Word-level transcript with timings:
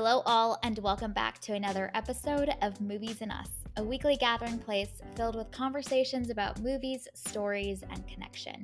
Hello, 0.00 0.22
all, 0.26 0.60
and 0.62 0.78
welcome 0.78 1.12
back 1.12 1.40
to 1.40 1.54
another 1.54 1.90
episode 1.92 2.54
of 2.62 2.80
Movies 2.80 3.16
and 3.20 3.32
Us, 3.32 3.48
a 3.78 3.82
weekly 3.82 4.14
gathering 4.14 4.56
place 4.60 5.02
filled 5.16 5.34
with 5.34 5.50
conversations 5.50 6.30
about 6.30 6.60
movies, 6.60 7.08
stories, 7.14 7.82
and 7.90 8.06
connection. 8.06 8.62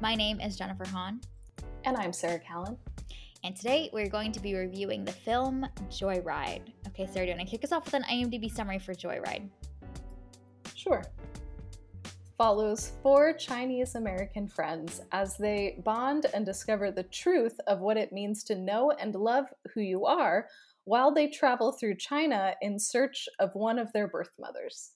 My 0.00 0.14
name 0.14 0.40
is 0.40 0.56
Jennifer 0.56 0.86
Hahn. 0.86 1.20
And 1.82 1.96
I'm 1.96 2.12
Sarah 2.12 2.38
Callan. 2.38 2.76
And 3.42 3.56
today 3.56 3.90
we're 3.92 4.08
going 4.08 4.30
to 4.30 4.38
be 4.38 4.54
reviewing 4.54 5.04
the 5.04 5.10
film 5.10 5.66
Joy 5.90 6.20
Ride. 6.20 6.72
Okay, 6.86 7.08
Sarah, 7.12 7.26
do 7.26 7.32
you 7.32 7.36
want 7.36 7.48
to 7.48 7.50
kick 7.50 7.64
us 7.64 7.72
off 7.72 7.86
with 7.86 7.94
an 7.94 8.04
IMDb 8.04 8.48
summary 8.48 8.78
for 8.78 8.94
Joy 8.94 9.18
Ride? 9.18 9.50
Sure. 10.76 11.02
Follows 12.38 12.92
four 13.02 13.32
Chinese 13.32 13.96
American 13.96 14.46
friends 14.46 15.02
as 15.10 15.36
they 15.38 15.80
bond 15.84 16.26
and 16.32 16.46
discover 16.46 16.92
the 16.92 17.02
truth 17.02 17.58
of 17.66 17.80
what 17.80 17.96
it 17.96 18.12
means 18.12 18.44
to 18.44 18.54
know 18.54 18.92
and 18.92 19.16
love 19.16 19.46
who 19.74 19.80
you 19.80 20.06
are 20.06 20.46
while 20.88 21.12
they 21.12 21.28
travel 21.28 21.70
through 21.70 21.94
China 21.96 22.54
in 22.62 22.78
search 22.78 23.28
of 23.38 23.54
one 23.54 23.78
of 23.78 23.92
their 23.92 24.08
birth 24.08 24.30
mothers. 24.40 24.92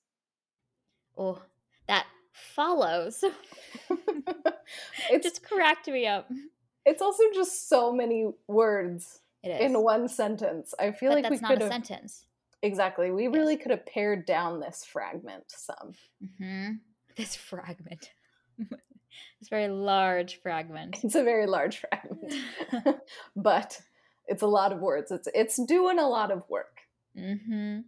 Oh, 1.19 1.43
that 1.87 2.07
follows. 2.33 3.23
it 5.11 5.23
just 5.23 5.45
cracked 5.45 5.89
me 5.89 6.07
up. 6.07 6.31
It's 6.87 7.03
also 7.03 7.25
just 7.35 7.69
so 7.69 7.93
many 7.93 8.31
words 8.49 9.21
in 9.43 9.83
one 9.83 10.09
sentence. 10.09 10.75
I 10.81 10.93
feel 10.93 11.11
but 11.11 11.25
like 11.25 11.31
we 11.31 11.39
could 11.39 11.61
have 11.61 11.71
sentence. 11.71 12.25
Exactly. 12.63 13.11
We 13.11 13.25
yes. 13.25 13.35
really 13.35 13.59
could 13.59 13.71
have 13.71 13.85
pared 13.85 14.25
down 14.25 14.61
this 14.61 14.87
fragment 14.91 15.45
some. 15.49 15.93
Mm-hmm. 16.25 16.73
This 17.17 17.37
fragment. 17.37 18.13
this 18.59 19.51
very 19.51 19.69
large 19.69 20.41
fragment. 20.41 21.05
It's 21.05 21.17
a 21.17 21.23
very 21.23 21.47
large 21.47 21.83
fragment. 21.83 23.01
but 23.37 23.79
it's 24.27 24.43
a 24.43 24.47
lot 24.47 24.73
of 24.73 24.81
words. 24.81 25.11
It's 25.11 25.29
it's 25.35 25.63
doing 25.67 25.99
a 25.99 26.09
lot 26.09 26.31
of 26.31 26.43
work. 26.49 26.81
Mm-hmm. 27.19 27.81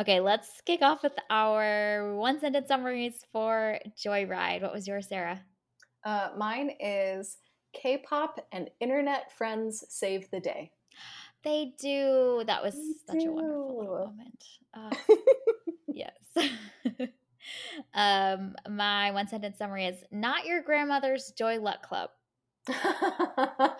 Okay, 0.00 0.20
let's 0.20 0.48
kick 0.64 0.82
off 0.82 1.02
with 1.02 1.12
our 1.30 2.14
one 2.16 2.40
sentence 2.40 2.68
summaries 2.68 3.24
for 3.32 3.78
Joy 3.96 4.26
Ride. 4.26 4.62
What 4.62 4.72
was 4.72 4.88
yours, 4.88 5.08
Sarah? 5.08 5.42
Uh, 6.04 6.30
mine 6.36 6.72
is 6.80 7.36
K-pop 7.72 8.44
and 8.52 8.70
internet 8.80 9.30
friends 9.32 9.84
save 9.88 10.30
the 10.30 10.40
day. 10.40 10.72
They 11.44 11.74
do. 11.78 12.42
That 12.46 12.62
was 12.62 12.74
they 12.74 13.14
such 13.14 13.22
do. 13.22 13.30
a 13.30 13.32
wonderful 13.32 13.84
moment. 13.84 14.44
Uh, 14.74 14.90
yes. 15.86 16.14
um, 17.92 18.54
my 18.70 19.10
one 19.10 19.28
sentence 19.28 19.58
summary 19.58 19.84
is 19.84 20.02
not 20.10 20.46
your 20.46 20.62
grandmother's 20.62 21.30
Joy 21.36 21.60
Luck 21.60 21.82
Club. 21.82 22.08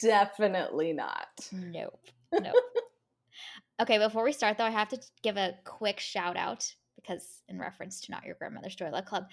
Definitely 0.00 0.92
not. 0.92 1.28
Nope. 1.52 2.00
Nope. 2.32 2.54
okay, 3.82 3.98
before 3.98 4.24
we 4.24 4.32
start 4.32 4.58
though, 4.58 4.64
I 4.64 4.70
have 4.70 4.88
to 4.88 5.00
give 5.22 5.36
a 5.36 5.54
quick 5.64 6.00
shout 6.00 6.36
out 6.36 6.72
because 6.96 7.42
in 7.48 7.58
reference 7.58 8.00
to 8.02 8.12
not 8.12 8.24
your 8.24 8.34
grandmother's 8.34 8.76
Luck 8.80 9.06
Club, 9.06 9.24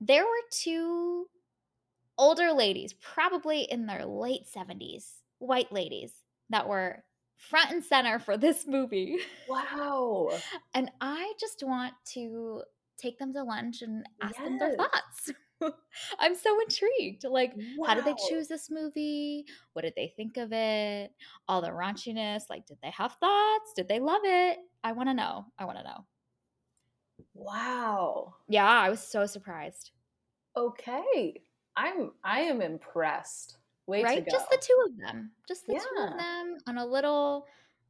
there 0.00 0.24
were 0.24 0.30
two 0.50 1.26
older 2.18 2.52
ladies, 2.52 2.92
probably 2.92 3.62
in 3.62 3.86
their 3.86 4.04
late 4.04 4.42
70s, 4.54 5.04
white 5.38 5.72
ladies 5.72 6.12
that 6.50 6.68
were 6.68 7.04
front 7.36 7.70
and 7.70 7.84
center 7.84 8.18
for 8.18 8.36
this 8.36 8.66
movie. 8.66 9.18
Wow. 9.48 10.30
and 10.74 10.90
I 11.00 11.32
just 11.40 11.62
want 11.62 11.94
to 12.14 12.62
take 12.98 13.18
them 13.18 13.32
to 13.34 13.42
lunch 13.42 13.82
and 13.82 14.04
ask 14.20 14.36
yes. 14.38 14.44
them 14.44 14.58
their 14.58 14.76
thoughts. 14.76 15.32
I'm 16.18 16.34
so 16.34 16.60
intrigued. 16.60 17.24
Like, 17.24 17.54
wow. 17.76 17.88
how 17.88 17.94
did 17.94 18.04
they 18.04 18.14
choose 18.28 18.48
this 18.48 18.70
movie? 18.70 19.44
What 19.72 19.82
did 19.82 19.94
they 19.96 20.12
think 20.16 20.36
of 20.36 20.52
it? 20.52 21.12
All 21.48 21.60
the 21.60 21.70
raunchiness. 21.70 22.50
Like, 22.50 22.66
did 22.66 22.78
they 22.82 22.90
have 22.90 23.12
thoughts? 23.20 23.72
Did 23.76 23.88
they 23.88 24.00
love 24.00 24.22
it? 24.24 24.58
I 24.84 24.92
want 24.92 25.08
to 25.08 25.14
know. 25.14 25.46
I 25.58 25.64
want 25.64 25.78
to 25.78 25.84
know. 25.84 26.04
Wow. 27.34 28.34
Yeah, 28.48 28.66
I 28.66 28.90
was 28.90 29.00
so 29.00 29.26
surprised. 29.26 29.92
Okay. 30.56 31.42
I'm 31.76 32.12
I 32.24 32.40
am 32.40 32.60
impressed. 32.60 33.58
Way 33.86 34.02
right? 34.02 34.26
Just 34.30 34.50
the 34.50 34.58
two 34.60 34.84
of 34.86 34.98
them. 34.98 35.30
Just 35.48 35.66
the 35.66 35.74
yeah. 35.74 35.78
two 35.80 36.02
of 36.04 36.18
them 36.18 36.58
on 36.66 36.78
a 36.78 36.86
little 36.86 37.46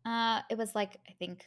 uh 0.06 0.40
it 0.50 0.56
was 0.56 0.74
like 0.74 0.96
I 1.08 1.12
think 1.18 1.44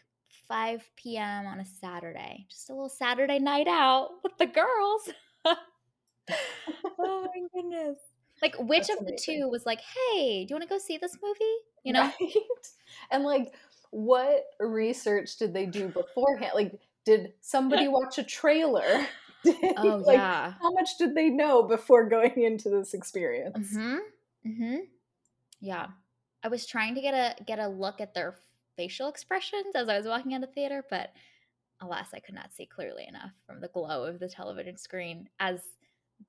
5 0.47 0.89
p.m. 0.95 1.47
on 1.47 1.59
a 1.59 1.65
Saturday. 1.65 2.45
Just 2.49 2.69
a 2.69 2.73
little 2.73 2.89
Saturday 2.89 3.39
night 3.39 3.67
out 3.67 4.09
with 4.23 4.37
the 4.37 4.45
girls. 4.45 5.09
oh 6.99 7.27
my 7.33 7.47
goodness. 7.53 7.97
Like 8.41 8.55
which 8.59 8.87
That's 8.87 9.01
of 9.01 9.07
amazing. 9.07 9.15
the 9.15 9.43
two 9.43 9.49
was 9.49 9.65
like, 9.65 9.79
"Hey, 9.81 10.45
do 10.45 10.49
you 10.49 10.55
want 10.55 10.63
to 10.63 10.69
go 10.69 10.77
see 10.77 10.97
this 10.97 11.17
movie?" 11.23 11.55
You 11.83 11.93
know? 11.93 12.01
Right? 12.01 12.13
And 13.11 13.23
like 13.23 13.53
what 13.91 14.45
research 14.59 15.37
did 15.37 15.53
they 15.53 15.65
do 15.65 15.87
beforehand? 15.87 16.51
Like 16.55 16.79
did 17.05 17.33
somebody 17.41 17.87
watch 17.89 18.17
a 18.17 18.23
trailer? 18.23 19.05
oh 19.77 20.01
like, 20.05 20.17
yeah. 20.17 20.53
How 20.61 20.71
much 20.71 20.97
did 20.97 21.15
they 21.15 21.29
know 21.29 21.63
before 21.63 22.09
going 22.09 22.41
into 22.41 22.69
this 22.69 22.93
experience? 22.93 23.73
Mhm. 23.73 23.99
Mhm. 24.45 24.77
Yeah. 25.61 25.87
I 26.43 26.47
was 26.47 26.65
trying 26.65 26.95
to 26.95 27.01
get 27.01 27.13
a 27.13 27.43
get 27.43 27.59
a 27.59 27.67
look 27.67 28.01
at 28.01 28.13
their 28.13 28.35
facial 28.75 29.07
expressions 29.07 29.75
as 29.75 29.87
I 29.87 29.97
was 29.97 30.07
walking 30.07 30.33
out 30.33 30.43
of 30.43 30.49
the 30.49 30.53
theater, 30.53 30.83
but 30.89 31.11
alas, 31.81 32.09
I 32.13 32.19
could 32.19 32.35
not 32.35 32.53
see 32.53 32.65
clearly 32.65 33.05
enough 33.07 33.31
from 33.45 33.61
the 33.61 33.67
glow 33.67 34.03
of 34.03 34.19
the 34.19 34.27
television 34.27 34.77
screen 34.77 35.29
as 35.39 35.61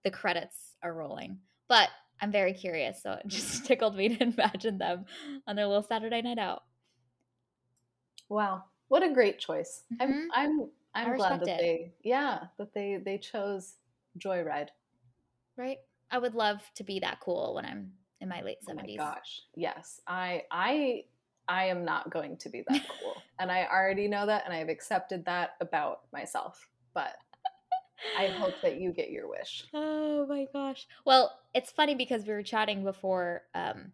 the 0.04 0.10
credits 0.10 0.74
are 0.82 0.94
rolling. 0.94 1.38
But 1.69 1.88
I'm 2.20 2.32
very 2.32 2.52
curious, 2.52 3.02
so 3.02 3.12
it 3.12 3.26
just 3.26 3.66
tickled 3.66 3.97
me 3.97 4.16
to 4.16 4.22
imagine 4.22 4.78
them 4.78 5.04
on 5.47 5.56
their 5.56 5.66
little 5.66 5.82
Saturday 5.82 6.22
night 6.22 6.38
out. 6.38 6.62
Wow, 8.28 8.64
what 8.88 9.02
a 9.02 9.12
great 9.12 9.38
choice! 9.38 9.84
Mm-hmm. 10.00 10.28
I'm 10.34 10.70
I'm 10.94 11.10
I'm 11.10 11.16
glad 11.16 11.41
that 11.41 11.48
it. 11.48 11.58
they 11.58 11.92
yeah 12.02 12.44
that 12.58 12.75
they 12.75 12.98
they 13.04 13.19
chose 13.19 13.75
Joy 14.16 14.42
Ride. 14.42 14.70
Right, 15.56 15.78
I 16.10 16.19
would 16.19 16.34
love 16.34 16.60
to 16.76 16.84
be 16.84 17.00
that 17.00 17.20
cool 17.20 17.54
when 17.54 17.64
I'm 17.64 17.92
in 18.20 18.28
my 18.28 18.42
late 18.42 18.62
seventies. 18.62 18.98
Oh 19.00 19.04
my 19.04 19.10
gosh, 19.14 19.42
yes, 19.54 20.00
I 20.06 20.42
I 20.50 21.04
I 21.48 21.66
am 21.66 21.84
not 21.84 22.10
going 22.10 22.36
to 22.38 22.48
be 22.48 22.64
that 22.69 22.82
cool, 23.00 23.14
and 23.38 23.52
I 23.52 23.66
already 23.66 24.08
know 24.08 24.26
that, 24.26 24.44
and 24.44 24.54
I've 24.54 24.69
accepted 24.69 25.25
that 25.26 25.50
about 25.60 26.00
myself. 26.12 26.69
But 26.94 27.12
I 28.18 28.26
hope 28.26 28.54
that 28.62 28.80
you 28.80 28.92
get 28.92 29.10
your 29.10 29.28
wish. 29.28 29.64
Oh 29.74 30.26
my 30.26 30.46
gosh. 30.52 30.86
Well, 31.04 31.32
it's 31.54 31.70
funny 31.70 31.94
because 31.94 32.26
we 32.26 32.32
were 32.32 32.42
chatting 32.42 32.84
before 32.84 33.42
um, 33.54 33.92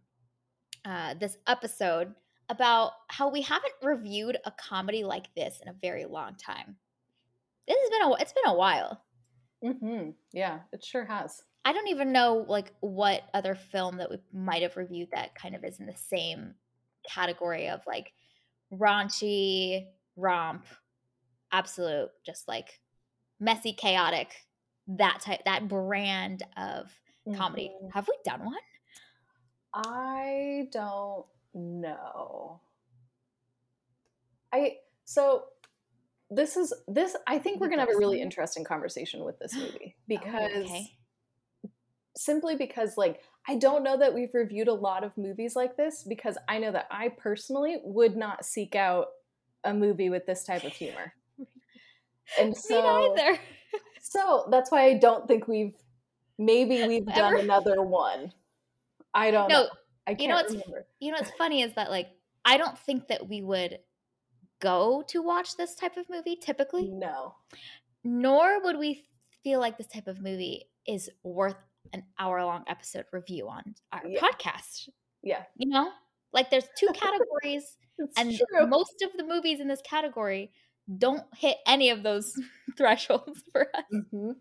uh, 0.84 1.14
this 1.14 1.38
episode 1.46 2.14
about 2.48 2.92
how 3.08 3.30
we 3.30 3.42
haven't 3.42 3.72
reviewed 3.82 4.36
a 4.44 4.50
comedy 4.52 5.04
like 5.04 5.32
this 5.34 5.60
in 5.62 5.68
a 5.68 5.76
very 5.80 6.04
long 6.04 6.34
time. 6.34 6.76
This 7.66 7.76
has 7.80 7.90
been 7.90 8.02
a 8.02 8.12
it's 8.14 8.32
been 8.32 8.52
a 8.52 8.56
while. 8.56 9.02
Mm-hmm. 9.64 10.10
Yeah, 10.32 10.60
it 10.72 10.84
sure 10.84 11.04
has. 11.04 11.40
I 11.64 11.72
don't 11.72 11.88
even 11.88 12.12
know 12.12 12.44
like 12.48 12.72
what 12.80 13.22
other 13.32 13.54
film 13.54 13.98
that 13.98 14.10
we 14.10 14.18
might 14.32 14.62
have 14.62 14.76
reviewed 14.76 15.08
that 15.12 15.34
kind 15.34 15.54
of 15.54 15.64
is 15.64 15.78
in 15.78 15.86
the 15.86 15.96
same 15.96 16.54
category 17.08 17.68
of 17.68 17.80
like 17.86 18.12
raunchy 18.72 19.86
romp, 20.16 20.66
absolute 21.52 22.10
just 22.26 22.48
like 22.48 22.80
messy, 23.42 23.72
chaotic, 23.72 24.46
that 24.86 25.20
type, 25.20 25.40
that 25.44 25.68
brand 25.68 26.44
of 26.56 26.90
comedy. 27.36 27.70
Mm-hmm. 27.74 27.90
Have 27.90 28.08
we 28.08 28.16
done 28.24 28.44
one? 28.44 28.54
I 29.74 30.68
don't 30.72 31.26
know. 31.54 32.60
I 34.52 34.76
so 35.04 35.44
this 36.30 36.56
is 36.56 36.72
this 36.88 37.16
I 37.26 37.38
think 37.38 37.60
we're 37.60 37.68
going 37.68 37.78
to 37.78 37.86
have 37.86 37.94
a 37.94 37.98
really 37.98 38.20
interesting 38.20 38.64
conversation 38.64 39.24
with 39.24 39.38
this 39.38 39.54
movie 39.54 39.96
because 40.08 40.50
oh, 40.54 40.60
okay. 40.60 40.96
simply 42.16 42.56
because 42.56 42.96
like 42.96 43.20
I 43.48 43.56
don't 43.56 43.82
know 43.82 43.98
that 43.98 44.14
we've 44.14 44.32
reviewed 44.34 44.68
a 44.68 44.74
lot 44.74 45.04
of 45.04 45.16
movies 45.16 45.56
like 45.56 45.76
this 45.76 46.04
because 46.06 46.36
I 46.48 46.58
know 46.58 46.72
that 46.72 46.86
I 46.90 47.08
personally 47.08 47.80
would 47.82 48.16
not 48.16 48.44
seek 48.44 48.76
out 48.76 49.08
a 49.64 49.72
movie 49.72 50.10
with 50.10 50.26
this 50.26 50.44
type 50.44 50.64
of 50.64 50.72
humor. 50.72 51.14
And 52.38 52.56
so, 52.56 53.16
so 54.00 54.48
that's 54.50 54.70
why 54.70 54.84
I 54.84 54.94
don't 54.94 55.26
think 55.26 55.48
we've 55.48 55.74
maybe 56.38 56.86
we've 56.86 57.08
Ever? 57.08 57.18
done 57.18 57.40
another 57.40 57.82
one. 57.82 58.32
I 59.14 59.30
don't 59.30 59.48
no, 59.48 59.64
know. 59.64 59.68
I 60.06 60.10
can't 60.14 60.20
you 60.20 60.28
know 60.28 60.34
what's, 60.36 60.50
remember. 60.50 60.86
You 61.00 61.12
know 61.12 61.18
what's 61.18 61.36
funny 61.36 61.62
is 61.62 61.74
that 61.74 61.90
like 61.90 62.08
I 62.44 62.56
don't 62.56 62.78
think 62.78 63.08
that 63.08 63.28
we 63.28 63.42
would 63.42 63.78
go 64.60 65.02
to 65.08 65.22
watch 65.22 65.56
this 65.56 65.74
type 65.74 65.96
of 65.96 66.08
movie 66.08 66.36
typically. 66.36 66.88
No. 66.88 67.34
Nor 68.04 68.62
would 68.62 68.78
we 68.78 69.02
feel 69.44 69.60
like 69.60 69.78
this 69.78 69.86
type 69.88 70.06
of 70.06 70.20
movie 70.20 70.68
is 70.86 71.10
worth 71.22 71.56
an 71.92 72.04
hour 72.18 72.44
long 72.44 72.64
episode 72.68 73.04
review 73.12 73.48
on 73.48 73.74
our 73.92 74.02
yeah. 74.06 74.20
podcast. 74.20 74.88
Yeah. 75.22 75.42
You 75.56 75.68
know? 75.68 75.90
Like 76.32 76.50
there's 76.50 76.68
two 76.78 76.88
categories 76.94 77.76
and 78.16 78.34
true. 78.34 78.66
most 78.66 79.02
of 79.02 79.10
the 79.16 79.24
movies 79.24 79.60
in 79.60 79.68
this 79.68 79.82
category 79.88 80.52
don't 80.98 81.24
hit 81.36 81.56
any 81.66 81.90
of 81.90 82.02
those 82.02 82.34
thresholds 82.76 83.42
for 83.52 83.68
us. 83.74 83.84
Mm-hmm. 83.92 84.32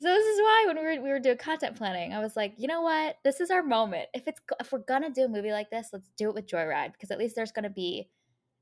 So 0.00 0.08
this 0.08 0.26
is 0.26 0.40
why 0.40 0.64
when 0.66 0.76
we 0.76 0.82
were 0.82 1.02
we 1.02 1.08
were 1.10 1.18
doing 1.18 1.38
content 1.38 1.76
planning, 1.76 2.12
I 2.12 2.20
was 2.20 2.36
like, 2.36 2.54
you 2.56 2.68
know 2.68 2.82
what? 2.82 3.16
This 3.24 3.40
is 3.40 3.50
our 3.50 3.64
moment. 3.64 4.08
If 4.14 4.28
it's 4.28 4.40
if 4.60 4.70
we're 4.70 4.78
gonna 4.78 5.10
do 5.10 5.24
a 5.24 5.28
movie 5.28 5.50
like 5.50 5.70
this, 5.70 5.88
let's 5.92 6.08
do 6.16 6.28
it 6.28 6.34
with 6.34 6.46
Joyride 6.46 6.92
because 6.92 7.10
at 7.10 7.18
least 7.18 7.34
there's 7.34 7.50
gonna 7.50 7.70
be 7.70 8.08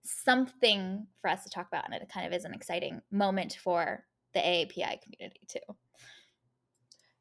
something 0.02 1.06
for 1.20 1.28
us 1.28 1.44
to 1.44 1.50
talk 1.50 1.68
about, 1.68 1.84
and 1.84 1.94
it 1.94 2.08
kind 2.08 2.26
of 2.26 2.32
is 2.32 2.44
an 2.44 2.54
exciting 2.54 3.02
moment 3.10 3.58
for 3.62 4.04
the 4.32 4.40
AAPI 4.40 5.02
community 5.02 5.40
too. 5.46 5.74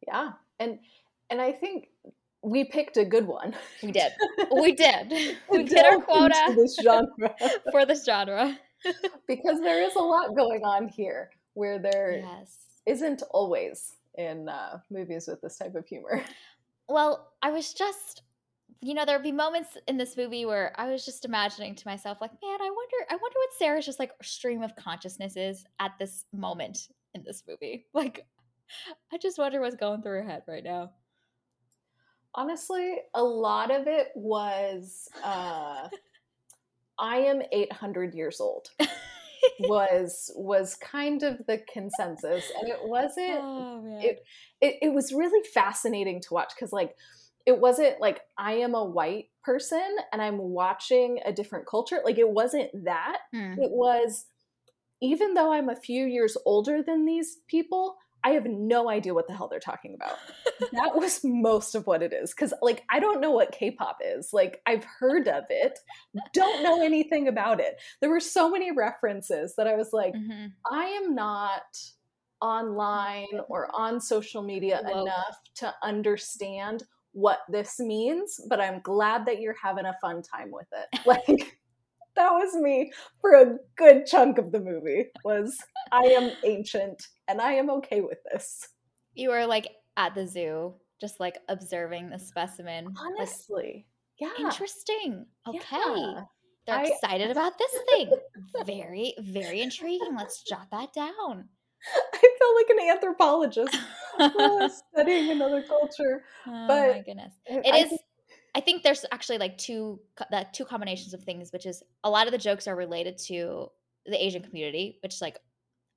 Yeah, 0.08 0.32
and 0.60 0.80
and 1.30 1.42
I 1.42 1.52
think 1.52 1.90
we 2.42 2.64
picked 2.64 2.96
a 2.96 3.04
good 3.04 3.28
one. 3.28 3.54
We 3.84 3.92
did. 3.92 4.14
We 4.54 4.72
did. 4.74 5.12
we 5.50 5.64
did 5.64 5.86
our 5.86 6.00
quota 6.00 6.54
this 6.56 6.78
genre. 6.82 7.36
for 7.72 7.86
this 7.86 8.06
genre 8.06 8.58
because 9.28 9.60
there 9.62 9.82
is 9.84 9.96
a 9.96 10.00
lot 10.00 10.36
going 10.36 10.62
on 10.64 10.88
here 10.88 11.30
where 11.54 11.80
there 11.80 12.24
yes. 12.24 12.58
not 12.86 13.24
always 13.32 13.96
in 14.18 14.50
uh, 14.50 14.80
movies 14.90 15.28
with 15.28 15.42
this 15.42 15.58
type 15.58 15.76
of 15.76 15.86
humor. 15.86 16.24
Well, 16.88 17.32
I 17.42 17.50
was 17.50 17.74
just, 17.74 18.22
you 18.82 18.94
know, 18.94 19.06
there'd 19.06 19.24
be 19.24 19.32
moments 19.32 19.76
in 19.88 19.98
this 19.98 20.16
movie 20.16 20.46
where 20.46 20.72
I 20.76 20.88
was 20.88 21.04
just 21.04 21.26
imagining 21.26 21.74
to 21.74 21.88
myself, 21.88 22.20
like, 22.22 22.30
man, 22.30 22.62
I 22.62 22.70
wonder, 22.70 22.96
I 23.10 23.14
wonder 23.14 23.38
what 23.40 23.54
Sarah's 23.58 23.88
just 23.88 23.98
like 23.98 24.12
stream 24.22 24.62
of 24.62 24.76
consciousness 24.76 25.36
is 25.36 25.66
at 25.80 25.94
this 25.98 26.26
moment 26.32 26.90
in 27.16 27.24
this 27.24 27.44
movie. 27.48 27.88
Like, 27.94 28.28
I 29.12 29.18
just 29.18 29.40
wonder 29.40 29.62
what's 29.62 29.76
going 29.76 30.02
through 30.02 30.24
her 30.24 30.30
head 30.30 30.44
right 30.48 30.64
now. 30.64 30.92
Honestly, 32.36 32.98
a 33.16 33.24
lot 33.24 33.72
of 33.72 33.88
it 33.88 34.10
was, 34.16 35.08
uh, 35.24 35.88
I 36.98 37.18
am 37.18 37.42
800 37.52 38.14
years 38.14 38.40
old. 38.40 38.70
was 39.60 40.32
was 40.36 40.76
kind 40.76 41.24
of 41.24 41.38
the 41.48 41.62
consensus 41.72 42.52
and 42.60 42.70
it 42.70 42.80
wasn't 42.82 43.40
oh, 43.42 44.00
it, 44.02 44.24
it 44.62 44.76
it 44.82 44.94
was 44.94 45.14
really 45.14 45.46
fascinating 45.54 46.22
to 46.22 46.34
watch 46.34 46.52
because 46.56 46.74
like 46.74 46.96
it 47.46 47.60
wasn't 47.60 48.00
like 48.02 48.22
i 48.38 48.54
am 48.54 48.74
a 48.76 48.84
white 48.84 49.26
person 49.44 49.98
and 50.12 50.22
i'm 50.22 50.38
watching 50.38 51.20
a 51.26 51.32
different 51.32 51.66
culture 51.68 52.00
like 52.04 52.18
it 52.18 52.30
wasn't 52.30 52.70
that 52.86 53.20
hmm. 53.32 53.54
it 53.54 53.72
was 53.72 54.26
even 55.02 55.34
though 55.34 55.54
i'm 55.54 55.70
a 55.70 55.76
few 55.76 56.06
years 56.06 56.38
older 56.46 56.82
than 56.82 57.06
these 57.06 57.38
people 57.48 57.98
I 58.26 58.30
have 58.32 58.48
no 58.48 58.90
idea 58.90 59.14
what 59.14 59.28
the 59.28 59.36
hell 59.36 59.48
they're 59.48 59.60
talking 59.60 59.94
about. 59.94 60.18
that 60.74 60.92
was 60.96 61.22
most 61.24 61.76
of 61.76 61.86
what 61.86 62.02
it 62.02 62.12
is. 62.12 62.34
Cause 62.34 62.54
like 62.62 62.84
I 62.90 63.00
don't 63.00 63.22
know 63.22 63.32
what 63.32 63.52
K-pop 63.52 64.00
is. 64.04 64.32
Like 64.34 64.62
I've 64.66 64.84
heard 64.84 65.28
of 65.28 65.44
it, 65.50 65.78
don't 66.34 66.64
know 66.64 66.84
anything 66.84 67.28
about 67.28 67.60
it. 67.60 67.80
There 68.02 68.10
were 68.10 68.20
so 68.20 68.50
many 68.50 68.72
references 68.72 69.54
that 69.58 69.68
I 69.68 69.76
was 69.76 69.90
like, 69.94 70.16
mm-hmm. 70.16 70.48
I 70.70 70.86
am 70.86 71.14
not 71.14 71.62
online 72.42 73.28
or 73.48 73.70
on 73.74 74.02
social 74.02 74.42
media 74.42 74.82
Whoa. 74.84 75.04
enough 75.04 75.38
to 75.58 75.74
understand 75.84 76.84
what 77.12 77.40
this 77.48 77.80
means, 77.80 78.42
but 78.50 78.60
I'm 78.60 78.82
glad 78.82 79.26
that 79.28 79.40
you're 79.40 79.56
having 79.62 79.86
a 79.86 79.96
fun 80.02 80.22
time 80.24 80.52
with 80.52 80.68
it. 80.72 81.00
Like 81.06 81.60
that 82.16 82.32
was 82.32 82.56
me 82.56 82.92
for 83.22 83.34
a 83.34 83.58
good 83.78 84.06
chunk 84.06 84.38
of 84.38 84.52
the 84.52 84.60
movie 84.60 85.08
was 85.24 85.58
I 85.92 86.04
am 86.04 86.32
ancient 86.44 87.08
and 87.28 87.42
I 87.42 87.54
am 87.54 87.70
okay 87.70 88.02
with 88.02 88.20
this. 88.32 88.68
You 89.14 89.30
were 89.30 89.46
like 89.46 89.68
at 89.98 90.16
the 90.16 90.28
zoo, 90.28 90.76
just 91.00 91.20
like 91.20 91.38
observing 91.48 92.10
the 92.10 92.20
specimen. 92.20 92.94
Honestly. 92.98 93.86
Like, 94.20 94.38
yeah. 94.38 94.46
Interesting. 94.46 95.26
Okay. 95.48 95.60
Yeah. 95.72 96.22
They're 96.66 96.78
I, 96.78 96.84
excited 96.86 97.30
about 97.30 97.54
this 97.60 97.72
thing. 97.90 98.12
very, 98.66 99.14
very 99.20 99.62
intriguing. 99.62 100.16
Let's 100.18 100.42
jot 100.42 100.68
that 100.72 100.94
down. 100.94 101.50
I 102.14 102.30
felt 102.40 102.56
like 102.56 102.70
an 102.70 102.90
anthropologist 102.90 103.78
studying 104.90 105.32
another 105.32 105.62
culture. 105.62 106.24
Oh 106.48 106.66
but 106.68 106.92
my 106.92 107.04
goodness. 107.06 107.34
It 107.46 107.72
I 107.72 107.78
is 107.78 108.00
I 108.56 108.62
think 108.62 108.84
there's 108.84 109.06
actually 109.12 109.38
like 109.38 109.58
two 109.58 110.00
the 110.32 110.48
two 110.54 110.64
combinations 110.64 111.14
of 111.14 111.24
things, 111.24 111.52
which 111.52 111.66
is 111.66 111.84
a 112.06 112.10
lot 112.10 112.26
of 112.26 112.32
the 112.32 112.38
jokes 112.38 112.68
are 112.68 112.76
related 112.76 113.18
to 113.28 113.70
the 114.06 114.24
Asian 114.24 114.42
community, 114.42 114.98
which 115.04 115.16
is 115.16 115.22
like 115.22 115.38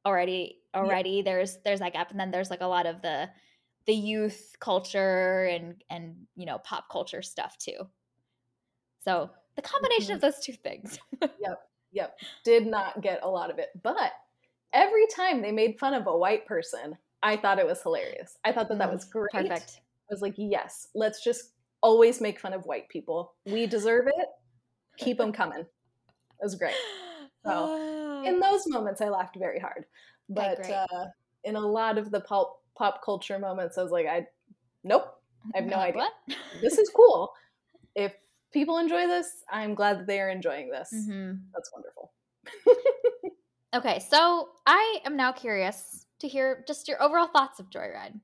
already 0.04 0.58
already 0.74 1.10
yeah. 1.10 1.22
there's 1.24 1.58
there's 1.64 1.78
that 1.78 1.92
gap, 1.92 2.10
and 2.10 2.18
then 2.18 2.32
there's 2.32 2.50
like 2.50 2.60
a 2.60 2.66
lot 2.66 2.86
of 2.86 3.00
the 3.00 3.28
the 3.86 3.94
youth 3.94 4.56
culture 4.60 5.44
and 5.44 5.82
and 5.88 6.16
you 6.34 6.46
know 6.46 6.58
pop 6.58 6.86
culture 6.90 7.22
stuff 7.22 7.56
too. 7.58 7.78
So 9.00 9.30
the 9.54 9.62
combination 9.62 10.16
mm-hmm. 10.16 10.16
of 10.16 10.20
those 10.20 10.44
two 10.44 10.52
things. 10.52 10.98
yep, 11.22 11.60
yep. 11.92 12.18
Did 12.44 12.66
not 12.66 13.00
get 13.00 13.20
a 13.22 13.28
lot 13.28 13.50
of 13.50 13.58
it, 13.60 13.68
but 13.82 14.12
every 14.72 15.06
time 15.14 15.42
they 15.42 15.52
made 15.52 15.78
fun 15.78 15.94
of 15.94 16.08
a 16.08 16.16
white 16.16 16.44
person, 16.44 16.98
I 17.22 17.36
thought 17.36 17.60
it 17.60 17.66
was 17.66 17.82
hilarious. 17.82 18.36
I 18.44 18.50
thought 18.50 18.68
that 18.68 18.78
that 18.78 18.88
mm, 18.88 18.94
was 18.94 19.04
great. 19.04 19.30
Perfect. 19.30 19.80
I 20.10 20.14
was 20.14 20.22
like, 20.22 20.34
yes, 20.36 20.88
let's 20.94 21.22
just 21.22 21.52
always 21.80 22.20
make 22.20 22.40
fun 22.40 22.52
of 22.52 22.64
white 22.64 22.88
people. 22.88 23.34
We 23.46 23.66
deserve 23.66 24.06
it. 24.06 24.26
Keep 24.96 25.18
them 25.18 25.32
coming. 25.32 25.60
It 25.60 26.42
was 26.42 26.54
great. 26.54 26.74
So 27.44 28.22
in 28.24 28.40
those 28.40 28.66
moments, 28.66 29.00
I 29.00 29.08
laughed 29.08 29.36
very 29.38 29.58
hard. 29.58 29.86
But 30.28 30.60
okay, 30.60 30.72
uh, 30.72 31.06
in 31.44 31.56
a 31.56 31.60
lot 31.60 31.98
of 31.98 32.10
the 32.10 32.20
pop 32.20 32.60
pop 32.76 33.02
culture 33.04 33.38
moments, 33.38 33.78
I 33.78 33.82
was 33.82 33.92
like, 33.92 34.06
I 34.06 34.26
nope, 34.84 35.06
I 35.54 35.58
have 35.58 35.66
no 35.66 35.76
idea. 35.76 36.08
This 36.60 36.78
is 36.78 36.90
cool. 36.90 37.32
If 37.94 38.12
people 38.52 38.78
enjoy 38.78 39.06
this, 39.06 39.28
I'm 39.50 39.74
glad 39.74 40.00
that 40.00 40.06
they 40.06 40.20
are 40.20 40.28
enjoying 40.28 40.70
this. 40.70 40.92
Mm-hmm. 40.94 41.32
That's 41.54 41.70
wonderful. 41.72 42.12
okay, 43.74 44.00
so 44.10 44.50
I 44.66 45.00
am 45.04 45.16
now 45.16 45.32
curious 45.32 46.06
to 46.20 46.28
hear 46.28 46.64
just 46.66 46.88
your 46.88 47.02
overall 47.02 47.28
thoughts 47.28 47.60
of 47.60 47.70
Joy 47.70 47.88
Ride. 47.94 48.20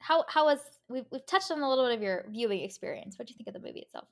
How 0.00 0.24
how 0.28 0.46
was 0.46 0.58
we've 0.88 1.06
we've 1.10 1.24
touched 1.26 1.50
on 1.50 1.60
a 1.60 1.68
little 1.68 1.86
bit 1.86 1.94
of 1.94 2.02
your 2.02 2.24
viewing 2.28 2.60
experience. 2.60 3.18
What 3.18 3.28
do 3.28 3.32
you 3.32 3.36
think 3.36 3.48
of 3.48 3.60
the 3.60 3.66
movie 3.66 3.80
itself? 3.80 4.08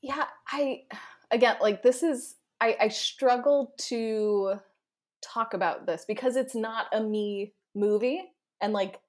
Yeah, 0.00 0.24
I 0.50 0.84
again 1.30 1.56
like 1.60 1.82
this 1.82 2.02
is 2.02 2.36
I, 2.60 2.76
I 2.80 2.88
struggle 2.88 3.74
to 3.78 4.54
talk 5.20 5.54
about 5.54 5.86
this 5.86 6.04
because 6.06 6.36
it's 6.36 6.54
not 6.54 6.86
a 6.92 7.00
me 7.00 7.52
movie 7.74 8.22
and 8.60 8.72
like 8.72 9.00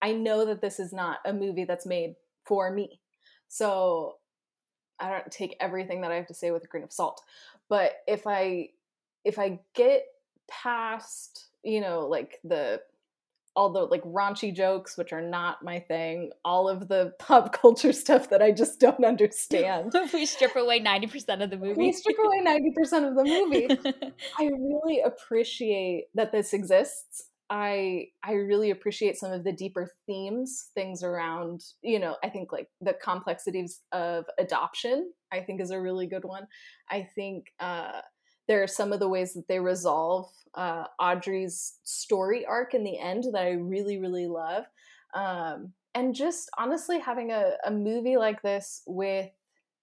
I 0.00 0.12
know 0.12 0.44
that 0.46 0.60
this 0.60 0.78
is 0.78 0.92
not 0.92 1.18
a 1.24 1.32
movie 1.32 1.64
that's 1.64 1.86
made 1.86 2.14
for 2.44 2.70
me. 2.70 3.00
So 3.48 4.16
I 5.00 5.10
don't 5.10 5.30
take 5.30 5.56
everything 5.60 6.00
that 6.02 6.12
I 6.12 6.16
have 6.16 6.26
to 6.28 6.34
say 6.34 6.50
with 6.50 6.64
a 6.64 6.66
grain 6.66 6.84
of 6.84 6.92
salt. 6.92 7.22
But 7.68 7.96
if 8.06 8.26
I 8.26 8.70
if 9.24 9.38
I 9.38 9.60
get 9.74 10.06
past, 10.48 11.48
you 11.62 11.80
know, 11.80 12.06
like 12.06 12.38
the 12.44 12.80
all 13.58 13.72
the 13.72 13.80
like 13.86 14.04
raunchy 14.04 14.54
jokes, 14.54 14.96
which 14.96 15.12
are 15.12 15.20
not 15.20 15.64
my 15.64 15.80
thing, 15.80 16.30
all 16.44 16.68
of 16.68 16.86
the 16.86 17.12
pop 17.18 17.52
culture 17.52 17.92
stuff 17.92 18.30
that 18.30 18.40
I 18.40 18.52
just 18.52 18.78
don't 18.78 19.04
understand. 19.04 19.90
If 19.92 20.12
we 20.14 20.26
strip 20.26 20.54
away 20.54 20.80
90% 20.80 21.42
of 21.42 21.50
the 21.50 21.56
movie. 21.56 21.74
We 21.74 21.92
strip 21.92 22.16
away 22.24 22.44
90% 22.46 23.08
of 23.08 23.16
the 23.16 23.24
movie. 23.24 23.68
I 24.38 24.44
really 24.44 25.00
appreciate 25.00 26.04
that 26.14 26.30
this 26.30 26.54
exists. 26.54 27.24
I 27.50 28.08
I 28.22 28.34
really 28.34 28.70
appreciate 28.70 29.16
some 29.16 29.32
of 29.32 29.42
the 29.42 29.52
deeper 29.52 29.90
themes, 30.06 30.68
things 30.74 31.02
around, 31.02 31.62
you 31.82 31.98
know, 31.98 32.14
I 32.22 32.28
think 32.28 32.52
like 32.52 32.68
the 32.80 32.94
complexities 33.02 33.80
of 33.90 34.26
adoption, 34.38 35.10
I 35.32 35.40
think 35.40 35.60
is 35.60 35.70
a 35.70 35.80
really 35.80 36.06
good 36.06 36.24
one. 36.24 36.46
I 36.90 37.08
think 37.14 37.46
uh 37.58 38.02
there 38.48 38.62
are 38.62 38.68
some 38.68 38.92
of 38.92 38.98
the 38.98 39.08
ways 39.08 39.34
that 39.34 39.46
they 39.46 39.60
resolve 39.60 40.30
uh, 40.54 40.84
Audrey's 40.98 41.78
story 41.84 42.44
arc 42.46 42.74
in 42.74 42.82
the 42.82 42.98
end 42.98 43.24
that 43.32 43.42
I 43.42 43.50
really, 43.50 43.98
really 43.98 44.26
love. 44.26 44.64
Um, 45.14 45.72
and 45.94 46.14
just 46.14 46.50
honestly 46.58 46.98
having 46.98 47.30
a, 47.30 47.52
a 47.64 47.70
movie 47.70 48.16
like 48.16 48.42
this 48.42 48.82
with 48.86 49.30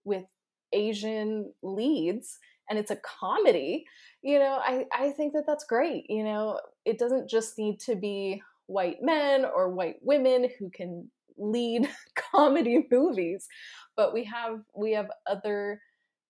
with 0.04 0.26
Asian 0.74 1.52
leads 1.64 2.38
and 2.70 2.78
it's 2.80 2.92
a 2.92 2.98
comedy, 2.98 3.86
you 4.22 4.40
know, 4.40 4.60
I, 4.62 4.86
I 4.92 5.12
think 5.12 5.34
that 5.34 5.46
that's 5.46 5.66
great. 5.66 6.06
You 6.10 6.24
know, 6.24 6.60
it 6.84 6.98
doesn't 6.98 7.30
just 7.30 7.58
need 7.58 7.80
to 7.82 7.96
be 7.96 8.42
white 8.68 8.98
men 9.02 9.46
or 9.46 9.70
white 9.70 9.98
women 10.02 10.50
who 10.58 10.70
can 10.70 11.10
lead 11.38 11.90
comedy 12.32 12.88
movies, 12.90 13.48
but 13.96 14.14
we 14.14 14.24
have 14.26 14.62
we 14.76 14.94
have 14.94 15.10
other 15.28 15.82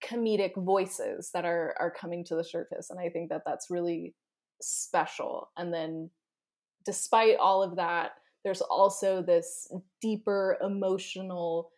comedic 0.05 0.51
voices 0.55 1.31
that 1.33 1.45
are 1.45 1.75
are 1.79 1.91
coming 1.91 2.23
to 2.23 2.35
the 2.35 2.43
surface 2.43 2.89
and 2.89 2.99
i 2.99 3.09
think 3.09 3.29
that 3.29 3.41
that's 3.45 3.69
really 3.69 4.13
special. 4.61 5.49
And 5.57 5.73
then 5.73 6.09
despite 6.85 7.37
all 7.37 7.63
of 7.63 7.77
that 7.77 8.11
there's 8.43 8.61
also 8.61 9.23
this 9.23 9.67
deeper 10.01 10.57
emotional 10.63 11.71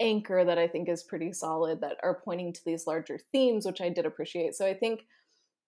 anchor 0.00 0.44
that 0.44 0.58
i 0.58 0.68
think 0.68 0.88
is 0.88 1.02
pretty 1.02 1.32
solid 1.32 1.80
that 1.80 1.96
are 2.02 2.20
pointing 2.24 2.52
to 2.52 2.60
these 2.66 2.86
larger 2.86 3.18
themes 3.32 3.64
which 3.64 3.80
i 3.80 3.88
did 3.88 4.06
appreciate. 4.06 4.54
So 4.54 4.66
i 4.66 4.74
think 4.74 5.00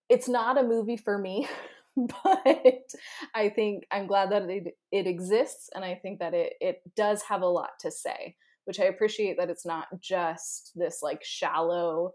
it's 0.08 0.28
not 0.28 0.58
a 0.58 0.62
movie 0.62 0.96
for 0.96 1.16
me 1.16 1.48
but 1.96 2.92
i 3.34 3.48
think 3.54 3.84
i'm 3.90 4.06
glad 4.06 4.30
that 4.30 4.48
it, 4.48 4.76
it 4.90 5.06
exists 5.06 5.70
and 5.74 5.84
i 5.84 5.94
think 5.94 6.18
that 6.18 6.34
it, 6.34 6.54
it 6.60 6.82
does 6.96 7.22
have 7.22 7.42
a 7.42 7.46
lot 7.46 7.70
to 7.80 7.90
say 7.90 8.36
which 8.64 8.80
I 8.80 8.84
appreciate 8.84 9.36
that 9.38 9.50
it's 9.50 9.66
not 9.66 9.86
just 10.00 10.72
this 10.74 11.00
like 11.02 11.22
shallow 11.24 12.12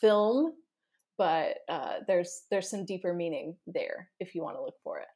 film, 0.00 0.52
but 1.18 1.58
uh, 1.68 1.98
there's 2.06 2.42
there's 2.50 2.68
some 2.68 2.84
deeper 2.84 3.12
meaning 3.12 3.56
there 3.66 4.10
if 4.20 4.34
you 4.34 4.42
want 4.42 4.56
to 4.56 4.62
look 4.62 4.76
for 4.82 4.98
it. 4.98 5.08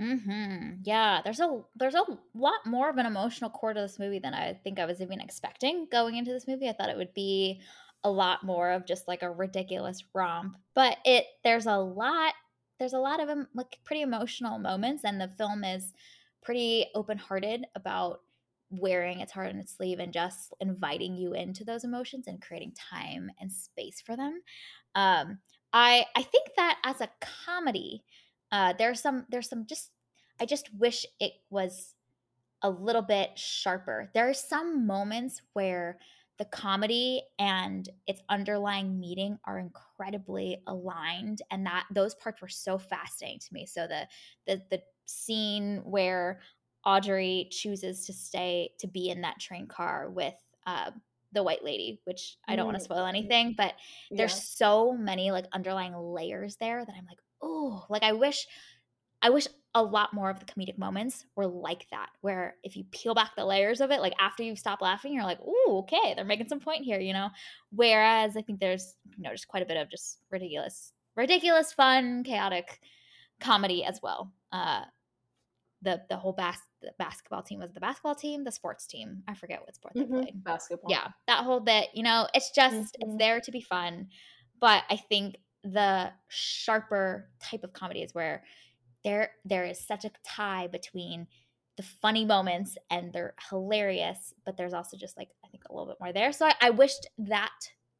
Mm-hmm. 0.00 0.82
Yeah, 0.84 1.20
there's 1.24 1.40
a 1.40 1.60
there's 1.74 1.96
a 1.96 2.04
lot 2.34 2.64
more 2.64 2.88
of 2.88 2.98
an 2.98 3.06
emotional 3.06 3.50
core 3.50 3.74
to 3.74 3.80
this 3.80 3.98
movie 3.98 4.20
than 4.20 4.34
I 4.34 4.54
think 4.62 4.78
I 4.78 4.84
was 4.84 5.00
even 5.00 5.20
expecting 5.20 5.88
going 5.90 6.16
into 6.16 6.32
this 6.32 6.46
movie. 6.46 6.68
I 6.68 6.72
thought 6.72 6.90
it 6.90 6.96
would 6.96 7.14
be 7.14 7.60
a 8.04 8.10
lot 8.10 8.44
more 8.44 8.70
of 8.70 8.86
just 8.86 9.08
like 9.08 9.22
a 9.22 9.30
ridiculous 9.30 10.04
romp, 10.14 10.56
but 10.74 10.98
it 11.04 11.24
there's 11.42 11.66
a 11.66 11.76
lot 11.76 12.34
there's 12.78 12.92
a 12.92 12.98
lot 12.98 13.20
of 13.20 13.28
like 13.54 13.78
pretty 13.84 14.02
emotional 14.02 14.58
moments, 14.58 15.04
and 15.04 15.20
the 15.20 15.28
film 15.36 15.64
is 15.64 15.92
pretty 16.42 16.86
open 16.94 17.18
hearted 17.18 17.66
about 17.74 18.20
wearing 18.70 19.20
its 19.20 19.32
heart 19.32 19.48
on 19.48 19.58
its 19.58 19.76
sleeve 19.76 19.98
and 19.98 20.12
just 20.12 20.54
inviting 20.60 21.16
you 21.16 21.32
into 21.34 21.64
those 21.64 21.84
emotions 21.84 22.26
and 22.26 22.42
creating 22.42 22.72
time 22.90 23.30
and 23.40 23.50
space 23.50 24.02
for 24.04 24.16
them. 24.16 24.40
Um, 24.94 25.38
I 25.72 26.06
I 26.16 26.22
think 26.22 26.48
that 26.56 26.78
as 26.84 27.00
a 27.00 27.10
comedy 27.46 28.02
uh, 28.52 28.74
there's 28.78 29.00
some 29.00 29.26
there's 29.30 29.48
some 29.48 29.66
just 29.66 29.90
I 30.40 30.46
just 30.46 30.70
wish 30.74 31.04
it 31.20 31.32
was 31.50 31.94
a 32.62 32.70
little 32.70 33.02
bit 33.02 33.38
sharper. 33.38 34.10
There 34.14 34.28
are 34.28 34.34
some 34.34 34.86
moments 34.86 35.42
where 35.52 35.98
the 36.38 36.44
comedy 36.44 37.22
and 37.38 37.88
its 38.06 38.22
underlying 38.28 38.98
meaning 38.98 39.38
are 39.44 39.58
incredibly 39.58 40.62
aligned 40.66 41.42
and 41.50 41.66
that 41.66 41.84
those 41.92 42.14
parts 42.14 42.40
were 42.40 42.48
so 42.48 42.78
fascinating 42.78 43.40
to 43.40 43.52
me 43.52 43.66
so 43.66 43.88
the 43.88 44.06
the 44.46 44.62
the 44.70 44.80
scene 45.06 45.78
where 45.84 46.40
audrey 46.88 47.48
chooses 47.50 48.06
to 48.06 48.12
stay 48.12 48.70
to 48.78 48.86
be 48.86 49.10
in 49.10 49.20
that 49.20 49.38
train 49.38 49.66
car 49.66 50.08
with 50.10 50.34
uh, 50.66 50.90
the 51.32 51.42
white 51.42 51.62
lady 51.62 52.00
which 52.04 52.38
i 52.48 52.56
don't 52.56 52.64
mm. 52.64 52.68
want 52.68 52.78
to 52.78 52.84
spoil 52.84 53.04
anything 53.04 53.54
but 53.56 53.74
yeah. 54.10 54.18
there's 54.18 54.42
so 54.42 54.92
many 54.94 55.30
like 55.30 55.46
underlying 55.52 55.94
layers 55.94 56.56
there 56.56 56.84
that 56.84 56.94
i'm 56.96 57.06
like 57.06 57.18
oh, 57.42 57.84
like 57.88 58.02
I 58.02 58.12
wish 58.12 58.46
I 59.22 59.30
wish 59.30 59.48
a 59.74 59.82
lot 59.82 60.14
more 60.14 60.30
of 60.30 60.38
the 60.38 60.46
comedic 60.46 60.78
moments 60.78 61.24
were 61.34 61.46
like 61.46 61.86
that, 61.90 62.10
where 62.20 62.56
if 62.62 62.76
you 62.76 62.84
peel 62.92 63.14
back 63.14 63.32
the 63.36 63.44
layers 63.44 63.80
of 63.80 63.90
it, 63.90 64.00
like 64.00 64.14
after 64.20 64.42
you 64.42 64.54
stop 64.54 64.80
laughing, 64.80 65.12
you're 65.12 65.24
like, 65.24 65.40
oh, 65.44 65.84
okay, 65.84 66.14
they're 66.14 66.24
making 66.24 66.48
some 66.48 66.60
point 66.60 66.84
here," 66.84 67.00
you 67.00 67.12
know. 67.12 67.28
Whereas 67.72 68.36
I 68.36 68.42
think 68.42 68.60
there's, 68.60 68.94
you 69.16 69.24
know, 69.24 69.32
just 69.32 69.48
quite 69.48 69.62
a 69.62 69.66
bit 69.66 69.76
of 69.76 69.90
just 69.90 70.18
ridiculous, 70.30 70.92
ridiculous, 71.16 71.72
fun, 71.72 72.22
chaotic 72.24 72.80
comedy 73.40 73.84
as 73.84 74.00
well. 74.02 74.32
Uh, 74.52 74.82
the 75.82 76.00
the 76.08 76.16
whole 76.16 76.32
bas- 76.32 76.58
the 76.80 76.92
basketball 76.98 77.42
team 77.42 77.60
was 77.60 77.72
the 77.72 77.80
basketball 77.80 78.14
team, 78.14 78.44
the 78.44 78.52
sports 78.52 78.86
team. 78.86 79.22
I 79.26 79.34
forget 79.34 79.60
what 79.60 79.74
sport 79.74 79.94
they 79.94 80.02
mm-hmm. 80.02 80.20
played. 80.20 80.44
Basketball. 80.44 80.90
Yeah, 80.90 81.08
that 81.26 81.44
whole 81.44 81.60
bit. 81.60 81.88
You 81.94 82.02
know, 82.02 82.26
it's 82.34 82.50
just 82.50 82.74
mm-hmm. 82.74 83.10
it's 83.10 83.18
there 83.18 83.40
to 83.40 83.50
be 83.50 83.60
fun, 83.60 84.08
but 84.60 84.84
I 84.90 84.96
think 84.96 85.36
the 85.64 86.10
sharper 86.28 87.28
type 87.42 87.64
of 87.64 87.72
comedy 87.72 88.02
is 88.02 88.14
where 88.14 88.44
there 89.04 89.32
there 89.44 89.64
is 89.64 89.78
such 89.80 90.04
a 90.04 90.10
tie 90.24 90.66
between 90.68 91.26
the 91.76 91.82
funny 91.82 92.24
moments 92.24 92.76
and 92.90 93.12
they're 93.12 93.34
hilarious, 93.50 94.34
but 94.44 94.56
there's 94.56 94.74
also 94.74 94.96
just 94.96 95.16
like 95.16 95.28
I 95.44 95.48
think 95.48 95.64
a 95.68 95.72
little 95.72 95.86
bit 95.86 95.98
more 96.00 96.12
there. 96.12 96.32
So 96.32 96.46
I, 96.46 96.54
I 96.60 96.70
wished 96.70 97.08
that 97.18 97.52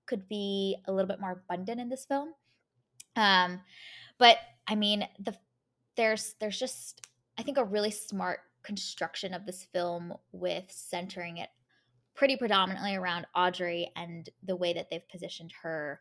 could 0.06 0.28
be 0.28 0.76
a 0.86 0.92
little 0.92 1.06
bit 1.06 1.20
more 1.20 1.42
abundant 1.44 1.80
in 1.80 1.88
this 1.88 2.04
film. 2.04 2.32
Um, 3.14 3.60
but 4.18 4.38
I 4.66 4.74
mean 4.74 5.06
the 5.18 5.34
there's 5.96 6.34
there's 6.40 6.58
just 6.58 7.00
I 7.38 7.42
think 7.42 7.56
a 7.56 7.64
really 7.64 7.92
smart 7.92 8.40
construction 8.68 9.32
of 9.32 9.46
this 9.46 9.66
film 9.72 10.12
with 10.30 10.66
centering 10.68 11.38
it 11.38 11.48
pretty 12.14 12.36
predominantly 12.36 12.96
around 12.96 13.26
Audrey 13.34 13.90
and 13.96 14.28
the 14.44 14.54
way 14.54 14.74
that 14.74 14.90
they've 14.90 15.08
positioned 15.08 15.50
her 15.62 16.00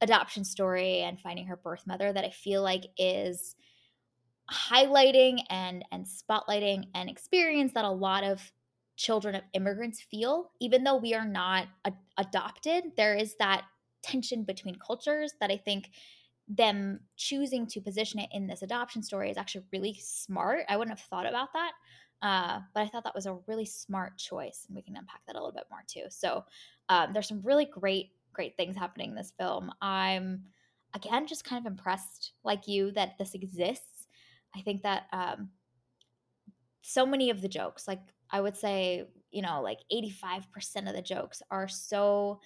adoption 0.00 0.44
story 0.44 1.00
and 1.00 1.18
finding 1.18 1.46
her 1.46 1.56
birth 1.56 1.88
mother 1.88 2.12
that 2.12 2.24
I 2.24 2.30
feel 2.30 2.62
like 2.62 2.84
is 2.96 3.56
highlighting 4.48 5.40
and 5.50 5.84
and 5.90 6.06
spotlighting 6.06 6.84
an 6.94 7.08
experience 7.08 7.72
that 7.72 7.84
a 7.84 7.90
lot 7.90 8.22
of 8.22 8.52
children 8.94 9.34
of 9.34 9.42
immigrants 9.52 10.00
feel. 10.00 10.52
Even 10.60 10.84
though 10.84 10.96
we 10.96 11.14
are 11.14 11.26
not 11.26 11.66
a- 11.84 11.92
adopted 12.16 12.92
there 12.96 13.16
is 13.16 13.34
that 13.40 13.64
tension 14.02 14.44
between 14.44 14.74
cultures 14.74 15.32
that 15.40 15.50
i 15.50 15.56
think 15.56 15.88
them 16.48 17.00
choosing 17.16 17.66
to 17.66 17.80
position 17.80 18.20
it 18.20 18.28
in 18.32 18.46
this 18.46 18.62
adoption 18.62 19.02
story 19.02 19.30
is 19.30 19.38
actually 19.38 19.64
really 19.72 19.98
smart. 20.00 20.64
I 20.68 20.76
wouldn't 20.76 20.98
have 20.98 21.06
thought 21.08 21.26
about 21.26 21.52
that 21.54 21.72
uh, 22.22 22.60
but 22.74 22.82
i 22.82 22.88
thought 22.88 23.04
that 23.04 23.14
was 23.14 23.26
a 23.26 23.38
really 23.46 23.64
smart 23.64 24.16
choice 24.16 24.64
and 24.66 24.74
we 24.74 24.82
can 24.82 24.96
unpack 24.96 25.20
that 25.26 25.36
a 25.36 25.38
little 25.38 25.52
bit 25.52 25.66
more 25.70 25.82
too 25.86 26.04
so 26.08 26.44
um, 26.88 27.12
there's 27.12 27.28
some 27.28 27.42
really 27.42 27.64
great 27.64 28.10
great 28.34 28.56
things 28.56 28.76
happening 28.76 29.10
in 29.10 29.16
this 29.16 29.32
film. 29.38 29.72
I'm 29.80 30.42
again 30.92 31.26
just 31.26 31.44
kind 31.44 31.64
of 31.64 31.70
impressed, 31.70 32.32
like 32.42 32.68
you, 32.68 32.90
that 32.92 33.16
this 33.18 33.34
exists. 33.34 34.06
I 34.54 34.60
think 34.60 34.82
that 34.82 35.04
um, 35.12 35.48
so 36.82 37.06
many 37.06 37.30
of 37.30 37.40
the 37.40 37.48
jokes, 37.48 37.88
like 37.88 38.00
I 38.30 38.40
would 38.40 38.56
say, 38.56 39.04
you 39.30 39.42
know, 39.42 39.62
like 39.62 39.78
85% 39.92 40.88
of 40.88 40.94
the 40.94 41.02
jokes 41.02 41.42
are 41.50 41.68
so 41.68 42.40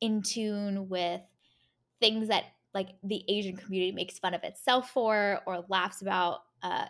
in 0.00 0.22
tune 0.22 0.88
with 0.88 1.20
things 2.00 2.28
that 2.28 2.44
like 2.74 2.88
the 3.04 3.24
Asian 3.28 3.56
community 3.56 3.92
makes 3.92 4.18
fun 4.18 4.34
of 4.34 4.42
itself 4.42 4.90
for 4.90 5.40
or 5.46 5.64
laughs 5.68 6.02
about 6.02 6.40
uh, 6.62 6.86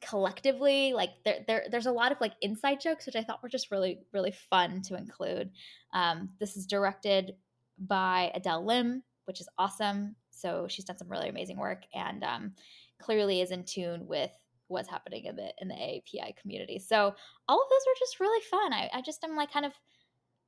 collectively 0.00 0.94
like 0.94 1.10
there, 1.26 1.40
there 1.46 1.64
there's 1.70 1.84
a 1.84 1.92
lot 1.92 2.10
of 2.10 2.18
like 2.22 2.32
inside 2.40 2.80
jokes 2.80 3.04
which 3.04 3.16
i 3.16 3.22
thought 3.22 3.42
were 3.42 3.50
just 3.50 3.70
really 3.70 3.98
really 4.14 4.32
fun 4.48 4.80
to 4.80 4.96
include 4.96 5.50
um, 5.92 6.30
this 6.38 6.56
is 6.56 6.66
directed 6.66 7.34
by 7.80 8.30
Adele 8.34 8.64
Lim, 8.64 9.02
which 9.24 9.40
is 9.40 9.48
awesome. 9.58 10.14
So 10.30 10.66
she's 10.68 10.84
done 10.84 10.98
some 10.98 11.08
really 11.08 11.28
amazing 11.28 11.56
work 11.56 11.82
and 11.94 12.22
um, 12.22 12.52
clearly 13.00 13.40
is 13.40 13.50
in 13.50 13.64
tune 13.64 14.06
with 14.06 14.30
what's 14.68 14.88
happening 14.88 15.24
in 15.24 15.36
the 15.36 15.52
in 15.60 15.68
the 15.68 15.74
AAPI 15.74 16.36
community. 16.36 16.78
So 16.78 17.14
all 17.48 17.62
of 17.62 17.70
those 17.70 17.86
were 17.86 17.98
just 17.98 18.20
really 18.20 18.42
fun. 18.50 18.72
I, 18.72 18.88
I 18.92 19.02
just 19.02 19.24
am 19.24 19.36
like 19.36 19.52
kind 19.52 19.66
of 19.66 19.72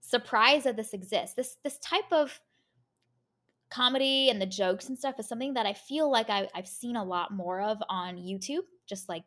surprised 0.00 0.64
that 0.66 0.76
this 0.76 0.94
exists. 0.94 1.34
This 1.34 1.56
this 1.64 1.78
type 1.78 2.12
of 2.12 2.38
comedy 3.70 4.28
and 4.28 4.40
the 4.40 4.46
jokes 4.46 4.88
and 4.88 4.98
stuff 4.98 5.18
is 5.18 5.26
something 5.26 5.54
that 5.54 5.66
I 5.66 5.72
feel 5.72 6.10
like 6.10 6.28
I, 6.28 6.46
I've 6.54 6.68
seen 6.68 6.94
a 6.94 7.04
lot 7.04 7.32
more 7.32 7.60
of 7.62 7.78
on 7.88 8.16
YouTube, 8.16 8.64
just 8.86 9.08
like 9.08 9.24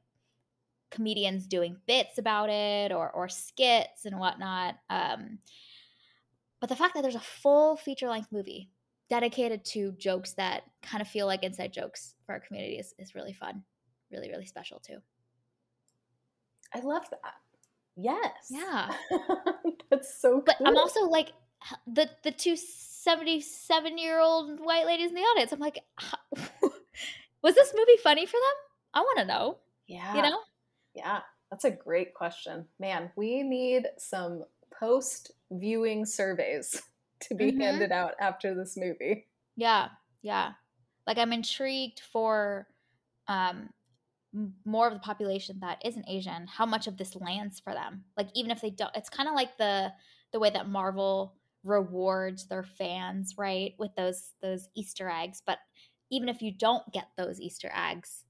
comedians 0.92 1.48
doing 1.48 1.78
bits 1.88 2.18
about 2.18 2.50
it 2.50 2.92
or 2.92 3.10
or 3.12 3.28
skits 3.30 4.06
and 4.06 4.20
whatnot. 4.20 4.76
Um, 4.90 5.40
but 6.60 6.70
the 6.70 6.76
fact 6.76 6.96
that 6.96 7.02
there's 7.02 7.16
a 7.16 7.20
full 7.20 7.78
feature 7.78 8.10
length 8.10 8.32
movie 8.32 8.70
dedicated 9.10 9.64
to 9.64 9.92
jokes 9.94 10.34
that 10.34 10.64
kind 10.82 11.02
of 11.02 11.08
feel 11.08 11.28
like 11.28 11.44
inside 11.44 11.74
jokes 11.74 12.16
for 12.26 12.34
our 12.34 12.40
community 12.40 12.78
is, 12.78 12.94
is 12.98 13.14
really 13.14 13.34
fun. 13.34 13.64
Really, 14.12 14.30
really 14.30 14.46
special 14.46 14.80
too. 14.80 14.98
I 16.74 16.80
love 16.80 17.04
that. 17.12 17.34
Yes. 17.96 18.50
Yeah. 18.50 18.92
That's 19.90 20.20
so 20.20 20.42
But 20.46 20.56
I'm 20.66 20.78
also 20.78 21.08
like 21.08 21.32
the 21.88 22.10
the 22.24 22.32
two 22.32 22.58
77 22.58 23.98
year 23.98 24.20
old 24.20 24.60
white 24.60 24.86
ladies 24.86 25.10
in 25.10 25.16
the 25.16 25.22
audience. 25.22 25.52
I'm 25.52 25.60
like, 25.60 25.80
was 27.42 27.56
this 27.56 27.74
movie 27.76 27.98
funny 28.04 28.26
for 28.26 28.34
them? 28.34 28.94
I 28.94 29.00
want 29.02 29.20
to 29.20 29.26
know. 29.26 29.58
Yeah. 29.88 30.16
You 30.16 30.22
know? 30.24 30.40
Yeah. 30.96 31.20
That's 31.52 31.66
a 31.66 31.72
great 31.72 32.14
question. 32.14 32.66
Man, 32.80 33.12
we 33.16 33.44
need 33.44 33.88
some 33.98 34.46
post 34.78 35.32
viewing 35.52 36.06
surveys 36.06 36.82
to 37.22 37.36
be 37.36 37.52
mm-hmm. 37.52 37.62
handed 37.62 37.92
out 37.92 38.14
after 38.20 38.54
this 38.54 38.76
movie. 38.78 39.28
Yeah, 39.56 39.90
yeah. 40.22 40.52
Like 41.08 41.18
I'm 41.18 41.34
intrigued 41.34 42.02
for 42.12 42.68
um 43.28 43.70
more 44.66 44.88
of 44.88 44.94
the 44.94 45.00
population 45.00 45.60
that 45.62 45.82
isn't 45.86 46.10
Asian, 46.10 46.46
how 46.48 46.66
much 46.66 46.88
of 46.88 46.98
this 46.98 47.16
lands 47.16 47.60
for 47.60 47.74
them. 47.74 48.04
Like 48.18 48.28
even 48.34 48.52
if 48.52 48.60
they 48.60 48.70
don't 48.70 48.96
it's 48.96 49.10
kind 49.10 49.30
of 49.30 49.36
like 49.36 49.58
the 49.58 49.94
the 50.34 50.40
way 50.40 50.50
that 50.50 50.68
Marvel 50.68 51.36
rewards 51.64 52.48
their 52.48 52.64
fans, 52.64 53.36
right? 53.38 53.74
With 53.80 53.96
those 53.96 54.32
those 54.42 54.68
Easter 54.76 55.10
eggs, 55.10 55.42
but 55.46 55.60
even 56.12 56.28
if 56.28 56.42
you 56.42 56.52
don't 56.52 56.84
get 56.92 57.08
those 57.18 57.40
Easter 57.40 57.72
eggs, 57.74 58.25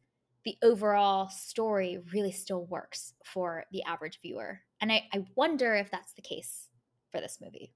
the 0.45 0.57
overall 0.63 1.27
story 1.29 1.99
really 2.13 2.31
still 2.31 2.65
works 2.65 3.13
for 3.25 3.65
the 3.71 3.83
average 3.83 4.19
viewer. 4.21 4.61
And 4.79 4.91
I, 4.91 5.03
I 5.11 5.25
wonder 5.35 5.73
if 5.73 5.89
that's 5.91 6.13
the 6.13 6.21
case 6.21 6.69
for 7.11 7.19
this 7.19 7.39
movie. 7.41 7.73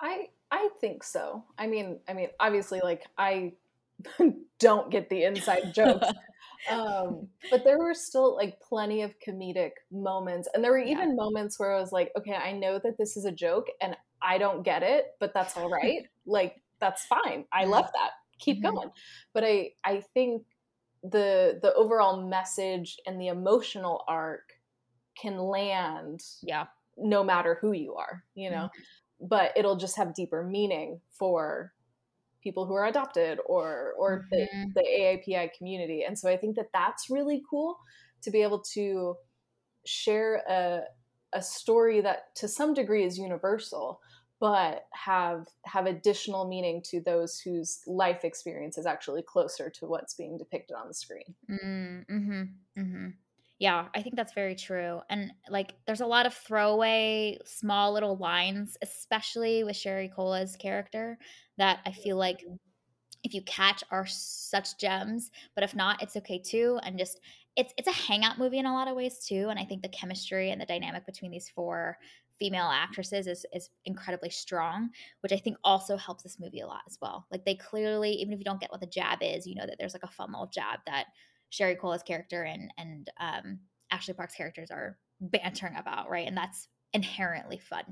I 0.00 0.28
I 0.50 0.68
think 0.80 1.02
so. 1.04 1.44
I 1.58 1.66
mean, 1.66 2.00
I 2.08 2.14
mean, 2.14 2.28
obviously, 2.38 2.80
like 2.82 3.02
I 3.18 3.52
don't 4.58 4.90
get 4.90 5.08
the 5.08 5.24
inside 5.24 5.72
jokes, 5.74 6.06
um, 6.70 7.28
but 7.50 7.64
there 7.64 7.78
were 7.78 7.94
still 7.94 8.34
like 8.34 8.60
plenty 8.60 9.02
of 9.02 9.14
comedic 9.26 9.72
moments, 9.92 10.48
and 10.52 10.64
there 10.64 10.72
were 10.72 10.78
even 10.78 11.10
yeah. 11.10 11.14
moments 11.14 11.58
where 11.58 11.74
I 11.74 11.80
was 11.80 11.92
like, 11.92 12.12
okay, 12.18 12.34
I 12.34 12.52
know 12.52 12.80
that 12.82 12.98
this 12.98 13.16
is 13.16 13.24
a 13.24 13.32
joke, 13.32 13.66
and 13.80 13.96
I 14.22 14.38
don't 14.38 14.62
get 14.62 14.82
it, 14.82 15.06
but 15.20 15.32
that's 15.34 15.56
all 15.56 15.70
right. 15.70 16.06
like 16.26 16.56
that's 16.80 17.04
fine. 17.04 17.44
I 17.52 17.64
love 17.66 17.86
that. 17.94 18.10
Keep 18.38 18.62
mm-hmm. 18.62 18.74
going. 18.74 18.90
But 19.34 19.44
I 19.44 19.70
I 19.84 20.02
think 20.14 20.42
the 21.02 21.58
the 21.62 21.72
overall 21.74 22.28
message 22.28 22.98
and 23.06 23.20
the 23.20 23.28
emotional 23.28 24.04
arc 24.06 24.52
can 25.20 25.38
land 25.38 26.20
yeah 26.42 26.66
no 26.96 27.24
matter 27.24 27.58
who 27.60 27.72
you 27.72 27.94
are 27.94 28.24
you 28.34 28.50
know 28.50 28.68
mm-hmm. 28.68 29.26
but 29.26 29.52
it'll 29.56 29.76
just 29.76 29.96
have 29.96 30.14
deeper 30.14 30.44
meaning 30.44 31.00
for 31.10 31.72
people 32.42 32.66
who 32.66 32.74
are 32.74 32.86
adopted 32.86 33.38
or 33.46 33.92
or 33.98 34.26
mm-hmm. 34.32 34.70
the, 34.74 34.80
the 34.80 34.86
AAPI 34.88 35.50
community. 35.56 36.04
And 36.06 36.18
so 36.18 36.28
I 36.28 36.36
think 36.36 36.56
that 36.56 36.70
that's 36.72 37.10
really 37.10 37.42
cool 37.48 37.78
to 38.22 38.30
be 38.30 38.42
able 38.42 38.60
to 38.74 39.16
share 39.86 40.42
a 40.48 40.80
a 41.32 41.42
story 41.42 42.00
that 42.00 42.34
to 42.36 42.48
some 42.48 42.74
degree 42.74 43.04
is 43.04 43.16
universal 43.16 44.00
but 44.40 44.86
have 44.92 45.46
have 45.66 45.86
additional 45.86 46.48
meaning 46.48 46.82
to 46.86 47.00
those 47.00 47.38
whose 47.38 47.80
life 47.86 48.24
experience 48.24 48.78
is 48.78 48.86
actually 48.86 49.22
closer 49.22 49.70
to 49.70 49.86
what's 49.86 50.14
being 50.14 50.38
depicted 50.38 50.76
on 50.76 50.88
the 50.88 50.94
screen. 50.94 51.34
Mm, 51.48 52.06
mm-hmm, 52.10 52.42
mm-hmm. 52.80 53.08
Yeah, 53.58 53.88
I 53.94 54.00
think 54.00 54.16
that's 54.16 54.32
very 54.32 54.54
true. 54.54 55.00
And 55.10 55.32
like, 55.50 55.74
there's 55.86 56.00
a 56.00 56.06
lot 56.06 56.24
of 56.24 56.32
throwaway, 56.32 57.38
small 57.44 57.92
little 57.92 58.16
lines, 58.16 58.78
especially 58.80 59.64
with 59.64 59.76
Sherry 59.76 60.08
Cola's 60.08 60.56
character, 60.56 61.18
that 61.58 61.80
I 61.84 61.92
feel 61.92 62.16
like 62.16 62.42
if 63.22 63.34
you 63.34 63.42
catch 63.42 63.84
are 63.90 64.06
such 64.06 64.78
gems. 64.78 65.30
But 65.54 65.62
if 65.62 65.76
not, 65.76 66.02
it's 66.02 66.16
okay 66.16 66.38
too. 66.38 66.80
And 66.82 66.98
just 66.98 67.20
it's 67.56 67.74
it's 67.76 67.88
a 67.88 67.92
hangout 67.92 68.38
movie 68.38 68.58
in 68.58 68.64
a 68.64 68.72
lot 68.72 68.88
of 68.88 68.96
ways 68.96 69.18
too. 69.18 69.48
And 69.50 69.58
I 69.58 69.64
think 69.64 69.82
the 69.82 69.88
chemistry 69.88 70.50
and 70.50 70.60
the 70.60 70.64
dynamic 70.66 71.04
between 71.04 71.30
these 71.30 71.50
four 71.50 71.98
female 72.40 72.70
actresses 72.72 73.28
is 73.28 73.46
is 73.52 73.70
incredibly 73.84 74.30
strong, 74.30 74.90
which 75.20 75.32
I 75.32 75.36
think 75.36 75.56
also 75.62 75.96
helps 75.96 76.24
this 76.24 76.40
movie 76.40 76.60
a 76.60 76.66
lot 76.66 76.80
as 76.88 76.98
well. 77.00 77.26
Like 77.30 77.44
they 77.44 77.54
clearly, 77.54 78.10
even 78.12 78.32
if 78.32 78.40
you 78.40 78.44
don't 78.44 78.60
get 78.60 78.72
what 78.72 78.80
the 78.80 78.86
jab 78.86 79.18
is, 79.22 79.46
you 79.46 79.54
know 79.54 79.66
that 79.66 79.76
there's 79.78 79.94
like 79.94 80.02
a 80.02 80.08
fun 80.08 80.32
little 80.32 80.50
jab 80.52 80.80
that 80.86 81.06
Sherry 81.50 81.76
Cola's 81.76 82.02
character 82.02 82.42
and 82.42 82.72
and 82.78 83.10
um, 83.20 83.60
Ashley 83.92 84.14
Park's 84.14 84.34
characters 84.34 84.70
are 84.70 84.98
bantering 85.20 85.76
about, 85.76 86.10
right? 86.10 86.26
And 86.26 86.36
that's 86.36 86.66
inherently 86.92 87.58
fun. 87.58 87.84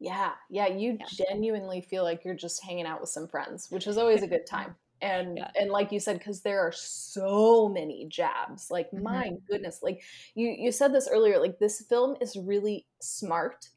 Yeah, 0.00 0.32
yeah, 0.50 0.66
you 0.66 0.98
yeah. 0.98 1.06
genuinely 1.28 1.80
feel 1.80 2.02
like 2.02 2.24
you're 2.24 2.34
just 2.34 2.62
hanging 2.64 2.86
out 2.86 3.00
with 3.00 3.10
some 3.10 3.28
friends, 3.28 3.68
which 3.70 3.86
is 3.86 3.96
always 3.96 4.22
a 4.24 4.26
good 4.26 4.46
time. 4.46 4.74
And 5.02 5.36
yeah. 5.36 5.50
and 5.56 5.70
like 5.70 5.92
you 5.92 6.00
said, 6.00 6.18
because 6.18 6.40
there 6.40 6.60
are 6.60 6.72
so 6.72 7.68
many 7.68 8.06
jabs. 8.08 8.70
Like 8.70 8.86
mm-hmm. 8.86 9.02
my 9.02 9.32
goodness, 9.50 9.80
like 9.82 10.02
you 10.34 10.54
you 10.56 10.72
said 10.72 10.94
this 10.94 11.08
earlier. 11.10 11.38
Like 11.40 11.58
this 11.58 11.84
film 11.88 12.16
is 12.20 12.36
really 12.36 12.86
smart 13.00 13.68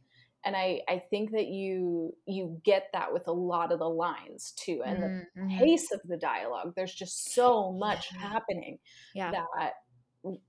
and 0.46 0.56
I, 0.56 0.82
I 0.88 1.00
think 1.10 1.32
that 1.32 1.48
you 1.48 2.16
you 2.28 2.62
get 2.64 2.90
that 2.94 3.12
with 3.12 3.28
a 3.28 3.32
lot 3.32 3.72
of 3.72 3.80
the 3.80 3.90
lines 3.90 4.54
too 4.56 4.82
and 4.86 5.00
mm-hmm. 5.00 5.48
the 5.48 5.58
pace 5.58 5.92
of 5.92 6.00
the 6.06 6.18
dialogue 6.18 6.74
there's 6.76 6.94
just 6.94 7.34
so 7.34 7.72
much 7.72 8.10
yeah. 8.14 8.20
happening 8.22 8.78
yeah. 9.14 9.32
that 9.32 9.74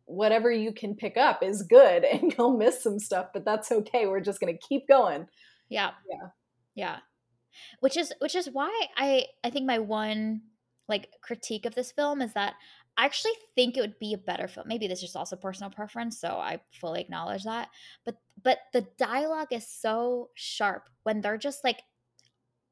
whatever 0.04 0.50
you 0.50 0.73
can 0.73 0.95
pick 0.95 1.16
up 1.16 1.42
is 1.42 1.62
good 1.62 2.04
and 2.12 2.35
you'll 2.37 2.56
miss 2.56 2.83
some 2.83 2.99
stuff 2.99 3.28
but 3.33 3.45
that's 3.45 3.73
okay 3.73 4.06
we're 4.06 4.21
just 4.21 4.38
going 4.38 4.52
to 4.52 4.66
keep 4.68 4.87
going 4.87 5.26
yeah 5.68 5.90
yeah 6.11 6.28
yeah 6.75 6.97
which 7.80 7.97
is 7.97 8.12
which 8.21 8.35
is 8.35 8.50
why 8.52 8.87
i 8.97 9.25
i 9.42 9.50
think 9.50 9.66
my 9.66 9.78
one 9.78 10.42
like 10.88 11.09
critique 11.23 11.66
of 11.66 11.75
this 11.75 11.93
film 11.93 12.23
is 12.23 12.33
that 12.35 12.55
I 12.97 13.05
actually 13.05 13.33
think 13.55 13.76
it 13.76 13.83
would 13.83 13.99
be 13.99 14.14
a 14.14 14.19
better 14.19 14.49
film. 14.49 14.69
Maybe 14.69 14.88
this 14.88 14.99
is 14.99 15.05
just 15.05 15.16
also 15.16 15.37
personal 15.37 15.71
preference, 15.71 16.19
so 16.19 16.28
I 16.28 16.61
fully 16.81 17.00
acknowledge 17.00 17.45
that. 17.45 17.69
But 18.05 18.16
but 18.43 18.59
the 18.73 18.87
dialogue 18.97 19.52
is 19.52 19.66
so 19.66 20.31
sharp 20.35 20.88
when 21.02 21.21
they're 21.21 21.37
just 21.37 21.62
like 21.62 21.83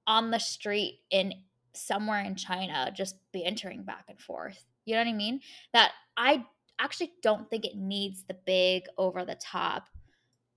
on 0.07 0.31
the 0.31 0.39
street 0.39 1.01
in 1.11 1.35
somewhere 1.75 2.21
in 2.21 2.37
China, 2.37 2.91
just 2.95 3.17
bantering 3.33 3.83
back 3.83 4.05
and 4.09 4.19
forth. 4.19 4.65
You 4.87 4.95
know 4.95 5.01
what 5.01 5.09
I 5.09 5.15
mean? 5.15 5.41
That 5.73 5.93
I 6.17 6.45
actually 6.79 7.13
don't 7.23 7.49
think 7.51 7.65
it 7.65 7.77
needs 7.77 8.25
the 8.25 8.37
big 8.47 8.85
over 8.97 9.25
the 9.25 9.35
top 9.35 9.89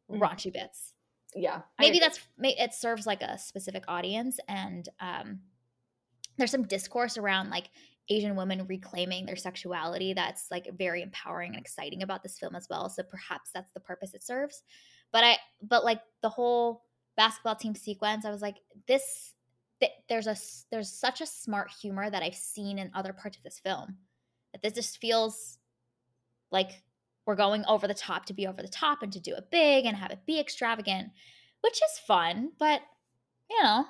mm. 0.09 0.19
raunchy 0.19 0.51
bits. 0.51 0.93
Yeah, 1.35 1.61
maybe 1.77 1.99
that's 1.99 2.19
it 2.39 2.73
serves 2.73 3.05
like 3.05 3.21
a 3.21 3.37
specific 3.37 3.83
audience, 3.89 4.39
and 4.47 4.87
um, 5.01 5.41
there's 6.37 6.51
some 6.51 6.67
discourse 6.67 7.17
around 7.17 7.49
like 7.49 7.69
Asian 8.09 8.35
women 8.35 8.65
reclaiming 8.67 9.25
their 9.25 9.35
sexuality 9.35 10.13
that's 10.13 10.49
like 10.49 10.67
very 10.77 11.01
empowering 11.01 11.53
and 11.55 11.61
exciting 11.61 12.03
about 12.03 12.23
this 12.23 12.39
film 12.39 12.55
as 12.55 12.67
well. 12.69 12.89
So 12.89 13.03
perhaps 13.03 13.49
that's 13.53 13.71
the 13.73 13.79
purpose 13.79 14.13
it 14.13 14.23
serves. 14.23 14.63
But 15.11 15.23
I 15.23 15.37
but 15.61 15.83
like 15.83 16.01
the 16.21 16.29
whole 16.29 16.83
basketball 17.15 17.55
team 17.55 17.75
sequence, 17.75 18.25
I 18.25 18.31
was 18.31 18.41
like 18.41 18.57
this 18.87 19.33
th- 19.79 19.91
there's 20.09 20.27
a 20.27 20.37
there's 20.71 20.91
such 20.91 21.21
a 21.21 21.25
smart 21.25 21.69
humor 21.69 22.09
that 22.09 22.23
I've 22.23 22.35
seen 22.35 22.79
in 22.79 22.91
other 22.93 23.13
parts 23.13 23.37
of 23.37 23.43
this 23.43 23.59
film. 23.59 23.97
That 24.53 24.61
this 24.61 24.73
just 24.73 24.99
feels 24.99 25.57
like 26.51 26.83
we're 27.25 27.35
going 27.35 27.65
over 27.65 27.87
the 27.87 27.93
top 27.93 28.25
to 28.27 28.33
be 28.33 28.47
over 28.47 28.61
the 28.61 28.69
top 28.69 29.03
and 29.03 29.11
to 29.11 29.19
do 29.19 29.35
it 29.35 29.51
big 29.51 29.85
and 29.85 29.97
have 29.97 30.11
it 30.11 30.25
be 30.25 30.39
extravagant, 30.39 31.09
which 31.61 31.75
is 31.75 31.99
fun, 32.07 32.51
but 32.57 32.81
you 33.49 33.61
know, 33.61 33.85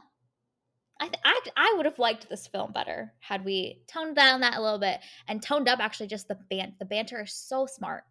I, 1.00 1.08
th- 1.08 1.22
I 1.24 1.40
I 1.56 1.74
would 1.76 1.86
have 1.86 2.00
liked 2.00 2.30
this 2.30 2.48
film 2.48 2.72
better 2.72 3.14
had 3.20 3.46
we 3.46 3.82
toned 3.88 4.16
down 4.16 4.42
that 4.42 4.58
a 4.58 4.62
little 4.62 4.80
bit 4.80 5.00
and 5.28 5.42
toned 5.42 5.68
up 5.68 5.80
actually 5.80 6.08
just 6.08 6.28
the 6.28 6.38
band. 6.50 6.74
The 6.80 6.86
banter 6.86 7.22
is 7.22 7.34
so 7.34 7.66
smart, 7.66 8.04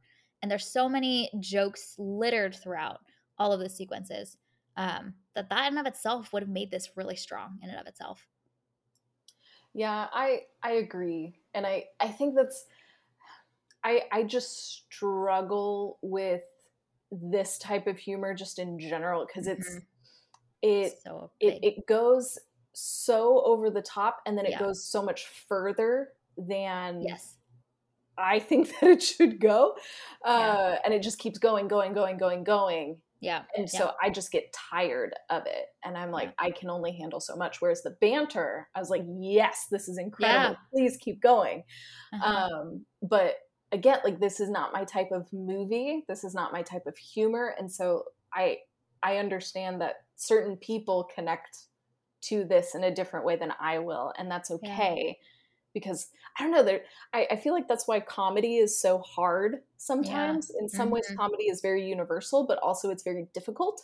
and 0.43 0.51
there's 0.51 0.67
so 0.67 0.89
many 0.89 1.31
jokes 1.41 1.95
littered 1.99 2.55
throughout 2.55 3.01
all 3.39 3.53
of 3.53 3.61
the 3.61 3.69
sequences 3.69 4.37
um, 4.77 5.15
that 5.35 5.49
that 5.51 5.73
in 5.73 5.79
of 5.79 5.87
itself 5.87 6.33
would 6.33 6.43
have 6.43 6.51
made 6.51 6.71
this 6.71 6.91
really 6.97 7.17
strong 7.17 7.59
in 7.63 7.71
and 7.71 7.79
of 7.79 7.87
itself. 7.87 8.27
Yeah, 9.75 10.07
I 10.13 10.43
I 10.63 10.73
agree, 10.73 11.35
and 11.55 11.67
I 11.67 11.85
I 12.01 12.09
think 12.09 12.35
that's 12.35 12.65
I 13.85 14.03
I 14.11 14.23
just 14.23 14.87
struggle 14.87 15.99
with 16.03 16.43
this 17.13 17.59
type 17.59 17.87
of 17.87 17.99
humor 17.99 18.35
just 18.35 18.59
in 18.59 18.79
general 18.79 19.27
because 19.27 19.47
it's 19.47 19.69
mm-hmm. 19.69 19.79
it 20.63 20.95
so 21.05 21.31
it, 21.41 21.59
it 21.63 21.87
goes 21.87 22.39
so 22.79 23.43
over 23.47 23.71
the 23.71 23.81
top 23.81 24.21
and 24.27 24.37
then 24.37 24.45
it 24.45 24.51
yeah. 24.51 24.59
goes 24.59 24.85
so 24.85 25.03
much 25.03 25.29
further 25.49 26.09
than 26.37 27.01
yes. 27.01 27.37
I 28.19 28.39
think 28.39 28.69
that 28.81 28.91
it 28.91 29.03
should 29.03 29.41
go. 29.41 29.77
Uh, 30.23 30.75
yeah. 30.75 30.79
and 30.85 30.93
it 30.93 31.03
just 31.03 31.19
keeps 31.19 31.39
going 31.39 31.69
going 31.69 31.95
going 31.95 32.19
going 32.19 32.45
going. 32.45 32.99
Yeah. 33.21 33.45
And 33.57 33.67
yeah. 33.73 33.79
so 33.79 33.93
i 34.03 34.11
just 34.11 34.31
get 34.31 34.53
tired 34.53 35.15
of 35.31 35.47
it. 35.47 35.69
And 35.87 35.97
i'm 35.97 36.11
like 36.11 36.35
i 36.39 36.51
can 36.51 36.69
only 36.69 36.93
handle 36.93 37.19
so 37.19 37.35
much. 37.35 37.63
Whereas 37.63 37.83
the 37.83 37.97
banter 38.03 38.69
i 38.75 38.79
was 38.79 38.91
like 38.91 39.05
yes 39.07 39.69
this 39.71 39.89
is 39.89 39.97
incredible. 39.97 40.57
Please 40.71 40.99
keep 40.99 41.23
going. 41.23 41.63
Uh-huh. 42.13 42.31
um, 42.31 42.85
but 43.03 43.37
again 43.73 44.01
like 44.05 44.21
this 44.21 44.39
is 44.39 44.51
not 44.51 44.75
my 44.75 44.85
type 44.85 45.13
of 45.13 45.27
movie. 45.33 46.05
This 46.09 46.25
is 46.25 46.35
not 46.35 46.53
my 46.53 46.61
type 46.61 46.87
of 46.87 46.99
humor. 46.99 47.55
And 47.59 47.73
so 47.73 48.05
i 48.35 48.59
i 49.03 49.17
understand 49.17 49.81
that 49.81 49.95
certain 50.17 50.57
people 50.59 51.09
connect 51.15 51.57
to 52.29 52.45
this 52.45 52.75
in 52.75 52.85
a 52.85 52.95
different 52.95 53.27
way 53.27 53.37
than 53.37 53.53
I 53.61 53.79
will, 53.79 54.13
and 54.19 54.31
that's 54.31 54.51
okay. 54.51 55.05
Yeah. 55.07 55.27
Because 55.75 56.09
I 56.39 56.43
don't 56.43 56.53
know, 56.53 56.63
there 56.63 56.81
I, 57.13 57.27
I, 57.33 57.37
feel 57.37 57.53
like 57.53 57.69
that's 57.69 57.87
why 57.87 58.01
comedy 58.01 58.57
is 58.57 58.81
so 58.81 58.99
hard 59.01 59.57
sometimes. 59.77 60.51
Yeah. 60.55 60.63
In 60.63 60.69
some 60.71 60.87
mm-hmm. 60.87 60.95
ways, 60.95 61.13
comedy 61.19 61.45
is 61.45 61.61
very 61.61 61.87
universal, 61.87 62.47
but 62.47 62.59
also 62.63 62.89
it's 62.89 63.03
very 63.03 63.29
difficult. 63.35 63.83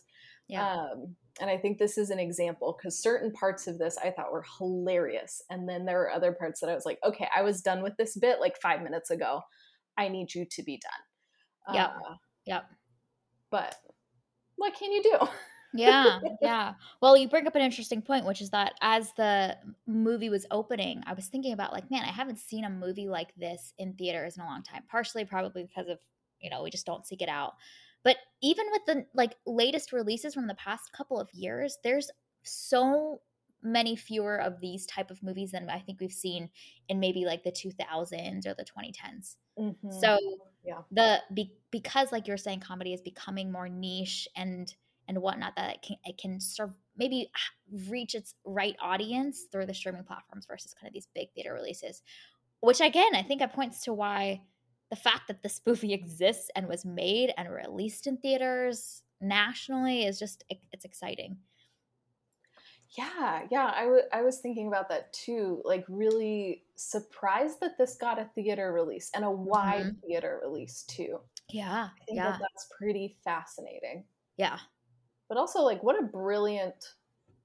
Yeah. 0.49 0.71
Um, 0.71 1.17
and 1.41 1.51
I 1.51 1.57
think 1.57 1.79
this 1.79 1.97
is 1.97 2.11
an 2.11 2.19
example 2.19 2.77
because 2.77 2.99
certain 2.99 3.33
parts 3.33 3.67
of 3.67 3.79
this 3.79 3.97
I 3.99 4.11
thought 4.11 4.33
were 4.33 4.45
hilarious. 4.59 5.43
And 5.51 5.69
then 5.69 5.85
there 5.85 5.99
were 5.99 6.11
other 6.11 6.33
parts 6.33 6.61
that 6.61 6.71
I 6.71 6.75
was 6.75 6.85
like, 6.85 6.99
okay, 7.05 7.29
I 7.35 7.43
was 7.43 7.63
done 7.63 7.83
with 7.83 7.97
this 7.97 8.17
bit 8.17 8.41
like 8.41 8.61
five 8.61 8.83
minutes 8.83 9.11
ago. 9.11 9.41
I 9.97 10.09
need 10.09 10.35
you 10.35 10.47
to 10.51 10.63
be 10.63 10.79
done. 10.79 11.75
Yeah. 11.75 11.87
Uh, 11.87 12.15
yep. 12.47 12.65
But 13.51 13.77
what 14.57 14.75
can 14.75 14.93
you 14.93 15.03
do? 15.03 15.19
Yeah, 15.75 16.21
yeah. 16.41 16.75
Well, 17.01 17.17
you 17.17 17.29
bring 17.29 17.47
up 17.47 17.55
an 17.55 17.63
interesting 17.63 18.03
point, 18.03 18.25
which 18.25 18.41
is 18.41 18.51
that 18.51 18.75
as 18.81 19.13
the 19.17 19.57
movie 19.87 20.29
was 20.29 20.47
opening, 20.51 21.03
I 21.07 21.15
was 21.15 21.27
thinking 21.27 21.53
about 21.53 21.73
like, 21.73 21.91
man, 21.91 22.03
I 22.03 22.13
haven't 22.13 22.39
seen 22.39 22.65
a 22.65 22.71
movie 22.71 23.09
like 23.09 23.35
this 23.37 23.75
in 23.79 23.95
theaters 23.95 24.37
in 24.37 24.43
a 24.43 24.47
long 24.47 24.63
time. 24.63 24.83
Partially, 24.91 25.25
probably 25.25 25.65
because 25.65 25.89
of 25.89 25.99
you 26.41 26.51
know 26.51 26.63
we 26.63 26.71
just 26.71 26.87
don't 26.87 27.07
seek 27.07 27.23
it 27.23 27.29
out. 27.29 27.55
But 28.05 28.17
even 28.43 28.67
with 28.73 28.85
the 28.87 29.07
like 29.15 29.37
latest 29.47 29.93
releases 29.93 30.35
from 30.35 30.47
the 30.47 30.55
past 30.55 30.93
couple 30.93 31.21
of 31.21 31.33
years, 31.33 31.79
there's 31.85 32.11
so 32.43 33.21
many 33.63 33.95
fewer 33.95 34.41
of 34.41 34.61
these 34.61 34.87
type 34.87 35.11
of 35.11 35.23
movies 35.23 35.53
than 35.53 35.71
I 35.71 35.79
think 35.79 36.01
we've 36.01 36.13
seen 36.13 36.51
in 36.89 36.99
maybe 36.99 37.25
like 37.25 37.45
the 37.45 37.53
2000s 37.53 38.47
or 38.47 38.55
the 38.55 38.65
2010s. 38.65 39.37
Mm-hmm. 39.59 39.91
So 40.01 40.19
yeah, 40.65 40.81
the 40.91 41.21
be, 41.33 41.53
because 41.71 42.11
like 42.13 42.27
you're 42.27 42.37
saying, 42.37 42.61
comedy 42.61 42.93
is 42.93 43.01
becoming 43.01 43.53
more 43.53 43.69
niche 43.69 44.29
and 44.37 44.75
and 45.09 45.21
whatnot 45.21 45.55
that 45.57 45.77
it 45.77 45.83
can 45.83 45.97
it 46.05 46.19
can 46.19 46.41
serve 46.41 46.71
maybe 46.97 47.31
reach 47.89 48.15
its 48.15 48.35
right 48.45 48.77
audience 48.81 49.47
through 49.51 49.67
the 49.67 49.75
streaming 49.75 50.05
platforms 50.05 50.47
versus 50.47 50.75
kind 50.75 50.89
of 50.89 50.95
these 50.95 51.09
big 51.15 51.29
theater 51.35 51.53
releases 51.53 52.03
which 52.61 52.81
again 52.81 53.15
i 53.15 53.23
think 53.23 53.41
it 53.41 53.53
points 53.53 53.83
to 53.85 53.93
why 53.93 54.41
the 54.91 54.97
fact 54.97 55.29
that 55.29 55.43
this 55.43 55.61
movie 55.67 55.93
exists 55.93 56.51
and 56.55 56.69
was 56.69 56.85
made 56.85 57.33
and 57.37 57.51
released 57.51 58.07
in 58.07 58.17
theaters 58.17 59.03
nationally 59.21 60.05
is 60.05 60.19
just 60.19 60.45
it's 60.51 60.85
exciting 60.85 61.37
yeah 62.97 63.43
yeah 63.51 63.73
I, 63.75 63.85
w- 63.85 64.03
I 64.13 64.23
was 64.23 64.39
thinking 64.39 64.69
about 64.69 64.89
that 64.91 65.13
too 65.13 65.63
like 65.65 65.85
really 65.89 66.65
surprised 66.77 67.61
that 67.61 67.79
this 67.79 67.97
got 67.97 68.19
a 68.19 68.29
theater 68.35 68.73
release 68.73 69.11
and 69.15 69.25
a 69.25 69.31
wide 69.31 69.83
mm-hmm. 69.83 70.07
theater 70.07 70.41
release 70.43 70.83
too 70.83 71.21
yeah 71.49 71.89
i 72.01 72.05
think 72.05 72.17
yeah. 72.17 72.33
that 72.33 72.41
that's 72.41 72.69
pretty 72.77 73.17
fascinating 73.25 74.05
yeah 74.37 74.59
but 75.33 75.39
also 75.39 75.63
like 75.63 75.83
what 75.83 75.99
a 75.99 76.03
brilliant 76.03 76.93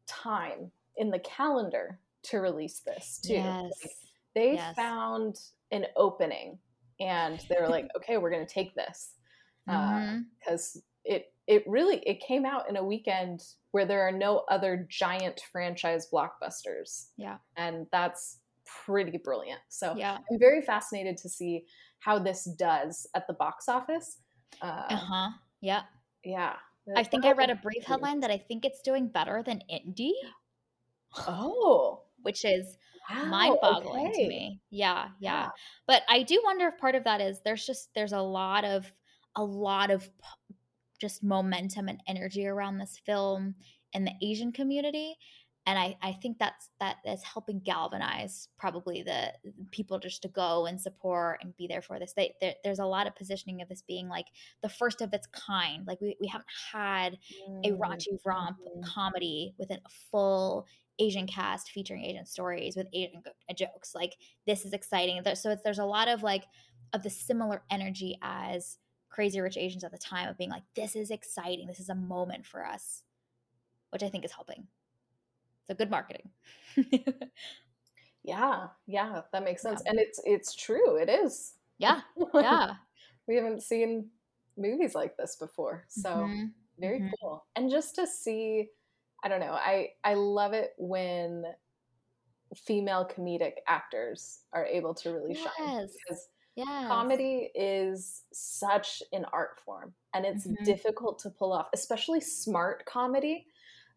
time 0.08 0.70
in 0.98 1.10
the 1.10 1.20
calendar 1.20 1.98
to 2.22 2.40
release 2.40 2.82
this 2.86 3.22
too. 3.26 3.36
Yes. 3.36 3.64
Like, 3.64 3.92
they 4.36 4.54
yes. 4.56 4.76
found 4.76 5.40
an 5.72 5.86
opening 5.96 6.60
and 7.00 7.40
they 7.48 7.56
were 7.62 7.70
like, 7.70 7.88
okay, 7.96 8.18
we're 8.18 8.30
going 8.30 8.46
to 8.46 8.54
take 8.54 8.76
this 8.76 9.14
because 9.66 9.80
uh, 9.80 10.50
mm-hmm. 10.50 10.54
uh, 10.54 10.82
it 11.06 11.34
it 11.48 11.64
really 11.66 12.04
it 12.06 12.20
came 12.20 12.46
out 12.46 12.70
in 12.70 12.76
a 12.76 12.84
weekend 12.84 13.42
where 13.72 13.86
there 13.86 14.06
are 14.06 14.12
no 14.12 14.44
other 14.50 14.86
giant 14.90 15.40
franchise 15.50 16.10
blockbusters. 16.12 17.12
Yeah, 17.16 17.38
and 17.56 17.88
that's 17.94 18.40
pretty 18.66 19.18
brilliant. 19.18 19.62
So 19.70 19.96
yeah. 19.96 20.18
I'm 20.30 20.40
very 20.40 20.62
fascinated 20.62 21.16
to 21.20 21.30
see 21.30 21.64
how 22.00 22.20
this 22.20 22.50
does 22.60 23.08
at 23.16 23.28
the 23.28 23.34
box 23.34 23.70
office. 23.70 24.18
Uh 24.62 24.94
huh. 24.94 25.30
Yeah. 25.62 25.84
Yeah. 26.26 26.58
I 26.96 27.04
think 27.04 27.26
I 27.26 27.34
read 27.34 27.50
a 27.50 27.56
brief 27.56 27.84
headline 27.84 28.22
that 28.22 28.32
I 28.32 28.38
think 28.38 28.66
it's 28.66 28.82
doing 28.82 29.08
better 29.08 29.44
than 29.44 29.62
Indy. 29.70 30.14
Oh, 31.28 32.04
which 32.22 32.46
is 32.46 32.78
wow, 33.10 33.26
mind-boggling 33.26 34.08
okay. 34.08 34.24
to 34.24 34.28
me. 34.28 34.62
Yeah, 34.70 35.10
yeah, 35.20 35.44
yeah. 35.44 35.50
But 35.86 36.04
I 36.10 36.24
do 36.24 36.42
wonder 36.44 36.68
if 36.68 36.78
part 36.78 36.96
of 36.96 37.04
that 37.04 37.22
is 37.22 37.42
there's 37.44 37.66
just 37.66 37.90
there's 37.96 38.14
a 38.14 38.22
lot 38.22 38.64
of 38.64 38.92
a 39.36 39.44
lot 39.44 39.92
of 39.92 40.10
just 41.00 41.24
momentum 41.24 41.88
and 41.88 42.02
energy 42.08 42.48
around 42.48 42.78
this 42.78 43.00
film 43.06 43.56
in 43.94 44.04
the 44.04 44.14
Asian 44.22 44.52
community. 44.52 45.18
And 45.68 45.78
I, 45.78 45.98
I 46.02 46.14
think 46.14 46.40
that's 46.40 46.70
that 46.80 46.96
is 47.06 47.22
helping 47.24 47.60
galvanize 47.60 48.48
probably 48.58 49.04
the 49.04 49.34
people 49.72 50.00
just 50.00 50.22
to 50.22 50.30
go 50.30 50.66
and 50.66 50.80
support 50.80 51.40
and 51.44 51.56
be 51.58 51.68
there 51.68 51.82
for 51.82 52.00
this. 52.00 52.14
They, 52.14 52.36
there, 52.40 52.54
there's 52.64 52.80
a 52.80 52.86
lot 52.86 53.06
of 53.06 53.18
positioning 53.18 53.62
of 53.62 53.68
this 53.68 53.84
being 53.86 54.08
like 54.08 54.28
the 54.64 54.70
first 54.70 55.02
of 55.02 55.14
its 55.14 55.28
kind. 55.28 55.86
Like 55.86 56.00
we, 56.00 56.16
we 56.22 56.28
haven't 56.28 56.48
had 56.72 57.18
a 57.66 57.72
raunchy 57.72 58.18
romp 58.26 58.60
mm-hmm. 58.60 58.82
comedy 58.82 59.56
with 59.60 59.70
a 59.70 59.80
full 60.10 60.66
Asian 61.00 61.28
cast 61.28 61.70
featuring 61.70 62.06
Asian 62.06 62.26
stories 62.26 62.78
with 62.78 62.88
Asian 62.94 63.22
jokes. 63.54 63.94
Like 63.94 64.14
this 64.48 64.64
is 64.64 64.72
exciting. 64.72 65.22
So 65.36 65.52
it's, 65.52 65.64
there's 65.64 65.80
a 65.80 65.86
lot 65.86 66.08
of 66.08 66.24
like 66.24 66.46
of 66.94 67.04
the 67.04 67.10
similar 67.10 67.62
energy 67.70 68.18
as 68.22 68.78
Crazy 69.10 69.42
Rich 69.42 69.58
Asians 69.58 69.84
at 69.84 69.92
the 69.92 69.98
time 69.98 70.30
of 70.30 70.38
being 70.38 70.50
like, 70.50 70.64
this 70.78 70.96
is 70.96 71.12
exciting. 71.12 71.68
This 71.68 71.82
is 71.82 71.90
a 71.90 71.96
moment 71.96 72.46
for 72.46 72.66
us, 72.66 73.04
which 73.90 74.02
I 74.02 74.08
think 74.08 74.24
is 74.24 74.32
helping. 74.32 74.68
So 75.68 75.76
good 75.76 75.92
marketing. 75.92 76.30
yeah, 78.24 78.68
yeah, 78.86 79.22
that 79.32 79.44
makes 79.44 79.62
sense. 79.62 79.82
Yeah. 79.86 79.92
And 79.92 80.00
it's 80.00 80.20
it's 80.24 80.56
true. 80.56 80.96
It 80.98 81.10
is. 81.10 81.54
Yeah. 81.78 82.02
Yeah. 82.34 82.74
we 83.28 83.36
haven't 83.36 83.64
seen 83.64 84.10
movies 84.58 84.96
like 84.96 85.18
this 85.18 85.36
before. 85.36 85.86
So 85.90 86.10
mm-hmm. 86.10 86.46
very 86.80 87.00
mm-hmm. 87.00 87.10
cool. 87.22 87.46
And 87.56 87.70
just 87.70 87.96
to 87.96 88.08
see 88.08 88.70
I 89.24 89.30
don't 89.30 89.40
know. 89.40 89.54
I 89.54 89.90
I 90.04 90.14
love 90.14 90.54
it 90.54 90.74
when 90.78 91.44
female 92.56 93.10
comedic 93.14 93.54
actors 93.68 94.40
are 94.54 94.66
able 94.66 94.94
to 94.94 95.12
really 95.12 95.34
yes. 95.34 95.50
shine 95.58 95.88
because 95.88 96.28
yes. 96.56 96.88
comedy 96.88 97.52
is 97.56 98.24
such 98.32 99.04
an 99.12 99.26
art 99.34 99.60
form 99.66 99.94
and 100.14 100.26
it's 100.26 100.48
mm-hmm. 100.48 100.64
difficult 100.64 101.20
to 101.20 101.30
pull 101.30 101.52
off, 101.52 101.68
especially 101.74 102.22
smart 102.22 102.86
comedy. 102.86 103.48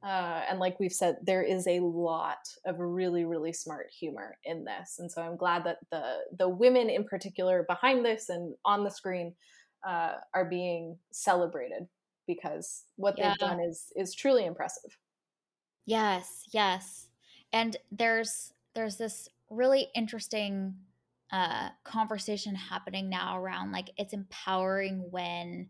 Uh, 0.03 0.43
and 0.49 0.59
like 0.59 0.81
we've 0.81 0.93
said, 0.93 1.19
there 1.23 1.43
is 1.43 1.67
a 1.67 1.81
lot 1.81 2.49
of 2.65 2.79
really, 2.79 3.25
really 3.25 3.53
smart 3.53 3.89
humor 3.91 4.39
in 4.45 4.65
this, 4.65 4.99
and 4.99 5.13
so 5.13 5.21
I'm 5.21 5.37
glad 5.37 5.65
that 5.65 5.79
the 5.91 6.21
the 6.39 6.49
women 6.49 6.89
in 6.89 7.05
particular 7.05 7.65
behind 7.69 8.05
this 8.05 8.31
and 8.31 8.55
on 8.65 8.83
the 8.83 8.91
screen 8.91 9.35
uh, 9.87 10.15
are 10.33 10.47
being 10.47 10.97
celebrated 11.13 11.87
because 12.27 12.85
what 12.97 13.17
yeah. 13.19 13.31
they've 13.31 13.39
done 13.39 13.61
is 13.61 13.93
is 13.95 14.15
truly 14.15 14.47
impressive. 14.47 14.97
Yes, 15.85 16.45
yes. 16.53 17.09
And 17.53 17.77
there's 17.91 18.53
there's 18.75 18.97
this 18.97 19.29
really 19.51 19.89
interesting 19.95 20.75
uh 21.33 21.69
conversation 21.85 22.55
happening 22.55 23.09
now 23.09 23.39
around 23.39 23.71
like 23.71 23.91
it's 23.97 24.13
empowering 24.13 25.05
when 25.11 25.69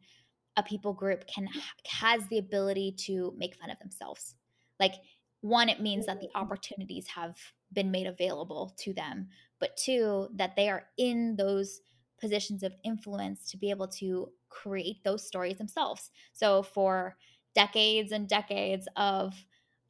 a 0.61 0.63
people 0.63 0.93
group 0.93 1.27
can 1.27 1.49
has 1.87 2.27
the 2.29 2.39
ability 2.39 2.95
to 3.07 3.35
make 3.37 3.57
fun 3.57 3.71
of 3.71 3.79
themselves. 3.79 4.35
Like 4.79 4.95
one 5.41 5.69
it 5.69 5.81
means 5.81 6.07
that 6.07 6.21
the 6.21 6.29
mm-hmm. 6.29 6.43
opportunities 6.43 7.07
have 7.09 7.37
been 7.73 7.91
made 7.91 8.07
available 8.07 8.75
to 8.81 8.93
them, 8.93 9.29
but 9.59 9.77
two 9.77 10.29
that 10.37 10.57
they 10.57 10.69
are 10.69 10.85
in 10.99 11.37
those 11.37 11.81
positions 12.21 12.63
of 12.63 12.73
influence 12.85 13.51
to 13.51 13.57
be 13.57 13.71
able 13.71 13.89
to 13.89 14.29
create 14.51 15.03
those 15.05 15.27
stories 15.27 15.59
themselves. 15.59 16.11
So 16.35 16.63
for 16.63 17.17
decades 17.55 18.13
and 18.13 18.29
decades 18.29 18.87
of 18.97 19.35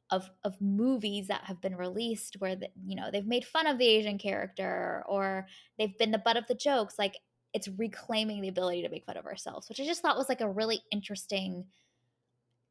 of 0.09 0.29
of 0.43 0.59
movies 0.59 1.27
that 1.27 1.45
have 1.45 1.61
been 1.61 1.75
released 1.75 2.35
where 2.39 2.55
the, 2.55 2.69
you 2.85 2.95
know 2.95 3.09
they've 3.11 3.25
made 3.25 3.45
fun 3.45 3.67
of 3.67 3.77
the 3.77 3.87
Asian 3.87 4.17
character 4.17 5.03
or 5.07 5.47
they've 5.77 5.97
been 5.97 6.11
the 6.11 6.17
butt 6.17 6.37
of 6.37 6.47
the 6.47 6.55
jokes 6.55 6.95
like 6.99 7.17
it's 7.53 7.67
reclaiming 7.77 8.41
the 8.41 8.47
ability 8.47 8.81
to 8.81 8.89
make 8.89 9.05
fun 9.05 9.17
of 9.17 9.25
ourselves 9.25 9.69
which 9.69 9.79
I 9.79 9.85
just 9.85 10.01
thought 10.01 10.17
was 10.17 10.29
like 10.29 10.41
a 10.41 10.49
really 10.49 10.81
interesting 10.91 11.65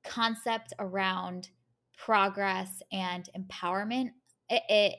concept 0.05 0.73
around 0.79 1.51
progress 1.97 2.83
and 2.93 3.29
empowerment 3.38 4.11
it, 4.49 4.62
it, 4.69 4.95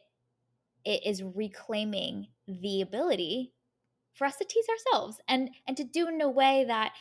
it 0.85 1.05
is 1.05 1.23
reclaiming 1.23 2.27
the 2.47 2.81
ability 2.81 3.53
for 4.13 4.25
us 4.25 4.37
to 4.37 4.45
tease 4.45 4.65
ourselves 4.69 5.17
and 5.27 5.49
and 5.67 5.77
to 5.77 5.83
do 5.83 6.07
in 6.07 6.21
a 6.21 6.29
way 6.29 6.65
that 6.67 6.93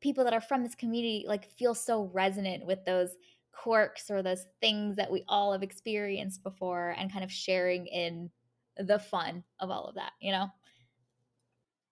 people 0.00 0.24
that 0.24 0.34
are 0.34 0.40
from 0.40 0.62
this 0.62 0.74
community 0.74 1.24
like 1.26 1.50
feel 1.56 1.74
so 1.74 2.10
resonant 2.12 2.66
with 2.66 2.84
those 2.84 3.16
quirks 3.52 4.10
or 4.10 4.22
those 4.22 4.46
things 4.60 4.96
that 4.96 5.10
we 5.10 5.24
all 5.28 5.52
have 5.52 5.62
experienced 5.62 6.42
before 6.42 6.94
and 6.98 7.12
kind 7.12 7.24
of 7.24 7.30
sharing 7.30 7.86
in 7.86 8.30
the 8.78 8.98
fun 8.98 9.44
of 9.60 9.70
all 9.70 9.84
of 9.84 9.94
that, 9.94 10.12
you 10.20 10.32
know? 10.32 10.48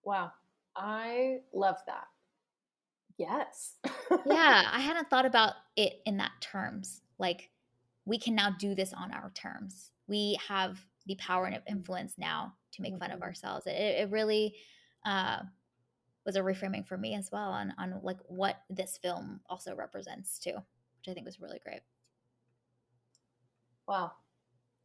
Wow. 0.03 0.31
I 0.75 1.39
love 1.53 1.77
that. 1.87 2.05
Yes. 3.17 3.75
yeah, 4.25 4.69
I 4.71 4.79
hadn't 4.79 5.09
thought 5.09 5.25
about 5.25 5.53
it 5.75 6.01
in 6.05 6.17
that 6.17 6.31
terms. 6.39 7.01
Like 7.19 7.51
we 8.05 8.17
can 8.17 8.35
now 8.35 8.55
do 8.57 8.73
this 8.73 8.93
on 8.93 9.11
our 9.11 9.31
terms. 9.35 9.91
We 10.07 10.37
have 10.47 10.79
the 11.05 11.15
power 11.15 11.45
and 11.45 11.61
influence 11.69 12.15
now 12.17 12.53
to 12.73 12.81
make 12.81 12.93
mm-hmm. 12.93 12.99
fun 12.99 13.11
of 13.11 13.17
mm-hmm. 13.17 13.23
ourselves. 13.23 13.67
It, 13.67 13.71
it 13.71 14.11
really 14.11 14.55
uh, 15.05 15.39
was 16.25 16.35
a 16.35 16.41
reframing 16.41 16.87
for 16.87 16.97
me 16.97 17.15
as 17.15 17.29
well 17.31 17.49
on 17.51 17.73
on 17.77 17.99
like 18.03 18.19
what 18.27 18.57
this 18.69 18.97
film 19.01 19.41
also 19.49 19.75
represents 19.75 20.39
too 20.39 20.57
which 21.01 21.11
I 21.11 21.13
think 21.13 21.25
was 21.25 21.39
really 21.39 21.59
great. 21.63 21.81
Wow. 23.87 24.11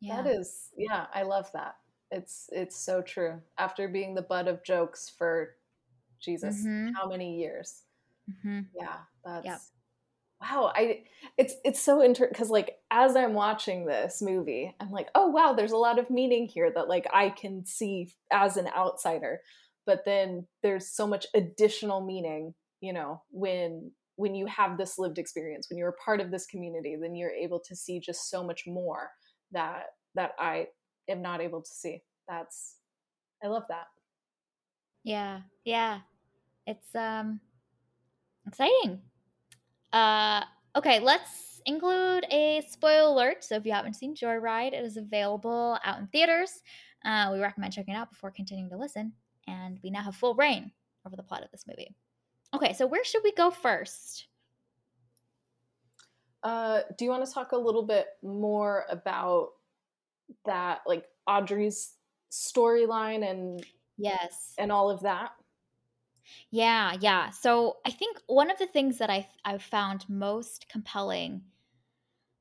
Yeah. 0.00 0.22
That 0.22 0.31
is 0.31 0.70
yeah, 0.76 1.07
I 1.12 1.22
love 1.22 1.50
that. 1.52 1.76
It's 2.11 2.49
it's 2.53 2.77
so 2.77 3.03
true. 3.03 3.40
After 3.59 3.88
being 3.88 4.14
the 4.14 4.23
butt 4.23 4.49
of 4.49 4.64
jokes 4.64 5.11
for 5.16 5.57
Jesus, 6.21 6.61
mm-hmm. 6.61 6.92
how 6.95 7.09
many 7.09 7.37
years? 7.37 7.83
Mm-hmm. 8.31 8.61
Yeah, 8.79 8.97
that's 9.25 9.45
yep. 9.45 9.61
wow. 10.40 10.73
I 10.75 11.05
it's 11.37 11.55
it's 11.64 11.81
so 11.81 12.03
interesting 12.03 12.33
because 12.33 12.51
like 12.51 12.77
as 12.90 13.16
I'm 13.16 13.35
watching 13.35 13.87
this 13.87 14.23
movie, 14.23 14.75
I'm 14.81 14.90
like, 14.90 15.09
oh 15.14 15.29
wow, 15.29 15.53
there's 15.53 15.73
a 15.73 15.77
lot 15.77 15.99
of 15.99 16.11
meaning 16.11 16.47
here 16.47 16.71
that 16.75 16.88
like 16.88 17.07
I 17.12 17.31
can 17.31 17.64
see 17.64 18.12
as 18.31 18.57
an 18.57 18.69
outsider. 18.77 19.40
But 19.85 20.05
then 20.05 20.47
there's 20.62 20.88
so 20.88 21.07
much 21.07 21.27
additional 21.35 22.05
meaning, 22.05 22.55
you 22.81 22.92
know, 22.92 23.23
when 23.31 23.92
when 24.16 24.35
you 24.35 24.47
have 24.47 24.77
this 24.77 24.99
lived 24.99 25.19
experience 25.19 25.69
when 25.71 25.79
you're 25.79 25.90
a 25.90 26.05
part 26.05 26.21
of 26.21 26.31
this 26.31 26.47
community 26.47 26.97
then 27.01 27.14
you're 27.14 27.31
able 27.31 27.61
to 27.61 27.77
see 27.77 28.01
just 28.01 28.29
so 28.29 28.42
much 28.42 28.64
more 28.66 29.11
that 29.53 29.85
that 30.14 30.33
i 30.38 30.66
am 31.09 31.23
not 31.23 31.40
able 31.40 31.62
to 31.62 31.71
see. 31.71 32.03
That's 32.29 32.77
i 33.42 33.49
love 33.49 33.64
that. 33.69 33.87
Yeah 35.05 35.40
yeah. 35.64 36.01
It's 36.66 36.95
um 36.95 37.40
exciting. 38.47 39.01
Uh 39.92 40.42
okay 40.77 41.01
let's 41.01 41.61
include 41.66 42.25
a 42.31 42.62
spoiler 42.69 43.09
alert. 43.12 43.45
So 43.45 43.57
if 43.57 43.66
you 43.66 43.73
haven't 43.73 43.95
seen 43.95 44.14
Joy 44.14 44.37
Ride 44.37 44.73
it 44.73 44.85
is 44.85 44.97
available 44.97 45.79
out 45.85 45.99
in 45.99 46.07
theaters. 46.09 46.62
Uh, 47.05 47.31
we 47.33 47.38
recommend 47.38 47.73
checking 47.73 47.95
it 47.95 47.97
out 47.97 48.11
before 48.11 48.33
continuing 48.33 48.69
to 48.71 48.77
listen. 48.77 49.12
And 49.47 49.79
we 49.85 49.90
now 49.90 50.03
have 50.03 50.16
full 50.16 50.35
reign 50.35 50.73
over 51.07 51.14
the 51.14 51.23
plot 51.23 51.45
of 51.45 51.51
this 51.53 51.64
movie. 51.69 51.95
Okay, 52.55 52.73
so 52.73 52.87
where 52.87 53.05
should 53.05 53.23
we 53.23 53.33
go 53.33 53.51
first? 53.51 54.27
Uh, 56.42 56.81
do 56.97 57.05
you 57.05 57.11
want 57.11 57.25
to 57.25 57.33
talk 57.33 57.53
a 57.53 57.57
little 57.57 57.83
bit 57.83 58.07
more 58.23 58.85
about 58.90 59.51
that, 60.44 60.80
like 60.86 61.04
Audrey's 61.26 61.94
storyline 62.30 63.28
and 63.28 63.64
yes, 63.96 64.54
and 64.58 64.70
all 64.72 64.90
of 64.90 65.02
that? 65.02 65.30
Yeah, 66.50 66.96
yeah. 67.00 67.30
So 67.30 67.78
I 67.84 67.90
think 67.90 68.18
one 68.26 68.50
of 68.50 68.58
the 68.58 68.66
things 68.66 68.98
that 68.98 69.10
I 69.10 69.28
I 69.44 69.58
found 69.58 70.04
most 70.08 70.66
compelling, 70.68 71.42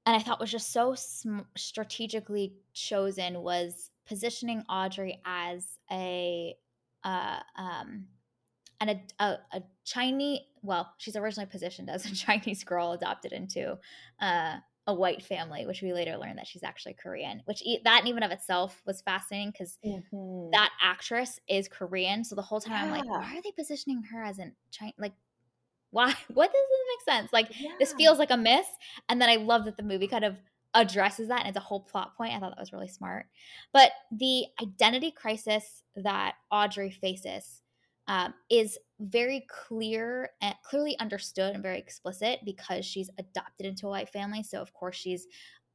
and 0.06 0.16
I 0.16 0.20
thought 0.20 0.40
was 0.40 0.52
just 0.52 0.72
so 0.72 0.96
sm- 0.96 1.42
strategically 1.56 2.56
chosen, 2.74 3.42
was 3.42 3.92
positioning 4.08 4.64
Audrey 4.70 5.22
as 5.26 5.78
a 5.92 6.56
uh, 7.04 7.40
um, 7.56 8.08
and 8.82 8.90
a, 8.90 9.24
a, 9.24 9.38
a, 9.54 9.64
Chinese, 9.86 10.42
well, 10.64 10.92
she's 10.98 11.16
originally 11.16 11.50
positioned 11.50 11.90
as 11.90 12.06
a 12.06 12.16
Chinese 12.16 12.64
girl 12.64 12.94
adopted 12.94 13.32
into 13.32 13.78
uh, 14.20 14.58
a 14.88 14.94
white 14.94 15.24
family, 15.24 15.66
which 15.66 15.82
we 15.82 15.94
later 15.94 16.18
learned 16.18 16.38
that 16.38 16.48
she's 16.48 16.64
actually 16.64 16.94
Korean. 16.94 17.42
Which 17.46 17.62
e- 17.64 17.82
that 17.84 18.02
in 18.02 18.08
even 18.08 18.24
of 18.24 18.32
itself 18.32 18.82
was 18.86 19.02
fascinating 19.02 19.52
because 19.52 19.78
mm-hmm. 19.84 20.52
that 20.52 20.70
actress 20.82 21.40
is 21.48 21.68
Korean. 21.68 22.24
So 22.24 22.36
the 22.36 22.42
whole 22.42 22.62
time 22.62 22.74
yeah. 22.74 22.84
I'm 22.84 22.92
like, 22.92 23.06
why 23.06 23.38
are 23.38 23.42
they 23.42 23.52
positioning 23.52 24.04
her 24.12 24.24
as 24.24 24.38
in 24.38 24.54
China? 24.72 24.94
Like, 24.98 25.14
why? 25.90 26.14
What 26.34 26.52
doesn't 26.52 26.70
make 27.08 27.16
sense? 27.16 27.34
Like, 27.34 27.60
yeah. 27.60 27.72
this 27.80 27.94
feels 27.94 28.20
like 28.20 28.32
a 28.32 28.38
miss. 28.38 28.68
And 29.10 29.20
then 29.22 29.30
I 29.30 29.38
love 29.38 29.66
that 29.66 29.78
the 29.78 29.84
movie 29.84 30.08
kind 30.08 30.26
of 30.26 30.36
addresses 30.76 31.30
that 31.30 31.40
and 31.40 31.48
it's 31.48 31.58
a 31.58 31.62
whole 31.62 31.80
plot 31.80 32.16
point. 32.16 32.34
I 32.34 32.40
thought 32.40 32.52
that 32.52 32.60
was 32.60 32.74
really 32.74 32.90
smart. 32.90 33.26
But 33.74 33.92
the 34.12 34.46
identity 34.62 35.10
crisis 35.10 35.84
that 35.96 36.36
Audrey 36.52 36.92
faces 36.92 37.62
um, 38.08 38.34
is 38.50 38.78
very 39.00 39.46
clear 39.50 40.30
and 40.42 40.56
clearly 40.64 40.98
understood 41.00 41.54
and 41.54 41.64
very 41.64 41.78
explicit 41.78 42.40
because 42.46 42.86
she's 42.86 43.10
adopted 43.18 43.66
into 43.66 43.88
a 43.88 43.90
white 43.90 44.10
family. 44.10 44.44
So 44.44 44.62
of 44.62 44.74
course 44.74 44.96
she's 44.96 45.28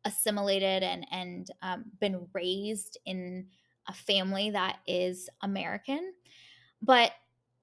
assimilated 0.04 0.82
and 0.82 1.06
and 1.10 1.50
um, 1.62 1.84
been 2.00 2.26
raised 2.32 2.98
in 3.04 3.46
a 3.88 3.92
family 3.92 4.50
that 4.50 4.78
is 4.86 5.28
American. 5.42 6.12
But 6.80 7.12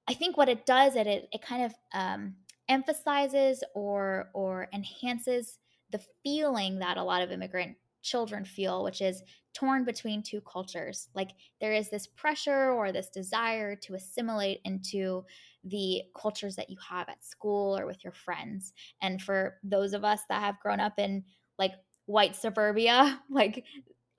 I 0.06 0.14
think 0.14 0.36
what 0.36 0.48
it 0.48 0.66
does 0.66 0.96
it 0.96 1.06
it, 1.06 1.28
it 1.32 1.42
kind 1.42 1.64
of 1.64 1.74
um, 1.92 2.34
emphasizes 2.68 3.64
or 3.74 4.30
or 4.34 4.68
enhances 4.72 5.58
the 5.90 6.00
feeling 6.22 6.78
that 6.78 6.98
a 6.98 7.02
lot 7.02 7.22
of 7.22 7.32
immigrant 7.32 7.76
children 8.02 8.44
feel, 8.44 8.84
which 8.84 9.00
is 9.00 9.22
torn 9.58 9.84
between 9.84 10.22
two 10.22 10.40
cultures. 10.40 11.08
Like 11.14 11.30
there 11.60 11.72
is 11.72 11.90
this 11.90 12.06
pressure 12.06 12.70
or 12.70 12.92
this 12.92 13.08
desire 13.08 13.74
to 13.76 13.94
assimilate 13.94 14.60
into 14.64 15.24
the 15.64 16.02
cultures 16.14 16.56
that 16.56 16.70
you 16.70 16.76
have 16.88 17.08
at 17.08 17.24
school 17.24 17.76
or 17.76 17.86
with 17.86 18.04
your 18.04 18.12
friends. 18.12 18.72
And 19.02 19.20
for 19.20 19.58
those 19.64 19.94
of 19.94 20.04
us 20.04 20.20
that 20.28 20.42
have 20.42 20.60
grown 20.60 20.80
up 20.80 20.98
in 20.98 21.24
like 21.58 21.72
white 22.06 22.36
suburbia, 22.36 23.20
like 23.30 23.64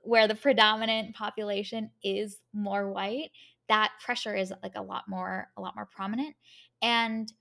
where 0.02 0.28
the 0.28 0.36
predominant 0.36 1.16
population 1.16 1.92
is 2.04 2.38
more 2.54 2.92
white, 2.92 3.32
that 3.70 3.92
pressure 4.04 4.36
is 4.36 4.52
like 4.64 4.76
a 4.76 4.82
lot 4.82 5.04
more 5.08 5.50
a 5.56 5.62
lot 5.62 5.76
more 5.76 5.88
prominent. 5.96 6.36
And 6.82 7.32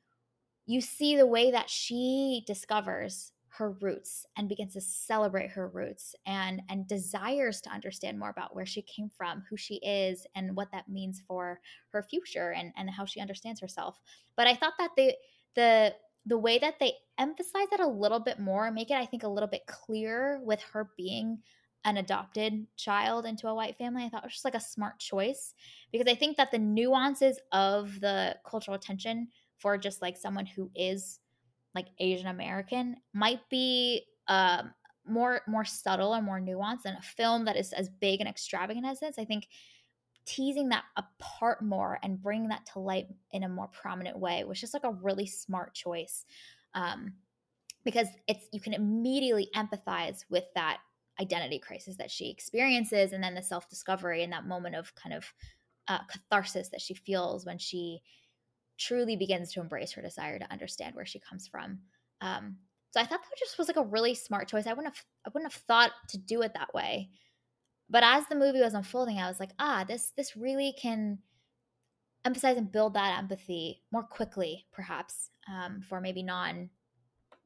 you 0.67 0.81
see 0.81 1.17
the 1.17 1.27
way 1.27 1.51
that 1.51 1.71
she 1.71 2.45
discovers 2.47 3.33
her 3.59 3.73
roots 3.81 4.25
and 4.37 4.49
begins 4.49 4.75
to 4.75 4.81
celebrate 4.81 5.51
her 5.51 5.69
roots 5.69 6.15
and 6.27 6.63
and 6.69 6.87
desires 6.87 7.61
to 7.61 7.71
understand 7.71 8.17
more 8.19 8.31
about 8.31 8.55
where 8.55 8.65
she 8.65 8.83
came 8.83 9.11
from 9.17 9.43
who 9.51 9.57
she 9.57 9.77
is 9.77 10.27
and 10.37 10.55
what 10.55 10.71
that 10.71 10.89
means 10.89 11.23
for 11.27 11.61
her 11.91 12.03
future 12.03 12.53
and 12.53 12.73
and 12.77 12.89
how 12.89 13.05
she 13.05 13.21
understands 13.21 13.61
herself. 13.61 13.99
But 14.37 14.47
i 14.47 14.55
thought 14.55 14.75
that 14.79 14.91
the 14.97 15.15
the 15.57 15.95
the 16.27 16.39
way 16.39 16.59
that 16.59 16.79
they 16.79 16.93
emphasize 17.19 17.67
that 17.71 17.81
a 17.81 17.89
little 17.89 18.21
bit 18.21 18.39
more 18.39 18.71
make 18.71 18.91
it 18.91 18.95
i 18.95 19.07
think 19.07 19.25
a 19.25 19.29
little 19.29 19.49
bit 19.49 19.67
clearer 19.67 20.41
with 20.45 20.61
her 20.63 20.91
being 20.97 21.39
an 21.85 21.97
adopted 21.97 22.67
child 22.77 23.25
into 23.27 23.49
a 23.49 23.55
white 23.55 23.77
family 23.77 24.05
i 24.05 24.09
thought 24.09 24.23
was 24.23 24.33
just 24.33 24.45
like 24.45 24.55
a 24.55 24.61
smart 24.61 25.01
choice. 25.01 25.55
Because 25.91 26.07
i 26.07 26.15
think 26.15 26.37
that 26.37 26.53
the 26.53 26.59
nuances 26.59 27.41
of 27.51 27.99
the 28.01 28.37
cultural 28.49 28.79
tension 28.79 29.29
for 29.59 29.77
just 29.77 30.01
like 30.01 30.17
someone 30.17 30.47
who 30.47 30.71
is 30.77 31.19
like 31.79 31.87
Asian 32.01 32.27
American 32.27 32.97
might 33.15 33.41
be 33.49 34.03
um, 34.27 34.75
more 35.07 35.43
more 35.47 35.65
subtle 35.65 36.13
or 36.13 36.21
more 36.21 36.41
nuanced 36.41 36.83
than 36.83 36.97
a 36.97 37.03
film 37.03 37.45
that 37.45 37.57
is 37.57 37.73
as 37.73 37.89
big 38.01 38.19
and 38.19 38.29
extravagant 38.29 38.85
as 38.85 38.99
this. 38.99 39.17
I 39.17 39.25
think 39.25 39.47
teasing 40.27 40.71
that 40.71 40.83
apart 40.97 41.63
more 41.63 42.01
and 42.03 42.21
bringing 42.21 42.49
that 42.49 42.67
to 42.73 42.81
light 42.81 43.07
in 43.31 43.45
a 43.45 43.49
more 43.49 43.69
prominent 43.69 44.19
way 44.19 44.43
was 44.43 44.61
just 44.61 44.75
like 44.75 44.83
a 44.85 44.93
really 44.93 45.27
smart 45.27 45.73
choice 45.73 46.25
um, 46.75 47.15
because 47.85 48.09
it's 48.27 48.47
you 48.53 48.61
can 48.61 48.75
immediately 48.75 49.49
empathize 49.55 50.25
with 50.29 50.45
that 50.57 50.79
identity 51.21 51.61
crisis 51.61 51.97
that 51.97 52.11
she 52.11 52.29
experiences 52.29 53.13
and 53.13 53.23
then 53.23 53.37
the 53.37 53.43
self-discovery 53.43 54.25
and 54.25 54.33
that 54.33 54.47
moment 54.47 54.75
of 54.75 54.93
kind 54.97 55.15
of 55.15 55.33
uh, 55.87 56.01
catharsis 56.11 56.69
that 56.71 56.81
she 56.81 56.95
feels 56.95 57.47
when 57.47 57.57
she 57.57 58.01
truly 58.79 59.17
begins 59.17 59.53
to 59.53 59.61
embrace 59.61 59.93
her 59.93 60.03
desire 60.03 60.39
to 60.39 60.53
understand 60.53 60.95
where 60.95 61.07
she 61.07 61.19
comes 61.21 61.47
from. 61.49 61.81
Um, 62.21 62.57
so 62.91 63.01
I 63.01 63.05
thought 63.07 63.21
that 63.23 63.39
just 63.39 63.59
was 63.59 63.69
like 63.69 63.77
a 63.77 63.83
really 63.85 64.15
smart 64.15 64.49
choice. 64.49 64.67
I 64.67 64.73
wouldn't 64.73 64.95
have 64.95 65.05
I 65.27 65.31
wouldn't 65.35 65.53
have 65.53 65.63
thought 65.63 65.93
to 66.11 66.19
do 66.19 66.43
it 66.43 66.55
that 66.55 66.73
way. 66.75 67.11
But 67.91 68.05
as 68.05 68.27
the 68.29 68.37
movie 68.37 68.61
was 68.61 68.75
unfolding, 68.75 69.19
I 69.19 69.29
was 69.29 69.41
like, 69.41 69.53
ah, 69.59 69.85
this 69.87 70.13
this 70.17 70.37
really 70.37 70.75
can 70.81 71.19
emphasize 72.25 72.57
and 72.57 72.71
build 72.71 72.95
that 72.95 73.19
empathy 73.19 73.83
more 73.91 74.03
quickly, 74.03 74.67
perhaps, 74.73 75.31
um, 75.49 75.81
for 75.83 76.01
maybe 76.01 76.23
non 76.23 76.71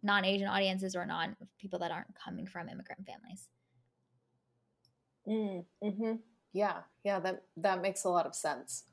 non 0.03 0.25
Asian 0.25 0.49
audiences 0.49 0.97
or 0.97 1.07
non 1.07 1.37
people 1.59 1.79
that 1.81 1.91
aren't 1.93 2.15
coming 2.15 2.47
from 2.47 2.69
immigrant 2.69 3.07
families. 3.07 3.49
Mm, 5.27 5.65
hmm 5.83 6.13
Yeah, 6.53 6.83
yeah, 7.05 7.21
that 7.21 7.45
that 7.57 7.81
makes 7.81 8.05
a 8.05 8.09
lot 8.11 8.27
of 8.27 8.35
sense, 8.35 8.85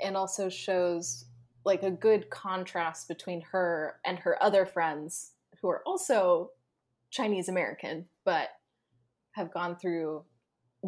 and 0.00 0.16
also 0.16 0.48
shows 0.48 1.26
like 1.64 1.82
a 1.82 1.90
good 1.90 2.30
contrast 2.30 3.08
between 3.08 3.42
her 3.42 3.96
and 4.04 4.18
her 4.18 4.42
other 4.42 4.64
friends 4.64 5.32
who 5.60 5.68
are 5.68 5.82
also 5.86 6.50
Chinese 7.10 7.48
American, 7.48 8.06
but 8.24 8.48
have 9.32 9.52
gone 9.52 9.76
through 9.76 10.24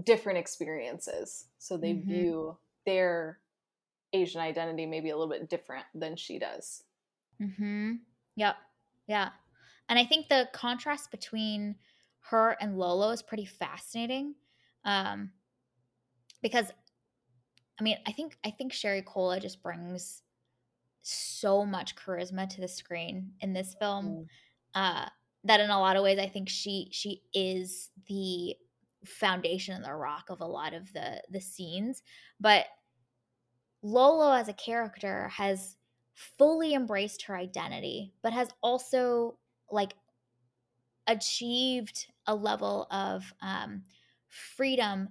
different 0.05 0.39
experiences. 0.39 1.47
So 1.59 1.77
they 1.77 1.93
mm-hmm. 1.93 2.11
view 2.11 2.57
their 2.87 3.39
Asian 4.13 4.41
identity 4.41 4.87
maybe 4.87 5.11
a 5.11 5.17
little 5.17 5.33
bit 5.33 5.49
different 5.49 5.85
than 5.95 6.17
she 6.17 6.39
does. 6.39 6.85
Mhm. 7.41 8.01
Yep. 8.37 8.57
Yeah. 9.07 9.31
And 9.89 9.99
I 9.99 10.05
think 10.05 10.29
the 10.29 10.49
contrast 10.53 11.11
between 11.11 11.77
her 12.31 12.57
and 12.61 12.79
Lolo 12.79 13.11
is 13.11 13.23
pretty 13.23 13.45
fascinating. 13.45 14.35
Um 14.85 15.33
because 16.43 16.73
I 17.79 17.83
mean, 17.83 17.97
I 18.07 18.13
think 18.13 18.37
I 18.45 18.51
think 18.51 18.73
Sherry 18.73 19.03
Cola 19.03 19.41
just 19.41 19.63
brings 19.63 20.22
so 21.03 21.65
much 21.65 21.97
charisma 21.97 22.49
to 22.49 22.61
the 22.61 22.69
screen 22.69 23.33
in 23.41 23.53
this 23.53 23.75
film 23.79 24.07
mm. 24.07 24.27
uh, 24.75 25.09
that 25.45 25.61
in 25.61 25.71
a 25.71 25.81
lot 25.81 25.97
of 25.97 26.03
ways 26.03 26.19
I 26.19 26.29
think 26.29 26.49
she 26.49 26.88
she 26.93 27.23
is 27.35 27.91
the 28.09 28.57
foundation 29.05 29.75
and 29.75 29.85
the 29.85 29.93
rock 29.93 30.31
of 30.31 30.41
a 30.41 30.47
lot 30.47 30.75
of 30.75 30.93
the 30.93 31.21
the 31.31 31.41
scenes 31.41 32.03
but 32.41 32.67
Lolo 33.83 34.33
as 34.33 34.49
a 34.49 34.53
character 34.53 35.29
has 35.29 35.77
fully 36.15 36.75
embraced 36.75 37.23
her 37.23 37.37
identity 37.37 38.12
but 38.23 38.33
has 38.33 38.49
also 38.62 39.38
like 39.71 39.95
achieved 41.09 42.07
a 42.27 42.35
level 42.35 42.87
of 42.91 43.33
um, 43.43 43.83
freedom 44.29 45.09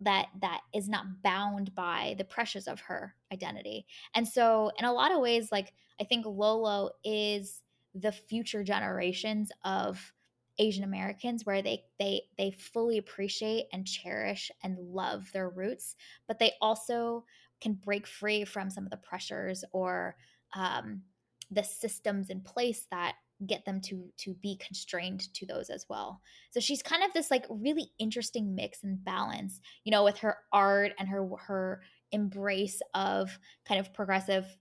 that 0.00 0.26
that 0.40 0.60
is 0.74 0.88
not 0.88 1.22
bound 1.22 1.74
by 1.74 2.14
the 2.18 2.24
pressures 2.24 2.66
of 2.66 2.80
her 2.80 3.14
identity. 3.32 3.86
And 4.14 4.26
so 4.26 4.70
in 4.78 4.84
a 4.84 4.92
lot 4.92 5.12
of 5.12 5.20
ways 5.20 5.52
like 5.52 5.72
I 6.00 6.04
think 6.04 6.24
Lolo 6.26 6.90
is 7.04 7.62
the 7.94 8.12
future 8.12 8.64
generations 8.64 9.50
of 9.64 10.12
Asian 10.58 10.84
Americans 10.84 11.44
where 11.44 11.62
they 11.62 11.84
they 11.98 12.22
they 12.38 12.50
fully 12.50 12.98
appreciate 12.98 13.66
and 13.72 13.86
cherish 13.86 14.50
and 14.62 14.78
love 14.78 15.30
their 15.32 15.48
roots, 15.48 15.96
but 16.26 16.38
they 16.38 16.52
also 16.60 17.24
can 17.60 17.74
break 17.74 18.06
free 18.06 18.44
from 18.44 18.70
some 18.70 18.84
of 18.84 18.90
the 18.90 18.96
pressures 18.96 19.64
or 19.72 20.16
um, 20.54 21.02
the 21.50 21.62
systems 21.62 22.30
in 22.30 22.40
place 22.40 22.86
that 22.90 23.16
get 23.46 23.64
them 23.64 23.80
to 23.80 24.10
to 24.18 24.34
be 24.34 24.56
constrained 24.56 25.32
to 25.34 25.46
those 25.46 25.70
as 25.70 25.86
well. 25.88 26.20
So 26.50 26.60
she's 26.60 26.82
kind 26.82 27.02
of 27.02 27.12
this 27.12 27.30
like 27.30 27.46
really 27.48 27.90
interesting 27.98 28.54
mix 28.54 28.82
and 28.82 29.02
balance, 29.04 29.60
you 29.84 29.90
know, 29.90 30.04
with 30.04 30.18
her 30.18 30.36
art 30.52 30.92
and 30.98 31.08
her 31.08 31.28
her 31.46 31.80
embrace 32.12 32.80
of 32.94 33.38
kind 33.66 33.80
of 33.80 33.94
progressive 33.94 34.56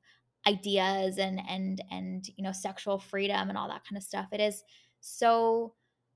ideas 0.48 1.18
and 1.18 1.42
and 1.50 1.84
and 1.92 2.26
you 2.38 2.44
know 2.44 2.52
sexual 2.52 3.00
freedom 3.00 3.50
and 3.50 3.58
all 3.58 3.68
that 3.68 3.84
kind 3.88 3.98
of 3.98 4.04
stuff. 4.04 4.28
It 4.32 4.40
is 4.40 4.64
so 5.02 5.74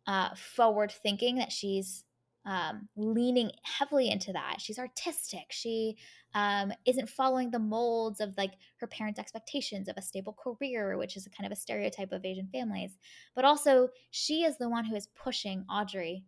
uh, 0.08 0.30
forward 0.36 0.92
thinking 0.92 1.36
that 1.36 1.52
she's 1.52 2.04
um, 2.46 2.88
leaning 2.96 3.52
heavily 3.64 4.10
into 4.10 4.34
that. 4.34 4.60
She's 4.60 4.80
artistic. 4.80 5.46
She 5.50 5.98
um, 6.34 6.74
isn't 6.86 7.10
following 7.10 7.52
the 7.52 7.60
molds 7.60 8.20
of 8.20 8.34
like 8.38 8.54
her 8.78 8.88
parents' 8.88 9.20
expectations 9.20 9.88
of 9.88 9.96
a 9.98 10.02
stable 10.02 10.36
career, 10.42 10.98
which 10.98 11.16
is 11.16 11.28
kind 11.36 11.46
of 11.46 11.56
a 11.56 11.60
stereotype 11.60 12.12
of 12.12 12.26
Asian 12.26 12.50
families. 12.52 12.98
But 13.36 13.46
also, 13.46 13.90
she 14.12 14.44
is 14.44 14.58
the 14.58 14.70
one 14.70 14.86
who 14.86 14.96
is 14.96 15.08
pushing 15.16 15.66
Audrey 15.70 16.26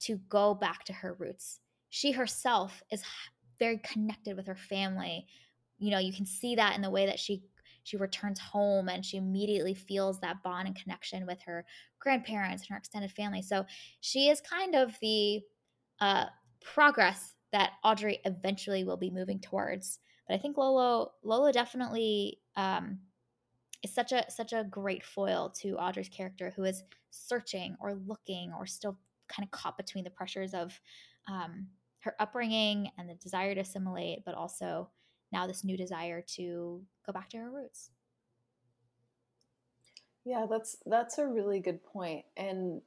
to 0.00 0.18
go 0.28 0.54
back 0.54 0.84
to 0.84 0.92
her 0.92 1.16
roots. 1.18 1.60
She 1.90 2.12
herself 2.12 2.82
is 2.90 3.02
very 3.58 3.78
connected 3.78 4.36
with 4.36 4.46
her 4.46 4.56
family. 4.56 5.26
You 5.78 5.90
know, 5.90 5.98
you 5.98 6.12
can 6.12 6.26
see 6.26 6.56
that 6.56 6.76
in 6.76 6.82
the 6.82 6.90
way 6.90 7.06
that 7.06 7.18
she 7.18 7.42
she 7.86 7.96
returns 7.96 8.40
home 8.40 8.88
and 8.88 9.04
she 9.06 9.16
immediately 9.16 9.72
feels 9.72 10.18
that 10.18 10.42
bond 10.42 10.66
and 10.66 10.76
connection 10.76 11.24
with 11.24 11.40
her 11.42 11.64
grandparents 12.00 12.64
and 12.64 12.70
her 12.70 12.76
extended 12.76 13.12
family. 13.12 13.40
So 13.42 13.64
she 14.00 14.28
is 14.28 14.40
kind 14.40 14.74
of 14.74 14.96
the 15.00 15.40
uh, 16.00 16.24
progress 16.64 17.34
that 17.52 17.74
Audrey 17.84 18.18
eventually 18.24 18.82
will 18.82 18.96
be 18.96 19.08
moving 19.08 19.38
towards. 19.38 20.00
But 20.26 20.34
I 20.34 20.38
think 20.38 20.56
Lolo 20.56 21.12
Lolo 21.22 21.52
definitely 21.52 22.40
um, 22.56 22.98
is 23.84 23.94
such 23.94 24.10
a 24.10 24.28
such 24.28 24.52
a 24.52 24.64
great 24.68 25.04
foil 25.04 25.54
to 25.60 25.76
Audrey's 25.76 26.08
character 26.08 26.52
who 26.56 26.64
is 26.64 26.82
searching 27.10 27.76
or 27.80 27.94
looking 27.94 28.52
or 28.52 28.66
still 28.66 28.98
kind 29.28 29.46
of 29.46 29.52
caught 29.52 29.76
between 29.76 30.02
the 30.02 30.10
pressures 30.10 30.54
of 30.54 30.78
um, 31.28 31.68
her 32.00 32.16
upbringing 32.18 32.90
and 32.98 33.08
the 33.08 33.14
desire 33.14 33.54
to 33.54 33.60
assimilate, 33.60 34.24
but 34.24 34.34
also 34.34 34.90
now 35.32 35.46
this 35.46 35.64
new 35.64 35.76
desire 35.76 36.22
to 36.36 36.82
go 37.06 37.12
back 37.12 37.30
to 37.30 37.38
our 37.38 37.50
roots. 37.50 37.90
Yeah, 40.24 40.46
that's 40.50 40.76
that's 40.86 41.18
a 41.18 41.26
really 41.26 41.60
good 41.60 41.84
point. 41.84 42.24
And 42.36 42.82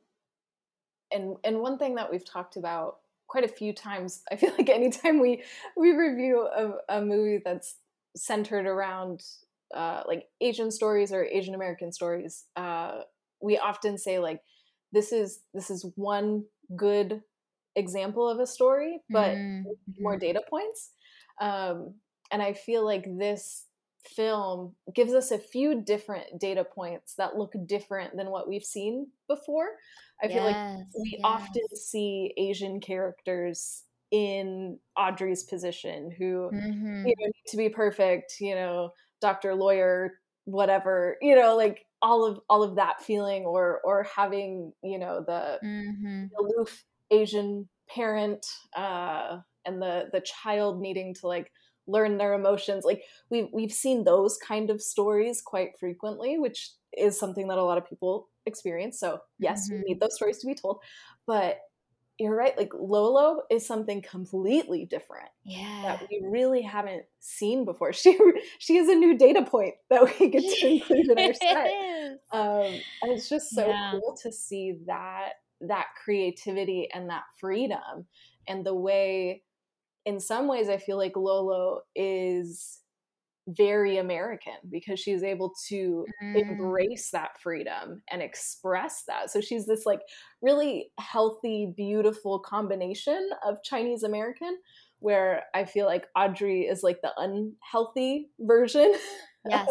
and 1.12 1.38
and 1.44 1.60
one 1.60 1.78
thing 1.78 1.96
that 1.96 2.12
we've 2.12 2.26
talked 2.26 2.58
about 2.58 2.98
quite 3.28 3.46
a 3.46 3.48
few 3.48 3.74
times, 3.74 4.24
I 4.32 4.36
feel 4.36 4.52
like 4.58 4.70
anytime 4.70 5.20
we 5.20 5.44
we 5.78 5.92
review 5.92 6.48
a, 6.48 6.98
a 6.98 7.02
movie 7.02 7.42
that's 7.44 7.76
centered 8.16 8.66
around 8.66 9.24
uh, 9.74 10.04
like 10.08 10.26
Asian 10.42 10.72
stories 10.72 11.14
or 11.14 11.24
Asian 11.26 11.56
American 11.56 11.92
stories, 11.92 12.46
uh, 12.56 13.02
we 13.42 13.58
often 13.58 13.98
say 13.98 14.20
like 14.20 14.42
this 14.92 15.12
is 15.12 15.42
this 15.54 15.70
is 15.70 15.86
one 15.96 16.44
good 16.76 17.22
example 17.76 18.28
of 18.28 18.40
a 18.40 18.48
story, 18.48 19.00
but 19.10 19.36
mm-hmm. 19.36 19.70
more 20.00 20.18
data 20.18 20.42
points. 20.50 20.92
Um, 21.40 21.94
and 22.32 22.42
I 22.42 22.54
feel 22.54 22.86
like 22.86 23.06
this 23.18 23.66
film 24.06 24.76
gives 24.96 25.14
us 25.14 25.32
a 25.32 25.38
few 25.38 25.82
different 25.82 26.40
data 26.40 26.64
points 26.64 27.16
that 27.16 27.36
look 27.36 27.54
different 27.66 28.16
than 28.16 28.30
what 28.30 28.48
we've 28.48 28.64
seen 28.64 29.08
before. 29.28 29.68
I 30.22 30.28
feel 30.28 30.44
like 30.44 30.78
we 31.02 31.18
yes. 31.18 31.22
often 31.24 31.76
see 31.76 32.34
Asian 32.38 32.82
characters 32.82 33.84
in 34.12 34.78
Audrey's 34.98 35.44
position 35.44 36.12
who 36.18 36.50
mm-hmm. 36.54 37.06
you 37.08 37.16
know 37.18 37.26
need 37.26 37.46
to 37.48 37.58
be 37.58 37.70
perfect, 37.70 38.36
you 38.40 38.56
know, 38.56 38.92
doctor, 39.22 39.56
lawyer, 39.56 40.20
whatever, 40.46 41.18
you 41.22 41.36
know, 41.36 41.56
like 41.56 41.86
all 42.02 42.26
of 42.26 42.40
all 42.50 42.64
of 42.64 42.76
that 42.76 43.02
feeling 43.02 43.44
or 43.44 43.80
or 43.84 44.04
having, 44.04 44.74
you 44.84 45.00
know, 45.00 45.24
the 45.26 45.60
mm-hmm. 45.64 46.26
aloof 46.38 46.84
Asian 47.12 47.68
parent 47.88 48.46
uh 48.76 49.38
and 49.66 49.82
the 49.82 50.10
the 50.12 50.22
child 50.22 50.82
needing 50.82 51.14
to 51.14 51.28
like 51.28 51.52
learn 51.90 52.18
their 52.18 52.34
emotions 52.34 52.86
like 52.86 53.04
we've 53.30 53.48
we've 53.52 53.72
seen 53.72 54.04
those 54.04 54.38
kind 54.38 54.70
of 54.70 54.82
stories 54.82 55.42
quite 55.42 55.78
frequently 55.80 56.38
which 56.38 56.72
is 56.98 57.20
something 57.20 57.48
that 57.48 57.58
a 57.58 57.64
lot 57.64 57.78
of 57.78 57.88
people 57.88 58.30
experience. 58.46 59.00
So 59.00 59.20
yes 59.38 59.70
mm-hmm. 59.70 59.82
we 59.82 59.94
need 59.94 60.00
those 60.00 60.16
stories 60.16 60.40
to 60.40 60.48
be 60.48 60.56
told. 60.56 60.82
But 61.26 61.60
you're 62.18 62.36
right 62.36 62.58
like 62.58 62.74
lolo 62.78 63.44
is 63.50 63.66
something 63.66 64.02
completely 64.02 64.84
different 64.84 65.30
yeah. 65.46 65.84
that 65.84 66.06
we 66.12 66.22
really 66.28 66.62
haven't 66.62 67.04
seen 67.20 67.66
before. 67.66 67.94
She 68.00 68.18
she 68.60 68.78
is 68.78 68.90
a 68.90 68.96
new 68.96 69.18
data 69.18 69.44
point 69.44 69.76
that 69.90 70.20
we 70.20 70.30
get 70.30 70.44
to 70.44 70.68
include 70.74 71.12
in 71.12 71.20
our 71.20 71.34
set. 71.34 72.20
Um, 72.32 72.82
and 73.02 73.12
it's 73.12 73.30
just 73.30 73.52
so 73.52 73.68
yeah. 73.68 73.92
cool 73.92 74.18
to 74.24 74.32
see 74.32 74.80
that 74.88 75.34
that 75.62 75.88
creativity 76.04 76.90
and 76.94 77.10
that 77.10 77.24
freedom 77.40 78.06
and 78.48 78.66
the 78.66 78.76
way 78.76 79.44
in 80.06 80.20
some 80.20 80.48
ways, 80.48 80.70
I 80.70 80.78
feel 80.78 80.98
like 80.98 81.16
Lolo 81.16 81.82
is 81.96 82.80
very 83.48 83.98
American 83.98 84.54
because 84.70 85.00
she's 85.00 85.24
able 85.24 85.54
to 85.68 86.06
mm. 86.24 86.36
embrace 86.36 87.10
that 87.12 87.40
freedom 87.42 88.02
and 88.12 88.22
express 88.22 89.04
that. 89.08 89.32
So 89.32 89.42
she's 89.42 89.66
this 89.66 89.86
like 89.86 90.02
really 90.42 90.92
healthy, 91.00 91.74
beautiful 91.76 92.40
combination 92.40 93.30
of 93.46 93.64
Chinese 93.64 94.04
American 94.04 94.58
where 95.00 95.44
I 95.56 95.66
feel 95.66 95.86
like 95.86 96.08
Audrey 96.16 96.64
is 96.64 96.84
like 96.84 97.02
the 97.02 97.12
unhealthy 97.18 98.30
version. 98.40 98.94
Yes. 99.50 99.70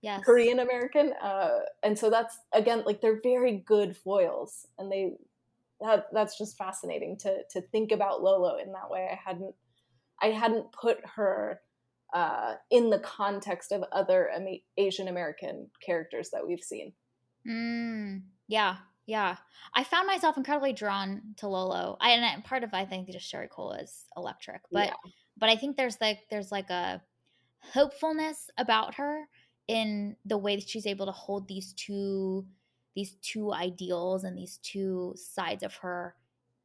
yes. 0.00 0.24
Korean 0.24 0.58
American. 0.58 1.12
Uh, 1.22 1.58
and 1.82 1.98
so 1.98 2.08
that's 2.08 2.38
again 2.54 2.82
like 2.86 3.02
they're 3.02 3.20
very 3.22 3.58
good 3.66 3.94
foils 3.94 4.66
and 4.78 4.90
they 4.90 5.12
that 5.80 6.06
that's 6.12 6.38
just 6.38 6.56
fascinating 6.56 7.16
to 7.18 7.42
to 7.50 7.60
think 7.60 7.92
about 7.92 8.22
Lolo 8.22 8.56
in 8.56 8.72
that 8.72 8.90
way. 8.90 9.08
I 9.10 9.18
hadn't 9.28 9.54
I 10.20 10.26
hadn't 10.28 10.72
put 10.72 10.98
her 11.16 11.60
uh, 12.14 12.54
in 12.70 12.90
the 12.90 12.98
context 12.98 13.72
of 13.72 13.84
other 13.92 14.30
Asian 14.76 15.08
American 15.08 15.68
characters 15.84 16.30
that 16.32 16.46
we've 16.46 16.62
seen. 16.62 16.92
Mm, 17.46 18.22
yeah, 18.48 18.76
yeah. 19.06 19.36
I 19.74 19.84
found 19.84 20.06
myself 20.06 20.36
incredibly 20.36 20.72
drawn 20.72 21.34
to 21.38 21.48
Lolo. 21.48 21.96
I, 22.00 22.10
and 22.10 22.44
part 22.44 22.64
of 22.64 22.72
I 22.72 22.84
think 22.84 23.10
just 23.10 23.28
Sherry 23.28 23.48
Cola 23.48 23.80
is 23.82 24.04
electric, 24.16 24.62
but 24.70 24.86
yeah. 24.86 25.10
but 25.36 25.50
I 25.50 25.56
think 25.56 25.76
there's 25.76 25.98
like 26.00 26.20
there's 26.30 26.50
like 26.50 26.70
a 26.70 27.02
hopefulness 27.60 28.48
about 28.56 28.94
her 28.94 29.24
in 29.68 30.16
the 30.24 30.38
way 30.38 30.56
that 30.56 30.68
she's 30.68 30.86
able 30.86 31.06
to 31.06 31.12
hold 31.12 31.48
these 31.48 31.72
two 31.72 32.46
these 32.96 33.14
two 33.22 33.52
ideals 33.52 34.24
and 34.24 34.36
these 34.36 34.58
two 34.62 35.14
sides 35.16 35.62
of 35.62 35.74
her 35.76 36.16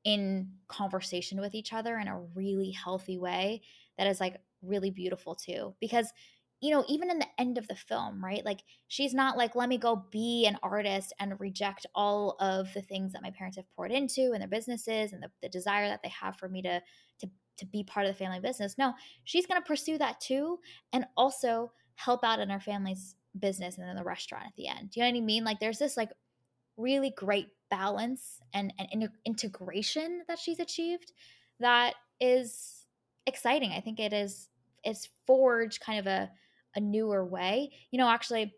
in 0.06 0.50
conversation 0.68 1.40
with 1.40 1.54
each 1.54 1.74
other 1.74 2.00
in 2.00 2.08
a 2.08 2.20
really 2.34 2.72
healthy 2.72 3.20
way 3.20 3.62
that 3.98 4.08
is 4.08 4.20
like 4.20 4.38
really 4.64 4.90
beautiful 4.90 5.36
too. 5.36 5.76
Because 5.80 6.12
you 6.62 6.72
know 6.72 6.86
even 6.88 7.12
in 7.12 7.20
the 7.20 7.28
end 7.40 7.58
of 7.58 7.68
the 7.68 7.76
film 7.76 8.24
right 8.24 8.46
like 8.46 8.60
she's 8.88 9.16
not 9.16 9.36
like 9.36 9.56
let 9.56 9.68
me 9.68 9.80
go 9.80 10.06
be 10.12 10.46
an 10.46 10.56
artist 10.62 11.12
and 11.20 11.40
reject 11.40 11.88
all 11.96 12.38
of 12.40 12.72
the 12.76 12.84
things 12.84 13.12
that 13.12 13.24
my 13.24 13.32
parents 13.32 13.58
have 13.58 13.70
poured 13.76 13.92
into 13.92 14.32
and 14.34 14.42
their 14.42 14.48
businesses 14.48 15.12
and 15.12 15.24
the, 15.24 15.32
the 15.42 15.50
desire 15.50 15.88
that 15.88 16.04
they 16.04 16.10
have 16.10 16.36
for 16.38 16.48
me 16.48 16.62
to 16.62 16.80
to 17.20 17.28
to 17.58 17.66
be 17.66 17.84
part 17.84 18.06
of 18.06 18.12
the 18.12 18.18
family 18.18 18.40
business. 18.40 18.78
No 18.78 18.94
she's 19.24 19.48
going 19.48 19.60
to 19.60 19.68
pursue 19.68 19.98
that 19.98 20.20
too 20.22 20.60
and 20.94 21.06
also 21.18 21.72
help 21.96 22.24
out 22.24 22.40
in 22.40 22.50
her 22.50 22.60
family's 22.60 23.16
business 23.40 23.78
and 23.78 23.88
then 23.88 23.96
the 23.96 24.04
restaurant 24.04 24.46
at 24.46 24.56
the 24.56 24.68
end 24.68 24.92
do 24.92 25.00
you 25.00 25.06
know 25.06 25.12
what 25.12 25.18
i 25.18 25.22
mean 25.22 25.44
like 25.44 25.60
there's 25.60 25.80
this 25.80 25.96
like 25.96 26.10
really 26.78 27.14
great 27.16 27.48
balance 27.70 28.40
and, 28.54 28.74
and 28.78 29.10
integration 29.26 30.24
that 30.28 30.38
she's 30.38 30.60
achieved 30.60 31.14
that 31.60 31.94
is 32.20 32.86
exciting. 33.26 33.72
I 33.72 33.80
think 33.80 34.00
it 34.00 34.14
is 34.14 34.50
it's 34.84 35.10
forged 35.28 35.80
kind 35.80 36.00
of 36.00 36.08
a 36.08 36.30
a 36.76 36.80
newer 36.80 37.26
way. 37.26 37.72
You 37.92 38.00
know, 38.00 38.10
actually, 38.10 38.54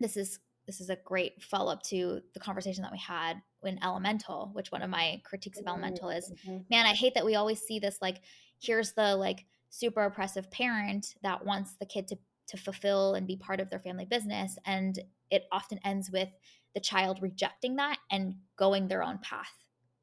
this 0.00 0.16
is 0.16 0.38
this 0.66 0.80
is 0.80 0.90
a 0.90 0.98
great 1.04 1.42
follow 1.42 1.72
up 1.72 1.82
to 1.84 2.20
the 2.34 2.40
conversation 2.40 2.82
that 2.82 2.92
we 2.92 2.98
had 2.98 3.40
in 3.62 3.82
Elemental, 3.82 4.50
which 4.52 4.72
one 4.72 4.82
of 4.82 4.90
my 4.90 5.20
critiques 5.24 5.58
of 5.58 5.64
mm-hmm, 5.64 5.70
Elemental 5.70 6.10
is, 6.10 6.30
mm-hmm. 6.30 6.58
man, 6.70 6.86
I 6.86 6.92
hate 6.92 7.14
that 7.14 7.24
we 7.24 7.36
always 7.36 7.60
see 7.60 7.78
this 7.78 7.98
like 8.02 8.20
here's 8.60 8.92
the 8.92 9.16
like 9.16 9.44
super 9.70 10.04
oppressive 10.04 10.50
parent 10.50 11.14
that 11.22 11.44
wants 11.44 11.74
the 11.74 11.86
kid 11.86 12.08
to 12.08 12.18
to 12.48 12.56
fulfill 12.56 13.14
and 13.14 13.26
be 13.26 13.36
part 13.36 13.60
of 13.60 13.70
their 13.70 13.80
family 13.80 14.04
business 14.04 14.58
and 14.64 14.98
it 15.30 15.44
often 15.52 15.78
ends 15.84 16.10
with 16.10 16.28
the 16.74 16.80
child 16.80 17.18
rejecting 17.20 17.76
that 17.76 17.98
and 18.10 18.34
going 18.56 18.88
their 18.88 19.02
own 19.02 19.18
path 19.18 19.52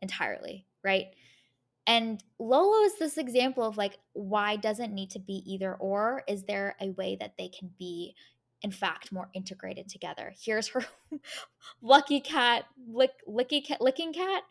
entirely, 0.01 0.65
right? 0.83 1.07
And 1.85 2.23
Lolo 2.39 2.83
is 2.83 2.97
this 2.97 3.17
example 3.17 3.63
of 3.63 3.77
like, 3.77 3.99
why 4.13 4.55
doesn't 4.55 4.93
need 4.93 5.11
to 5.11 5.19
be 5.19 5.43
either 5.45 5.75
or? 5.75 6.23
Is 6.27 6.43
there 6.43 6.75
a 6.81 6.91
way 6.91 7.17
that 7.19 7.33
they 7.37 7.49
can 7.49 7.71
be, 7.77 8.15
in 8.61 8.71
fact, 8.71 9.11
more 9.11 9.29
integrated 9.33 9.89
together? 9.89 10.33
Here's 10.41 10.69
her 10.69 10.85
lucky 11.81 12.21
cat, 12.21 12.65
lick, 12.87 13.11
licky 13.27 13.65
cat, 13.65 13.81
licking 13.81 14.13
cat 14.13 14.43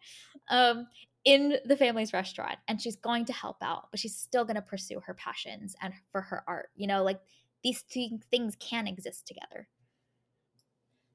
um, 0.50 0.86
in 1.24 1.56
the 1.64 1.76
family's 1.76 2.12
restaurant. 2.12 2.58
And 2.68 2.80
she's 2.80 2.96
going 2.96 3.24
to 3.26 3.32
help 3.32 3.56
out, 3.62 3.90
but 3.90 3.98
she's 3.98 4.16
still 4.16 4.44
going 4.44 4.56
to 4.56 4.62
pursue 4.62 5.00
her 5.00 5.14
passions 5.14 5.74
and 5.80 5.94
for 6.10 6.20
her 6.20 6.44
art. 6.46 6.68
You 6.76 6.86
know, 6.86 7.02
like 7.02 7.20
these 7.62 7.82
two 7.82 8.18
things 8.30 8.56
can 8.58 8.86
exist 8.86 9.26
together. 9.26 9.68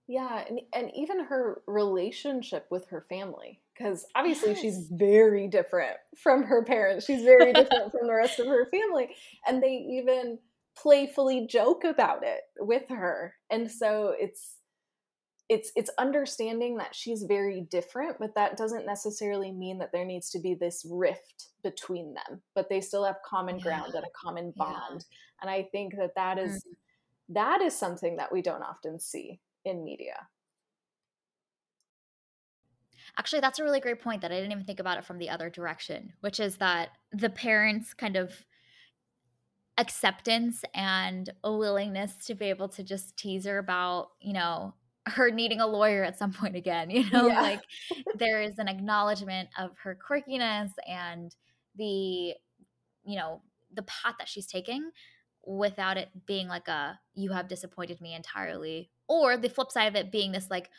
Yeah, 0.07 0.43
and, 0.47 0.61
and 0.73 0.91
even 0.95 1.25
her 1.25 1.61
relationship 1.67 2.67
with 2.71 2.87
her 2.87 3.05
family, 3.09 3.59
because 3.73 4.05
obviously 4.15 4.51
yes. 4.51 4.61
she's 4.61 4.87
very 4.89 5.47
different 5.49 5.97
from 6.15 6.43
her 6.43 6.63
parents. 6.63 7.05
She's 7.05 7.23
very 7.23 7.51
different 7.51 7.91
from 7.91 8.07
the 8.07 8.13
rest 8.13 8.39
of 8.39 8.47
her 8.47 8.65
family. 8.69 9.09
And 9.45 9.61
they 9.61 9.85
even 9.97 10.39
playfully 10.77 11.47
joke 11.47 11.83
about 11.83 12.23
it 12.23 12.41
with 12.59 12.87
her. 12.89 13.35
And 13.49 13.69
so 13.69 14.13
it's 14.17 14.56
it's 15.49 15.71
it's 15.75 15.89
understanding 15.97 16.77
that 16.77 16.93
she's 16.93 17.23
very 17.23 17.61
different 17.71 18.17
but 18.19 18.35
that 18.35 18.57
doesn't 18.57 18.85
necessarily 18.85 19.51
mean 19.51 19.77
that 19.77 19.91
there 19.93 20.05
needs 20.05 20.29
to 20.29 20.39
be 20.39 20.53
this 20.53 20.85
rift 20.89 21.47
between 21.63 22.13
them 22.13 22.41
but 22.53 22.69
they 22.69 22.81
still 22.81 23.05
have 23.05 23.15
common 23.25 23.57
yeah. 23.57 23.63
ground 23.63 23.93
and 23.95 24.03
a 24.03 24.09
common 24.13 24.53
bond 24.57 25.05
yeah. 25.09 25.41
and 25.41 25.49
i 25.49 25.63
think 25.71 25.95
that 25.95 26.13
that 26.15 26.37
is, 26.37 26.51
mm-hmm. 26.51 27.33
that 27.33 27.61
is 27.61 27.77
something 27.77 28.17
that 28.17 28.31
we 28.31 28.41
don't 28.41 28.63
often 28.63 28.99
see 28.99 29.39
in 29.67 29.83
media. 29.83 30.27
Actually, 33.17 33.41
that's 33.41 33.59
a 33.59 33.63
really 33.63 33.79
great 33.79 34.01
point 34.01 34.21
that 34.21 34.31
I 34.31 34.35
didn't 34.35 34.51
even 34.51 34.63
think 34.63 34.79
about 34.79 34.97
it 34.97 35.05
from 35.05 35.17
the 35.17 35.29
other 35.29 35.49
direction, 35.49 36.13
which 36.21 36.39
is 36.39 36.57
that 36.57 36.89
the 37.11 37.29
parents' 37.29 37.93
kind 37.93 38.15
of 38.15 38.45
acceptance 39.77 40.63
and 40.73 41.29
a 41.43 41.55
willingness 41.55 42.15
to 42.25 42.35
be 42.35 42.45
able 42.45 42.67
to 42.69 42.83
just 42.83 43.15
tease 43.17 43.45
her 43.45 43.57
about, 43.57 44.09
you 44.19 44.33
know, 44.33 44.73
her 45.11 45.31
needing 45.31 45.59
a 45.59 45.67
lawyer 45.67 46.03
at 46.03 46.17
some 46.17 46.31
point 46.33 46.55
again, 46.55 46.89
you 46.89 47.09
know, 47.09 47.27
yeah. 47.27 47.41
like 47.41 47.61
there 48.15 48.41
is 48.41 48.57
an 48.57 48.67
acknowledgement 48.67 49.49
of 49.57 49.71
her 49.83 49.97
quirkiness 49.97 50.71
and 50.87 51.35
the, 51.75 52.33
you 53.03 53.15
know, 53.15 53.41
the 53.73 53.83
path 53.83 54.15
that 54.19 54.27
she's 54.27 54.47
taking 54.47 54.89
without 55.45 55.97
it 55.97 56.09
being 56.25 56.47
like 56.47 56.67
a 56.67 56.99
you 57.15 57.31
have 57.31 57.47
disappointed 57.47 58.01
me 58.01 58.13
entirely 58.13 58.89
or 59.07 59.37
the 59.37 59.47
flip 59.47 59.71
side 59.71 59.85
of 59.85 59.95
it 59.95 60.11
being 60.11 60.33
this 60.33 60.49
like 60.49 60.69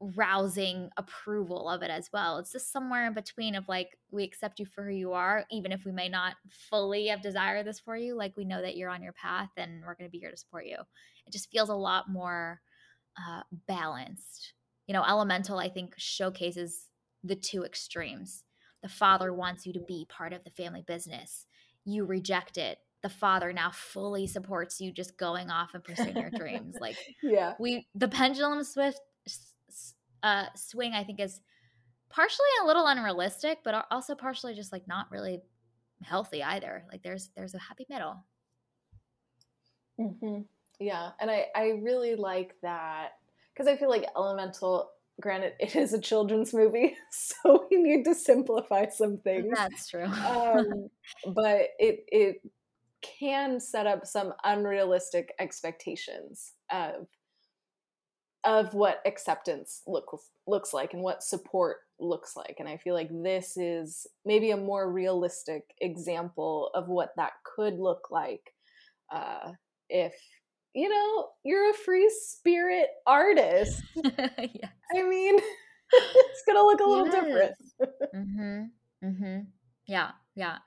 rousing 0.00 0.90
approval 0.96 1.68
of 1.68 1.82
it 1.82 1.90
as 1.90 2.08
well. 2.12 2.38
It's 2.38 2.52
just 2.52 2.72
somewhere 2.72 3.06
in 3.06 3.14
between 3.14 3.54
of 3.54 3.68
like 3.68 3.98
we 4.10 4.22
accept 4.24 4.60
you 4.60 4.66
for 4.66 4.84
who 4.84 4.92
you 4.92 5.12
are, 5.12 5.44
even 5.50 5.72
if 5.72 5.84
we 5.84 5.92
may 5.92 6.08
not 6.08 6.36
fully 6.48 7.08
have 7.08 7.20
desired 7.20 7.66
this 7.66 7.80
for 7.80 7.96
you. 7.96 8.16
Like 8.16 8.36
we 8.36 8.44
know 8.44 8.62
that 8.62 8.76
you're 8.76 8.90
on 8.90 9.02
your 9.02 9.12
path 9.12 9.50
and 9.56 9.82
we're 9.84 9.94
going 9.94 10.08
to 10.08 10.12
be 10.12 10.20
here 10.20 10.30
to 10.30 10.36
support 10.36 10.66
you. 10.66 10.76
It 11.26 11.32
just 11.32 11.50
feels 11.50 11.68
a 11.68 11.74
lot 11.74 12.08
more 12.08 12.60
uh, 13.18 13.42
balanced. 13.66 14.54
You 14.86 14.94
know, 14.94 15.04
Elemental 15.04 15.58
I 15.58 15.68
think 15.68 15.94
showcases 15.96 16.88
the 17.24 17.36
two 17.36 17.64
extremes. 17.64 18.44
The 18.82 18.88
father 18.88 19.32
wants 19.32 19.66
you 19.66 19.72
to 19.74 19.80
be 19.80 20.06
part 20.08 20.32
of 20.32 20.44
the 20.44 20.50
family 20.50 20.84
business. 20.86 21.46
You 21.84 22.04
reject 22.04 22.56
it. 22.56 22.78
The 23.02 23.08
father 23.08 23.52
now 23.52 23.70
fully 23.72 24.26
supports 24.26 24.80
you 24.80 24.92
just 24.92 25.18
going 25.18 25.50
off 25.50 25.70
and 25.74 25.84
pursuing 25.84 26.16
your 26.16 26.30
dreams. 26.30 26.76
Like, 26.80 26.96
yeah, 27.22 27.54
we 27.58 27.86
the 27.94 28.08
pendulum 28.08 28.64
swift 28.64 29.00
uh, 30.22 30.46
swing, 30.56 30.94
I 30.94 31.04
think, 31.04 31.20
is 31.20 31.40
partially 32.10 32.46
a 32.62 32.66
little 32.66 32.86
unrealistic, 32.86 33.58
but 33.64 33.86
also 33.90 34.14
partially 34.14 34.54
just 34.54 34.72
like 34.72 34.88
not 34.88 35.10
really 35.10 35.40
healthy 36.02 36.42
either. 36.42 36.84
Like 36.90 37.02
there's 37.02 37.30
there's 37.36 37.54
a 37.54 37.58
happy 37.58 37.86
middle. 37.88 38.24
Mm-hmm. 40.00 40.42
Yeah, 40.80 41.10
and 41.20 41.30
I 41.30 41.46
I 41.54 41.68
really 41.82 42.14
like 42.14 42.54
that 42.62 43.10
because 43.52 43.66
I 43.66 43.76
feel 43.76 43.90
like 43.90 44.06
Elemental. 44.16 44.90
Granted, 45.20 45.54
it 45.60 45.74
is 45.74 45.92
a 45.92 46.00
children's 46.00 46.54
movie, 46.54 46.96
so 47.10 47.66
we 47.70 47.78
need 47.78 48.04
to 48.04 48.14
simplify 48.14 48.86
some 48.88 49.18
things. 49.18 49.52
That's 49.54 49.88
true. 49.88 50.04
um, 50.26 50.88
but 51.34 51.68
it 51.78 52.04
it 52.08 52.36
can 53.00 53.60
set 53.60 53.86
up 53.86 54.06
some 54.06 54.32
unrealistic 54.44 55.32
expectations 55.38 56.52
of 56.70 57.06
of 58.44 58.72
what 58.72 59.02
acceptance 59.04 59.82
looks 59.86 60.30
looks 60.46 60.72
like 60.72 60.94
and 60.94 61.02
what 61.02 61.22
support 61.22 61.78
looks 61.98 62.36
like 62.36 62.56
and 62.60 62.68
i 62.68 62.76
feel 62.76 62.94
like 62.94 63.10
this 63.22 63.56
is 63.56 64.06
maybe 64.24 64.52
a 64.52 64.56
more 64.56 64.90
realistic 64.90 65.64
example 65.80 66.70
of 66.74 66.88
what 66.88 67.10
that 67.16 67.32
could 67.44 67.74
look 67.74 68.08
like 68.10 68.54
uh, 69.12 69.50
if 69.88 70.14
you 70.74 70.88
know 70.88 71.28
you're 71.44 71.70
a 71.70 71.74
free 71.74 72.10
spirit 72.22 72.88
artist 73.06 73.82
yes. 74.04 74.72
i 74.94 75.02
mean 75.02 75.38
it's 75.92 76.42
gonna 76.46 76.62
look 76.62 76.80
a 76.80 76.84
little 76.84 77.06
yes. 77.06 77.14
different 77.14 77.54
mm-hmm 78.14 78.62
mm-hmm 79.04 79.40
yeah 79.86 80.10
yeah 80.34 80.58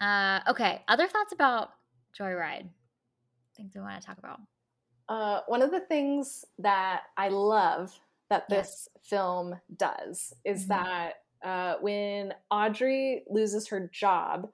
uh 0.00 0.40
okay 0.50 0.82
other 0.88 1.06
thoughts 1.06 1.32
about 1.32 1.70
Joy 2.16 2.32
Ride 2.32 2.68
things 3.56 3.72
we 3.74 3.80
want 3.80 4.00
to 4.00 4.06
talk 4.06 4.18
about 4.18 4.40
uh, 5.08 5.40
one 5.46 5.60
of 5.60 5.70
the 5.70 5.80
things 5.80 6.44
that 6.58 7.02
I 7.18 7.28
love 7.28 7.92
that 8.30 8.48
this 8.48 8.88
yes. 8.94 9.04
film 9.04 9.54
does 9.76 10.32
is 10.44 10.66
mm-hmm. 10.66 10.68
that 10.68 11.12
uh, 11.44 11.74
when 11.80 12.32
Audrey 12.50 13.24
loses 13.28 13.68
her 13.68 13.90
job, 13.92 14.48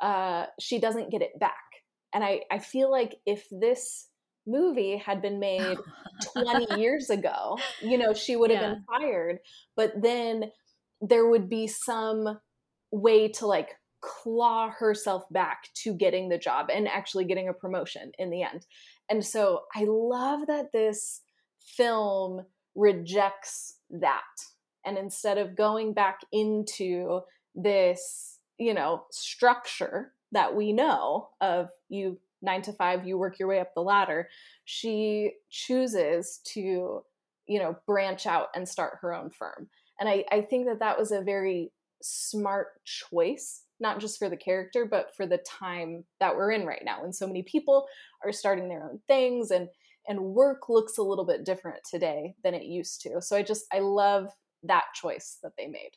uh, 0.00 0.46
she 0.58 0.78
doesn't 0.78 1.10
get 1.10 1.20
it 1.20 1.38
back. 1.38 1.67
And 2.14 2.24
I, 2.24 2.42
I 2.50 2.58
feel 2.58 2.90
like 2.90 3.16
if 3.26 3.46
this 3.50 4.08
movie 4.46 4.96
had 4.96 5.20
been 5.20 5.38
made 5.38 5.78
20 6.32 6.80
years 6.80 7.10
ago, 7.10 7.58
you 7.82 7.98
know, 7.98 8.14
she 8.14 8.36
would 8.36 8.50
have 8.50 8.62
yeah. 8.62 8.74
been 8.74 8.84
fired. 8.86 9.38
But 9.76 9.92
then 10.00 10.50
there 11.00 11.28
would 11.28 11.48
be 11.48 11.66
some 11.66 12.38
way 12.90 13.28
to 13.28 13.46
like 13.46 13.70
claw 14.00 14.70
herself 14.70 15.24
back 15.30 15.64
to 15.74 15.94
getting 15.94 16.28
the 16.28 16.38
job 16.38 16.68
and 16.72 16.88
actually 16.88 17.24
getting 17.24 17.48
a 17.48 17.52
promotion 17.52 18.12
in 18.18 18.30
the 18.30 18.42
end. 18.42 18.66
And 19.10 19.24
so 19.24 19.62
I 19.74 19.84
love 19.88 20.46
that 20.46 20.72
this 20.72 21.20
film 21.58 22.42
rejects 22.74 23.78
that. 23.90 24.22
And 24.84 24.96
instead 24.96 25.38
of 25.38 25.56
going 25.56 25.92
back 25.92 26.20
into 26.32 27.20
this, 27.54 28.38
you 28.58 28.72
know, 28.72 29.04
structure 29.10 30.12
that 30.32 30.54
we 30.54 30.72
know 30.72 31.28
of 31.40 31.68
you 31.88 32.18
nine 32.42 32.62
to 32.62 32.72
five, 32.72 33.06
you 33.06 33.18
work 33.18 33.38
your 33.38 33.48
way 33.48 33.60
up 33.60 33.74
the 33.74 33.80
ladder, 33.80 34.28
she 34.64 35.32
chooses 35.50 36.40
to, 36.44 37.02
you 37.46 37.58
know, 37.58 37.76
branch 37.86 38.26
out 38.26 38.48
and 38.54 38.68
start 38.68 38.98
her 39.00 39.14
own 39.14 39.30
firm. 39.30 39.68
And 39.98 40.08
I, 40.08 40.24
I 40.30 40.42
think 40.42 40.66
that 40.66 40.78
that 40.80 40.98
was 40.98 41.10
a 41.10 41.22
very 41.22 41.72
smart 42.02 42.68
choice 42.84 43.64
not 43.80 44.00
just 44.00 44.18
for 44.18 44.28
the 44.28 44.36
character 44.36 44.84
but 44.84 45.14
for 45.16 45.26
the 45.26 45.38
time 45.38 46.04
that 46.20 46.34
we're 46.34 46.52
in 46.52 46.66
right 46.66 46.82
now. 46.84 47.04
And 47.04 47.14
so 47.14 47.26
many 47.26 47.42
people 47.42 47.86
are 48.24 48.32
starting 48.32 48.68
their 48.68 48.84
own 48.84 49.00
things 49.06 49.50
and 49.50 49.68
and 50.08 50.20
work 50.20 50.68
looks 50.68 50.96
a 50.96 51.02
little 51.02 51.26
bit 51.26 51.44
different 51.44 51.80
today 51.88 52.34
than 52.42 52.54
it 52.54 52.64
used 52.64 53.00
to. 53.02 53.20
So 53.20 53.36
i 53.36 53.42
just 53.42 53.66
i 53.72 53.78
love 53.80 54.28
that 54.64 54.84
choice 54.94 55.38
that 55.42 55.52
they 55.56 55.66
made. 55.66 55.90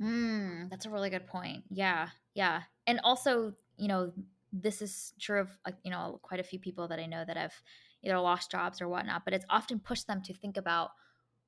Mm, 0.00 0.70
that's 0.70 0.86
a 0.86 0.90
really 0.90 1.10
good 1.10 1.26
point. 1.26 1.64
Yeah 1.70 2.08
yeah 2.34 2.62
and 2.90 3.00
also 3.04 3.54
you 3.76 3.88
know 3.88 4.12
this 4.52 4.82
is 4.82 5.12
true 5.20 5.40
of 5.40 5.48
you 5.84 5.90
know 5.90 6.18
quite 6.22 6.40
a 6.40 6.44
few 6.44 6.58
people 6.58 6.88
that 6.88 6.98
i 6.98 7.06
know 7.06 7.24
that 7.24 7.36
have 7.36 7.54
either 8.02 8.18
lost 8.18 8.50
jobs 8.50 8.80
or 8.80 8.88
whatnot 8.88 9.24
but 9.24 9.34
it's 9.34 9.46
often 9.48 9.78
pushed 9.78 10.06
them 10.06 10.22
to 10.22 10.34
think 10.34 10.56
about 10.56 10.90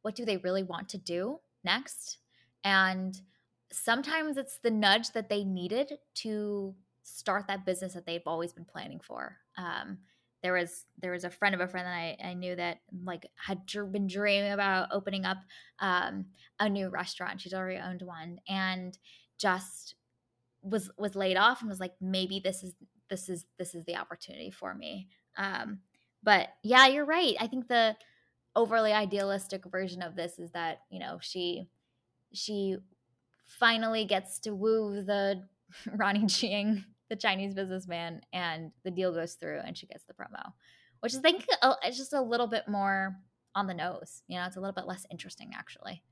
what 0.02 0.14
do 0.14 0.24
they 0.24 0.36
really 0.38 0.62
want 0.62 0.88
to 0.88 0.98
do 0.98 1.38
next 1.64 2.18
and 2.64 3.20
sometimes 3.72 4.36
it's 4.36 4.58
the 4.58 4.70
nudge 4.70 5.10
that 5.12 5.28
they 5.28 5.44
needed 5.44 5.92
to 6.14 6.74
start 7.02 7.46
that 7.48 7.66
business 7.66 7.94
that 7.94 8.06
they've 8.06 8.26
always 8.26 8.52
been 8.52 8.64
planning 8.64 9.00
for. 9.00 9.38
Um, 9.56 9.98
there 10.42 10.52
was 10.52 10.86
there 10.98 11.12
was 11.12 11.24
a 11.24 11.30
friend 11.30 11.54
of 11.54 11.60
a 11.60 11.68
friend 11.68 11.86
that 11.86 11.94
I, 11.94 12.16
I 12.30 12.34
knew 12.34 12.56
that 12.56 12.78
like 13.04 13.26
had 13.36 13.60
been 13.92 14.08
dreaming 14.08 14.52
about 14.52 14.88
opening 14.92 15.24
up 15.24 15.38
um, 15.78 16.26
a 16.58 16.68
new 16.68 16.88
restaurant. 16.88 17.40
She's 17.40 17.54
already 17.54 17.78
owned 17.78 18.02
one, 18.02 18.38
and 18.48 18.96
just 19.38 19.94
was 20.62 20.90
was 20.96 21.14
laid 21.14 21.36
off 21.36 21.60
and 21.60 21.68
was 21.68 21.80
like, 21.80 21.94
maybe 22.00 22.40
this 22.42 22.62
is 22.62 22.74
this 23.08 23.28
is 23.28 23.44
this 23.58 23.74
is 23.74 23.84
the 23.84 23.96
opportunity 23.96 24.50
for 24.50 24.74
me. 24.74 25.08
Um, 25.36 25.80
but 26.22 26.48
yeah, 26.62 26.86
you're 26.86 27.04
right. 27.04 27.34
I 27.40 27.46
think 27.46 27.68
the 27.68 27.96
overly 28.54 28.92
idealistic 28.92 29.64
version 29.64 30.02
of 30.02 30.14
this 30.14 30.38
is 30.38 30.52
that 30.52 30.80
you 30.90 31.00
know 31.00 31.18
she 31.20 31.68
she 32.32 32.76
finally 33.46 34.04
gets 34.04 34.38
to 34.40 34.54
woo 34.54 35.02
the 35.02 35.42
ronnie 35.94 36.24
Chieng, 36.24 36.84
the 37.10 37.16
Chinese 37.16 37.54
businessman, 37.54 38.22
and 38.32 38.72
the 38.84 38.90
deal 38.90 39.12
goes 39.12 39.34
through 39.34 39.60
and 39.64 39.76
she 39.76 39.86
gets 39.86 40.04
the 40.04 40.14
promo, 40.14 40.52
which 41.00 41.14
I 41.14 41.18
think 41.18 41.46
it's 41.82 41.98
just 41.98 42.12
a 42.12 42.22
little 42.22 42.46
bit 42.46 42.68
more 42.68 43.16
on 43.54 43.66
the 43.66 43.74
nose. 43.74 44.22
You 44.28 44.38
know, 44.38 44.46
it's 44.46 44.56
a 44.56 44.60
little 44.60 44.74
bit 44.74 44.86
less 44.86 45.06
interesting 45.10 45.50
actually. 45.54 46.02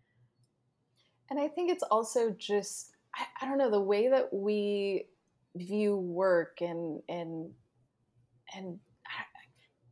And 1.31 1.39
I 1.39 1.47
think 1.47 1.71
it's 1.71 1.85
also 1.85 2.31
just 2.31 2.97
I, 3.15 3.25
I 3.43 3.49
don't 3.49 3.59
know 3.59 3.71
the 3.71 3.81
way 3.81 4.09
that 4.09 4.33
we 4.33 5.07
view 5.57 5.97
work 5.97 6.59
and 6.61 7.03
and 7.09 7.51
and 8.55 8.79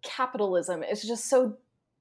capitalism 0.03 0.83
is 0.83 1.03
just 1.03 1.29
so 1.29 1.57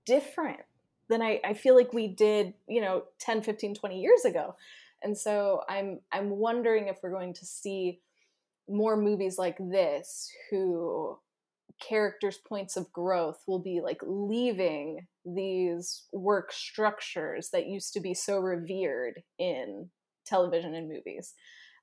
different 0.05 0.61
than 1.09 1.21
I, 1.21 1.39
I 1.43 1.53
feel 1.53 1.75
like 1.75 1.93
we 1.93 2.07
did, 2.07 2.53
you 2.67 2.81
know, 2.81 3.03
10, 3.19 3.41
15, 3.41 3.75
20 3.75 4.01
years 4.01 4.25
ago. 4.25 4.55
And 5.03 5.17
so 5.17 5.61
I'm 5.69 5.99
I'm 6.11 6.31
wondering 6.31 6.87
if 6.87 6.97
we're 7.01 7.11
going 7.11 7.33
to 7.35 7.45
see 7.45 7.99
more 8.67 8.97
movies 8.97 9.37
like 9.37 9.57
this 9.57 10.29
who 10.49 11.17
characters 11.79 12.37
points 12.37 12.75
of 12.75 12.91
growth 12.91 13.43
will 13.47 13.59
be 13.59 13.79
like 13.81 13.99
leaving 14.01 15.05
these 15.25 16.03
work 16.11 16.51
structures 16.51 17.49
that 17.51 17.67
used 17.67 17.93
to 17.93 17.99
be 17.99 18.15
so 18.15 18.39
revered 18.39 19.21
in 19.37 19.89
television 20.27 20.75
and 20.75 20.89
movies 20.89 21.33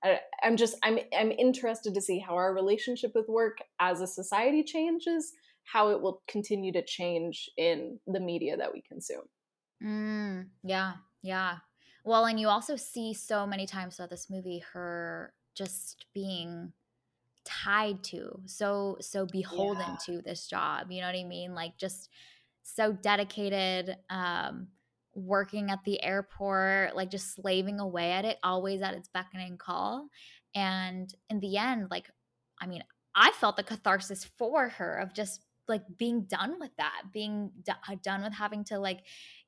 I, 0.03 0.21
am 0.43 0.57
just 0.57 0.77
i'm 0.83 0.99
i'm 1.17 1.31
interested 1.31 1.95
to 1.95 2.01
see 2.01 2.19
how 2.19 2.35
our 2.35 2.55
relationship 2.55 3.13
with 3.15 3.29
work 3.29 3.59
as 3.81 4.01
a 4.01 4.07
society 4.07 4.63
changes 4.63 5.33
how 5.65 5.89
it 5.91 6.01
will 6.01 6.23
continue 6.29 6.73
to 6.73 6.85
change 6.85 7.49
in 7.57 7.99
the 8.07 8.21
media 8.21 8.57
that 8.57 8.73
we 8.73 8.83
consume 8.83 9.25
mm, 9.83 10.47
yeah 10.63 10.95
yeah 11.23 11.57
well, 12.05 12.27
and 12.27 12.39
you 12.39 12.49
also 12.49 12.77
see 12.77 13.15
so 13.15 13.47
many 13.47 13.67
times 13.67 13.97
throughout 13.97 14.11
this 14.11 14.29
movie 14.29 14.63
her 14.75 15.33
just 15.55 16.05
being 16.13 16.73
tied 17.45 18.05
to, 18.05 18.41
so 18.45 18.99
so 19.01 19.27
beholden 19.27 19.87
yeah. 19.89 19.97
to 20.07 20.23
this 20.23 20.47
job. 20.47 20.91
You 20.91 21.01
know 21.01 21.07
what 21.07 21.17
I 21.17 21.25
mean? 21.25 21.55
Like 21.55 21.79
just 21.79 22.11
so 22.63 22.93
dedicated, 22.93 23.97
um, 24.11 24.69
working 25.15 25.71
at 25.71 25.85
the 25.85 26.03
airport, 26.03 26.97
like 26.97 27.11
just 27.11 27.35
slaving 27.35 27.81
away 27.81 28.13
at 28.13 28.25
it, 28.25 28.39
always 28.43 28.83
at 28.83 28.95
its 28.95 29.09
beckoning 29.09 29.57
call. 29.57 30.09
And 30.55 31.13
in 31.31 31.41
the 31.41 31.57
end, 31.57 31.89
like, 31.91 32.11
I 32.61 32.67
mean, 32.67 32.83
I 33.15 33.31
felt 33.33 33.57
the 33.57 33.63
catharsis 33.63 34.25
for 34.25 34.69
her 34.69 34.99
of 34.99 35.15
just 35.15 35.41
like 35.69 35.83
being 35.97 36.25
done 36.25 36.59
with 36.59 36.71
that, 36.77 37.03
being 37.13 37.51
d- 37.65 37.73
uh, 37.89 37.97
done 38.03 38.23
with 38.23 38.33
having 38.33 38.65
to 38.65 38.79
like 38.79 39.01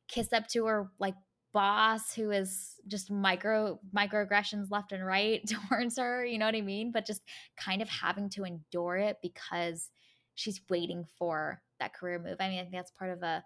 kiss 0.09 0.33
up 0.33 0.47
to 0.49 0.67
her 0.67 0.91
like 0.99 1.14
boss 1.53 2.12
who 2.12 2.31
is 2.31 2.75
just 2.87 3.11
micro 3.11 3.81
microaggressions 3.95 4.71
left 4.71 4.93
and 4.93 5.05
right 5.05 5.43
towards 5.69 5.99
her, 5.99 6.25
you 6.25 6.39
know 6.39 6.47
what 6.47 6.55
I 6.55 6.61
mean? 6.61 6.93
But 6.93 7.07
just 7.07 7.23
kind 7.57 7.83
of 7.83 7.89
having 7.89 8.31
to 8.31 8.45
endure 8.45 8.97
it 8.97 9.19
because 9.23 9.91
she's 10.35 10.61
waiting 10.69 11.05
for 11.19 11.61
that 11.81 11.95
career 11.95 12.19
move. 12.19 12.37
I 12.41 12.49
mean, 12.49 12.59
I 12.59 12.62
think 12.62 12.75
that's 12.75 12.93
part 12.93 13.11
of 13.11 13.23
a 13.23 13.43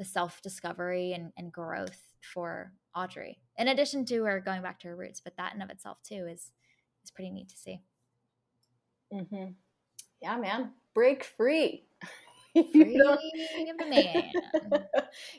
the 0.00 0.04
self 0.04 0.42
discovery 0.42 1.12
and, 1.12 1.30
and 1.36 1.52
growth 1.52 2.00
for 2.22 2.72
Audrey. 2.96 3.38
In 3.58 3.68
addition 3.68 4.04
to 4.06 4.24
her 4.24 4.40
going 4.40 4.62
back 4.62 4.80
to 4.80 4.88
her 4.88 4.96
roots, 4.96 5.20
but 5.20 5.36
that 5.36 5.54
in 5.54 5.62
of 5.62 5.70
itself 5.70 5.98
too 6.02 6.26
is 6.26 6.50
is 7.04 7.10
pretty 7.14 7.30
neat 7.30 7.50
to 7.50 7.56
see. 7.56 7.82
Mm-hmm. 9.12 9.52
Yeah, 10.22 10.36
man, 10.38 10.72
break 10.94 11.22
free. 11.22 11.84
you, 12.54 12.98
don't, 12.98 13.20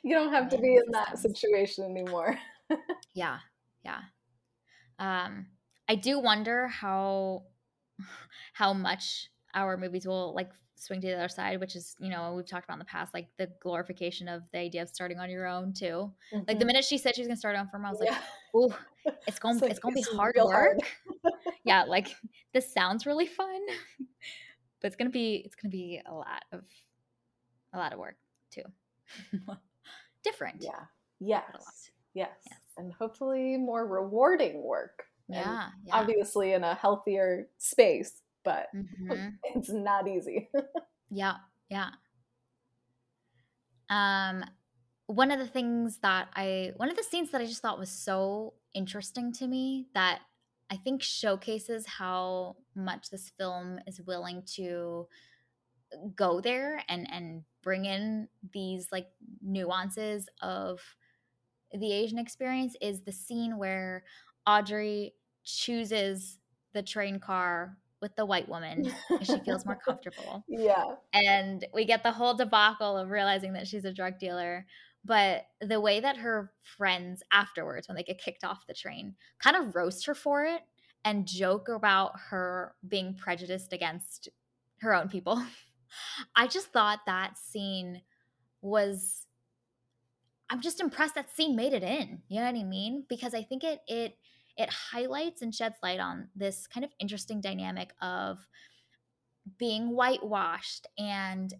you 0.03 0.13
don't 0.13 0.31
have 0.31 0.47
to 0.49 0.57
be 0.57 0.75
in 0.75 0.91
that 0.91 1.17
situation 1.17 1.83
anymore. 1.83 2.37
yeah, 3.15 3.39
yeah. 3.83 4.01
Um, 4.99 5.47
I 5.89 5.95
do 5.95 6.19
wonder 6.19 6.67
how 6.67 7.43
how 8.53 8.73
much 8.73 9.29
our 9.53 9.75
movies 9.75 10.05
will 10.05 10.35
like 10.35 10.51
swing 10.81 10.99
to 10.99 11.07
the 11.07 11.13
other 11.13 11.29
side, 11.29 11.59
which 11.59 11.75
is, 11.75 11.95
you 11.99 12.09
know, 12.09 12.33
we've 12.35 12.47
talked 12.47 12.65
about 12.65 12.73
in 12.73 12.79
the 12.79 12.85
past, 12.85 13.13
like 13.13 13.27
the 13.37 13.47
glorification 13.61 14.27
of 14.27 14.41
the 14.51 14.57
idea 14.57 14.81
of 14.81 14.89
starting 14.89 15.19
on 15.19 15.29
your 15.29 15.45
own 15.45 15.73
too. 15.73 15.85
Mm-hmm. 15.85 16.37
Like 16.37 16.45
the 16.47 16.53
mm-hmm. 16.53 16.67
minute 16.67 16.85
she 16.85 16.97
said 16.97 17.15
she 17.15 17.21
was 17.21 17.27
gonna 17.27 17.37
start 17.37 17.55
on 17.55 17.69
firm, 17.69 17.85
I 17.85 17.91
was 17.91 18.01
yeah. 18.03 18.11
like, 18.11 18.21
"Ooh, 18.55 18.73
it's 19.27 19.37
going, 19.37 19.55
it's, 19.57 19.61
like, 19.61 19.71
it's 19.71 19.79
gonna 19.79 19.93
be 19.93 20.05
hard 20.15 20.35
work." 20.37 20.51
Hard. 20.51 20.79
yeah, 21.63 21.83
like 21.83 22.15
this 22.53 22.73
sounds 22.73 23.05
really 23.05 23.27
fun, 23.27 23.61
but 24.81 24.87
it's 24.87 24.95
gonna 24.95 25.11
be, 25.11 25.43
it's 25.45 25.55
gonna 25.55 25.71
be 25.71 26.01
a 26.03 26.13
lot 26.13 26.43
of, 26.51 26.63
a 27.73 27.77
lot 27.77 27.93
of 27.93 27.99
work 27.99 28.15
too. 28.49 28.63
Different. 30.23 30.63
Yeah. 30.63 30.71
Yes. 31.19 31.43
yes. 31.53 31.91
Yes. 32.13 32.57
And 32.77 32.91
hopefully 32.91 33.57
more 33.57 33.85
rewarding 33.87 34.63
work. 34.63 35.03
Yeah, 35.27 35.69
yeah. 35.85 35.95
Obviously 35.95 36.53
in 36.53 36.63
a 36.63 36.75
healthier 36.75 37.47
space 37.57 38.20
but 38.43 38.67
mm-hmm. 38.75 39.29
it's 39.55 39.69
not 39.69 40.07
easy. 40.07 40.49
yeah, 41.09 41.35
yeah. 41.69 41.89
Um, 43.89 44.43
one 45.07 45.31
of 45.31 45.39
the 45.39 45.47
things 45.47 45.99
that 46.01 46.29
I, 46.35 46.71
one 46.77 46.89
of 46.89 46.97
the 46.97 47.03
scenes 47.03 47.31
that 47.31 47.41
I 47.41 47.45
just 47.45 47.61
thought 47.61 47.79
was 47.79 47.89
so 47.89 48.53
interesting 48.73 49.33
to 49.33 49.47
me 49.47 49.87
that 49.93 50.19
I 50.69 50.77
think 50.77 51.03
showcases 51.03 51.85
how 51.85 52.55
much 52.75 53.09
this 53.09 53.31
film 53.37 53.79
is 53.87 54.01
willing 54.01 54.43
to 54.55 55.07
go 56.15 56.39
there 56.39 56.81
and 56.87 57.05
and 57.11 57.43
bring 57.61 57.83
in 57.83 58.29
these 58.53 58.87
like 58.91 59.07
nuances 59.41 60.27
of 60.41 60.79
the 61.73 61.91
Asian 61.91 62.17
experience 62.17 62.75
is 62.81 63.01
the 63.01 63.11
scene 63.11 63.57
where 63.57 64.03
Audrey 64.47 65.13
chooses 65.43 66.39
the 66.73 66.81
train 66.81 67.19
car 67.19 67.77
with 68.01 68.15
the 68.15 68.25
white 68.25 68.49
woman 68.49 68.91
she 69.21 69.39
feels 69.39 69.65
more 69.65 69.77
comfortable. 69.85 70.43
Yeah. 70.47 70.95
And 71.13 71.65
we 71.73 71.85
get 71.85 72.03
the 72.03 72.11
whole 72.11 72.33
debacle 72.33 72.97
of 72.97 73.09
realizing 73.09 73.53
that 73.53 73.67
she's 73.67 73.85
a 73.85 73.93
drug 73.93 74.17
dealer. 74.19 74.65
But 75.03 75.45
the 75.61 75.79
way 75.79 75.99
that 75.99 76.17
her 76.17 76.51
friends 76.77 77.23
afterwards, 77.31 77.87
when 77.87 77.95
they 77.95 78.03
get 78.03 78.21
kicked 78.21 78.43
off 78.43 78.67
the 78.67 78.73
train, 78.73 79.15
kind 79.41 79.55
of 79.55 79.75
roast 79.75 80.05
her 80.05 80.15
for 80.15 80.45
it 80.45 80.61
and 81.03 81.27
joke 81.27 81.69
about 81.69 82.13
her 82.29 82.75
being 82.87 83.15
prejudiced 83.15 83.73
against 83.73 84.29
her 84.81 84.93
own 84.93 85.09
people. 85.09 85.43
I 86.35 86.47
just 86.47 86.67
thought 86.67 86.99
that 87.05 87.37
scene 87.37 88.01
was 88.61 89.25
I'm 90.49 90.61
just 90.61 90.81
impressed 90.81 91.15
that 91.15 91.33
scene 91.33 91.55
made 91.55 91.73
it 91.73 91.81
in. 91.81 92.21
You 92.27 92.41
know 92.41 92.45
what 92.45 92.59
I 92.59 92.63
mean? 92.63 93.05
Because 93.07 93.33
I 93.33 93.41
think 93.41 93.63
it 93.63 93.79
it 93.87 94.15
it 94.57 94.69
highlights 94.69 95.41
and 95.41 95.53
sheds 95.53 95.75
light 95.83 95.99
on 95.99 96.27
this 96.35 96.67
kind 96.67 96.83
of 96.83 96.91
interesting 96.99 97.41
dynamic 97.41 97.91
of 98.01 98.45
being 99.57 99.95
whitewashed 99.95 100.87
and 100.97 101.53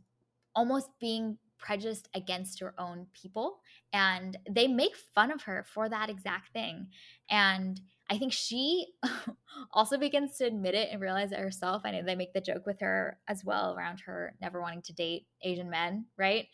almost 0.55 0.89
being 0.99 1.37
prejudiced 1.57 2.09
against 2.15 2.59
your 2.59 2.73
own 2.77 3.05
people 3.13 3.59
and 3.93 4.37
they 4.49 4.67
make 4.67 4.95
fun 5.13 5.31
of 5.31 5.43
her 5.43 5.63
for 5.71 5.87
that 5.87 6.09
exact 6.09 6.51
thing 6.53 6.87
and 7.29 7.79
i 8.09 8.17
think 8.17 8.33
she 8.33 8.87
also 9.73 9.95
begins 9.97 10.37
to 10.37 10.45
admit 10.45 10.73
it 10.73 10.89
and 10.91 10.99
realize 10.99 11.31
it 11.31 11.39
herself 11.39 11.83
i 11.85 11.91
know 11.91 12.01
they 12.03 12.15
make 12.15 12.33
the 12.33 12.41
joke 12.41 12.65
with 12.65 12.79
her 12.79 13.19
as 13.27 13.45
well 13.45 13.75
around 13.75 13.99
her 13.99 14.33
never 14.41 14.59
wanting 14.59 14.81
to 14.81 14.93
date 14.93 15.27
asian 15.43 15.69
men 15.69 16.03
right 16.17 16.47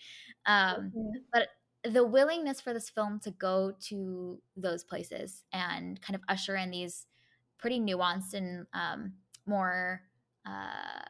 um, 0.45 0.91
mm-hmm. 0.95 1.17
but 1.31 1.47
the 1.83 2.05
willingness 2.05 2.59
for 2.59 2.73
this 2.73 2.89
film 2.89 3.19
to 3.19 3.31
go 3.31 3.73
to 3.87 4.41
those 4.55 4.83
places 4.83 5.43
and 5.53 6.01
kind 6.01 6.15
of 6.15 6.21
usher 6.27 6.55
in 6.55 6.71
these 6.71 7.05
pretty 7.57 7.79
nuanced 7.79 8.33
and 8.33 8.65
um, 8.73 9.13
more 9.45 10.01
uh, 10.45 11.01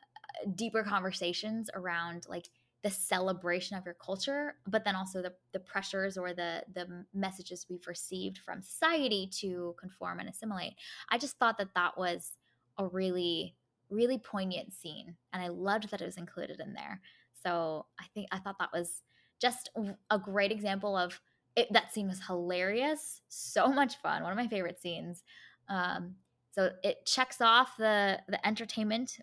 deeper 0.56 0.84
conversations 0.84 1.70
around 1.74 2.26
like 2.30 2.50
the 2.84 2.90
celebration 2.92 3.76
of 3.76 3.86
your 3.86 3.96
culture, 3.96 4.56
but 4.68 4.86
then 4.86 4.96
also 4.96 5.22
the, 5.22 5.34
the 5.52 5.60
pressures 5.60 6.18
or 6.18 6.34
the 6.34 6.64
the 6.74 7.06
messages 7.14 7.66
we've 7.70 7.88
received 7.88 8.38
from 8.38 8.62
society 8.62 9.30
to 9.40 9.76
conform 9.80 10.20
and 10.20 10.30
assimilate. 10.30 10.74
I 11.10 11.18
just 11.18 11.38
thought 11.38 11.58
that 11.58 11.74
that 11.76 11.98
was 11.98 12.34
a 12.78 12.86
really 12.86 13.56
really 13.90 14.20
poignant 14.20 14.74
scene, 14.74 15.16
and 15.34 15.42
I 15.42 15.48
loved 15.48 15.90
that 15.90 16.02
it 16.02 16.06
was 16.06 16.18
included 16.18 16.60
in 16.60 16.74
there. 16.74 17.02
So 17.44 17.88
I 18.00 18.06
think 18.14 18.28
I 18.32 18.40
thought 18.40 18.60
that 18.60 18.74
was 18.74 19.02
just 19.42 19.70
a 20.10 20.20
great 20.20 20.52
example 20.52 20.96
of 20.98 21.20
it, 21.56 21.68
that 21.74 21.92
scene 21.94 22.08
was 22.08 22.22
hilarious, 22.26 23.22
so 23.28 23.68
much 23.68 23.96
fun. 23.98 24.24
One 24.24 24.32
of 24.32 24.38
my 24.38 24.48
favorite 24.48 24.80
scenes. 24.80 25.24
Um, 25.70 26.16
so 26.52 26.72
it 26.84 27.06
checks 27.06 27.42
off 27.42 27.78
the 27.78 28.20
the 28.28 28.46
entertainment, 28.48 29.20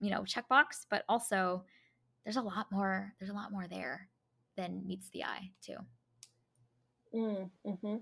you 0.00 0.10
know, 0.10 0.22
checkbox, 0.22 0.86
but 0.90 1.04
also 1.08 1.64
there's 2.24 2.36
a 2.36 2.42
lot 2.42 2.66
more. 2.70 3.12
There's 3.18 3.30
a 3.30 3.34
lot 3.34 3.52
more 3.52 3.66
there 3.68 4.08
than 4.56 4.86
meets 4.86 5.10
the 5.10 5.24
eye 5.24 5.50
too. 5.62 5.76
Mm, 7.14 7.50
hmm 7.64 7.96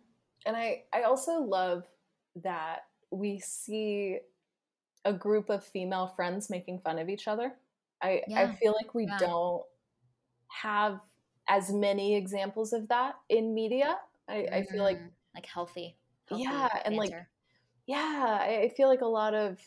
And 0.47 0.57
I 0.57 0.85
I 0.93 1.03
also 1.03 1.41
love 1.41 1.85
that 2.43 2.81
we 3.11 3.41
see 3.41 4.19
a 5.05 5.13
group 5.13 5.51
of 5.51 5.65
female 5.65 6.07
friends 6.07 6.51
making 6.51 6.81
fun 6.81 6.99
of 6.99 7.09
each 7.09 7.29
other. 7.29 7.53
I 8.03 8.23
yeah. 8.27 8.41
I 8.43 8.55
feel 8.55 8.73
like 8.73 8.95
we 8.95 9.07
yeah. 9.07 9.19
don't 9.19 9.63
have 10.49 11.01
as 11.49 11.73
many 11.73 12.17
examples 12.17 12.73
of 12.73 12.89
that 12.89 13.15
in 13.29 13.55
media. 13.55 13.99
I, 14.29 14.35
mm-hmm. 14.35 14.55
I 14.55 14.63
feel 14.65 14.83
like 14.83 14.99
mm, 14.99 15.11
like 15.35 15.47
healthy, 15.47 15.97
healthy 16.29 16.45
yeah, 16.45 16.69
banter. 16.69 16.83
and 16.85 16.97
like 16.97 17.13
yeah, 17.87 18.39
I 18.41 18.73
feel 18.77 18.89
like 18.89 19.01
a 19.01 19.07
lot 19.07 19.35
of 19.35 19.59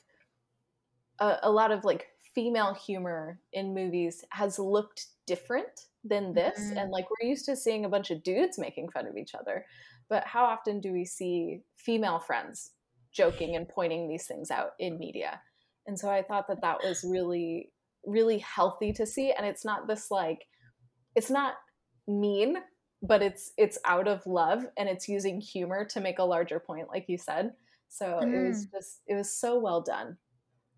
uh, 1.19 1.37
a 1.43 1.51
lot 1.51 1.71
of 1.71 1.83
like 1.83 2.07
female 2.33 2.73
humor 2.73 3.39
in 3.53 3.73
movies 3.73 4.23
has 4.31 4.59
looked 4.59 5.07
different 5.25 5.87
than 6.03 6.33
this, 6.33 6.59
mm-hmm. 6.59 6.77
and 6.77 6.91
like 6.91 7.05
we're 7.09 7.27
used 7.27 7.45
to 7.45 7.55
seeing 7.55 7.85
a 7.85 7.89
bunch 7.89 8.11
of 8.11 8.23
dudes 8.23 8.57
making 8.57 8.89
fun 8.89 9.07
of 9.07 9.17
each 9.17 9.35
other, 9.35 9.65
but 10.09 10.25
how 10.25 10.45
often 10.45 10.79
do 10.79 10.91
we 10.91 11.05
see 11.05 11.61
female 11.77 12.19
friends 12.19 12.71
joking 13.11 13.55
and 13.55 13.67
pointing 13.67 14.07
these 14.07 14.27
things 14.27 14.51
out 14.51 14.71
in 14.79 14.99
media? 14.99 15.41
And 15.87 15.97
so 15.99 16.09
I 16.09 16.23
thought 16.23 16.47
that 16.47 16.61
that 16.61 16.77
was 16.83 17.03
really 17.07 17.71
really 18.05 18.37
healthy 18.39 18.93
to 18.93 19.05
see 19.05 19.31
and 19.31 19.45
it's 19.45 19.65
not 19.65 19.87
this 19.87 20.11
like 20.11 20.45
it's 21.15 21.29
not 21.29 21.55
mean 22.07 22.57
but 23.01 23.21
it's 23.21 23.51
it's 23.57 23.77
out 23.85 24.07
of 24.07 24.25
love 24.25 24.65
and 24.77 24.89
it's 24.89 25.07
using 25.07 25.39
humor 25.39 25.85
to 25.85 25.99
make 25.99 26.19
a 26.19 26.23
larger 26.23 26.59
point 26.59 26.87
like 26.89 27.05
you 27.07 27.17
said 27.17 27.53
so 27.89 28.19
mm. 28.23 28.33
it 28.33 28.47
was 28.47 28.65
mm. 28.65 28.71
just 28.71 29.01
it 29.07 29.15
was 29.15 29.31
so 29.31 29.59
well 29.59 29.81
done 29.81 30.17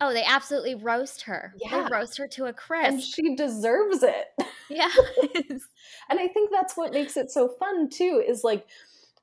oh 0.02 0.14
they 0.14 0.24
absolutely 0.24 0.76
roast 0.76 1.22
her 1.24 1.54
yeah 1.58 1.84
they 1.84 1.90
roast 1.96 2.18
her 2.18 2.28
to 2.28 2.46
a 2.46 2.54
crisp 2.54 2.92
and 2.92 3.02
she 3.02 3.36
deserves 3.36 4.04
it 4.04 4.28
yeah 4.70 4.90
and 5.50 6.20
i 6.20 6.28
think 6.28 6.52
that's 6.52 6.76
what 6.76 6.94
makes 6.94 7.18
it 7.18 7.32
so 7.32 7.50
fun 7.60 7.90
too 7.90 8.24
is 8.26 8.44
like 8.44 8.66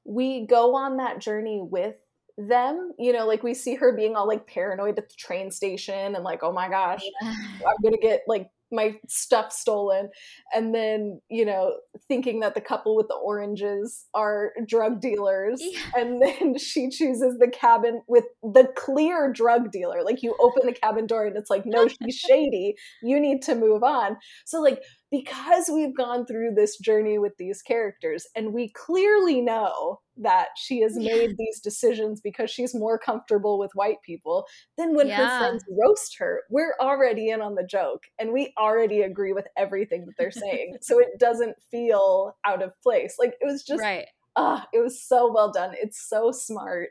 we 0.04 0.46
go 0.46 0.74
on 0.74 0.96
that 0.96 1.18
journey 1.18 1.60
with 1.62 1.96
them 2.36 2.92
you 2.98 3.12
know 3.12 3.26
like 3.26 3.44
we 3.44 3.54
see 3.54 3.76
her 3.76 3.94
being 3.94 4.16
all 4.16 4.26
like 4.26 4.46
paranoid 4.46 4.98
at 4.98 5.08
the 5.08 5.14
train 5.14 5.52
station 5.52 6.16
and 6.16 6.24
like 6.24 6.42
oh 6.42 6.52
my 6.52 6.68
gosh 6.68 7.02
yeah. 7.22 7.32
i'm 7.64 7.76
gonna 7.82 7.96
get 7.96 8.22
like 8.26 8.50
my 8.74 8.96
stuff 9.08 9.52
stolen. 9.52 10.10
And 10.54 10.74
then 10.74 11.20
you 11.30 11.44
know 11.44 11.76
thinking 12.08 12.40
that 12.40 12.54
the 12.54 12.60
couple 12.60 12.96
with 12.96 13.08
the 13.08 13.14
oranges 13.14 14.06
are 14.14 14.52
drug 14.66 15.00
dealers. 15.00 15.60
Yeah. 15.62 15.80
and 15.96 16.22
then 16.22 16.58
she 16.58 16.90
chooses 16.90 17.38
the 17.38 17.48
cabin 17.48 18.02
with 18.08 18.24
the 18.42 18.68
clear 18.76 19.32
drug 19.32 19.70
dealer. 19.70 20.02
Like 20.04 20.22
you 20.22 20.36
open 20.40 20.66
the 20.66 20.72
cabin 20.72 21.06
door 21.06 21.26
and 21.26 21.36
it's 21.36 21.50
like 21.50 21.64
no 21.66 21.88
she's 22.02 22.16
shady. 22.16 22.74
You 23.02 23.20
need 23.20 23.42
to 23.42 23.54
move 23.54 23.82
on. 23.82 24.16
So 24.44 24.60
like 24.60 24.82
because 25.10 25.70
we've 25.72 25.96
gone 25.96 26.26
through 26.26 26.54
this 26.54 26.76
journey 26.78 27.18
with 27.18 27.32
these 27.38 27.62
characters 27.62 28.26
and 28.34 28.52
we 28.52 28.72
clearly 28.72 29.40
know 29.40 30.00
that 30.16 30.48
she 30.56 30.80
has 30.80 30.96
made 30.96 31.36
these 31.36 31.60
decisions 31.60 32.20
because 32.20 32.50
she's 32.50 32.74
more 32.74 32.98
comfortable 32.98 33.58
with 33.58 33.70
white 33.74 34.00
people 34.04 34.46
then 34.76 34.94
when 34.94 35.08
yeah. 35.08 35.16
her 35.16 35.38
friends 35.38 35.64
roast 35.70 36.16
her 36.18 36.42
we're 36.50 36.74
already 36.80 37.30
in 37.30 37.40
on 37.40 37.54
the 37.54 37.64
joke 37.64 38.04
and 38.18 38.32
we 38.32 38.52
already 38.58 39.02
agree 39.02 39.32
with 39.32 39.46
everything 39.56 40.04
that 40.06 40.14
they're 40.18 40.30
saying 40.30 40.76
so 40.82 40.98
it 41.00 41.18
doesn't 41.18 41.56
feel 41.70 42.36
out 42.46 42.62
of 42.62 42.72
place 42.82 43.16
like 43.18 43.34
it 43.40 43.44
was 43.44 43.62
just 43.62 43.80
right 43.80 44.06
ah, 44.36 44.66
it 44.72 44.80
was 44.80 45.00
so 45.00 45.32
well 45.32 45.50
done. 45.50 45.74
It's 45.80 46.08
so 46.08 46.32
smart. 46.32 46.90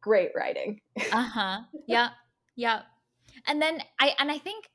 Great 0.00 0.30
writing. 0.34 0.80
uh-huh. 1.12 1.60
Yeah. 1.86 2.10
Yeah. 2.56 2.82
And 3.46 3.60
then 3.60 3.80
I 4.00 4.14
and 4.18 4.30
I 4.30 4.38
think 4.38 4.68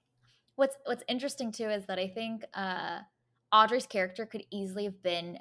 what's 0.55 0.75
what's 0.85 1.03
interesting 1.07 1.51
too 1.51 1.69
is 1.69 1.85
that 1.87 1.99
I 1.99 2.07
think 2.07 2.45
uh 2.53 2.99
Audrey's 3.51 3.85
character 3.85 4.25
could 4.25 4.43
easily 4.51 4.85
have 4.85 5.01
been 5.03 5.37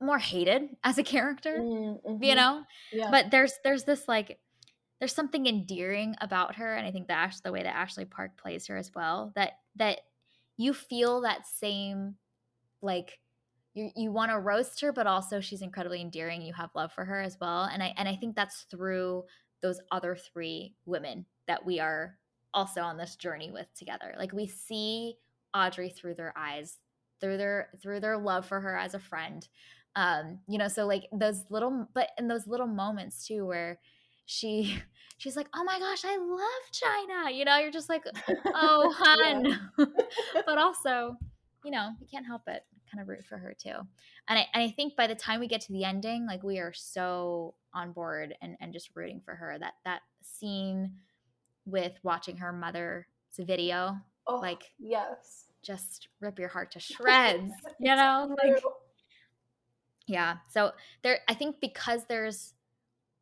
more 0.00 0.18
hated 0.18 0.68
as 0.84 0.98
a 0.98 1.02
character, 1.02 1.58
mm-hmm. 1.58 2.22
you 2.22 2.34
know? 2.34 2.62
Yeah. 2.92 3.10
But 3.10 3.30
there's 3.30 3.52
there's 3.64 3.84
this 3.84 4.06
like 4.08 4.38
there's 5.00 5.14
something 5.14 5.46
endearing 5.46 6.14
about 6.20 6.56
her 6.56 6.76
and 6.76 6.86
I 6.86 6.92
think 6.92 7.08
that 7.08 7.18
Ash 7.18 7.40
the 7.40 7.52
way 7.52 7.62
that 7.62 7.74
Ashley 7.74 8.04
Park 8.04 8.36
plays 8.36 8.66
her 8.68 8.76
as 8.76 8.92
well 8.94 9.32
that 9.34 9.52
that 9.76 10.00
you 10.56 10.72
feel 10.74 11.22
that 11.22 11.46
same 11.46 12.16
like 12.82 13.18
you 13.74 13.90
you 13.96 14.12
want 14.12 14.30
to 14.30 14.38
roast 14.38 14.80
her 14.82 14.92
but 14.92 15.06
also 15.06 15.40
she's 15.40 15.62
incredibly 15.62 16.00
endearing 16.00 16.42
you 16.42 16.52
have 16.52 16.70
love 16.74 16.92
for 16.92 17.04
her 17.04 17.20
as 17.20 17.38
well 17.40 17.64
and 17.64 17.82
I 17.82 17.94
and 17.96 18.08
I 18.08 18.14
think 18.14 18.36
that's 18.36 18.66
through 18.70 19.24
those 19.62 19.80
other 19.90 20.16
three 20.16 20.74
women 20.84 21.24
that 21.48 21.64
we 21.64 21.80
are 21.80 22.16
also 22.52 22.82
on 22.82 22.96
this 22.96 23.16
journey 23.16 23.50
with 23.50 23.66
together 23.74 24.14
like 24.18 24.32
we 24.32 24.46
see 24.46 25.16
Audrey 25.54 25.88
through 25.88 26.14
their 26.14 26.34
eyes 26.36 26.78
through 27.20 27.38
their 27.38 27.70
through 27.82 28.00
their 28.00 28.18
love 28.18 28.46
for 28.46 28.60
her 28.60 28.76
as 28.76 28.94
a 28.94 28.98
friend 28.98 29.48
um 29.96 30.38
you 30.48 30.58
know 30.58 30.68
so 30.68 30.86
like 30.86 31.04
those 31.12 31.44
little 31.50 31.88
but 31.94 32.10
in 32.18 32.28
those 32.28 32.46
little 32.46 32.66
moments 32.66 33.26
too 33.26 33.44
where 33.44 33.78
she 34.26 34.76
she's 35.18 35.36
like 35.36 35.48
oh 35.54 35.64
my 35.64 35.78
gosh 35.78 36.04
i 36.04 36.16
love 36.16 36.72
china 36.72 37.30
you 37.30 37.44
know 37.44 37.58
you're 37.58 37.72
just 37.72 37.88
like 37.88 38.04
oh 38.54 38.94
hun. 38.96 39.70
But 40.46 40.58
also 40.58 41.16
you 41.64 41.70
know 41.70 41.90
you 42.00 42.06
can't 42.10 42.26
help 42.26 42.42
it 42.46 42.64
kind 42.90 43.02
of 43.02 43.08
root 43.08 43.24
for 43.24 43.38
her 43.38 43.54
too. 43.56 43.74
And 44.28 44.38
I, 44.38 44.46
and 44.54 44.62
I 44.62 44.68
think 44.70 44.96
by 44.96 45.06
the 45.06 45.14
time 45.14 45.40
we 45.40 45.46
get 45.46 45.60
to 45.62 45.72
the 45.72 45.84
ending 45.84 46.26
like 46.26 46.42
we 46.42 46.58
are 46.58 46.72
so 46.72 47.54
on 47.74 47.92
board 47.92 48.34
and 48.42 48.56
and 48.60 48.72
just 48.72 48.90
rooting 48.94 49.20
for 49.24 49.34
her 49.34 49.56
that 49.58 49.74
that 49.84 50.00
scene 50.22 50.92
with 51.66 51.92
watching 52.02 52.36
her 52.36 52.52
mother's 52.52 53.04
video 53.38 53.96
oh, 54.26 54.36
like 54.36 54.72
yes. 54.78 55.46
just 55.62 56.08
rip 56.20 56.38
your 56.38 56.48
heart 56.48 56.72
to 56.72 56.80
shreds 56.80 57.52
you 57.78 57.94
know 57.94 58.34
like 58.42 58.62
yeah. 60.06 60.36
So 60.48 60.72
there 61.02 61.20
I 61.28 61.34
think 61.34 61.56
because 61.60 62.04
there's 62.08 62.54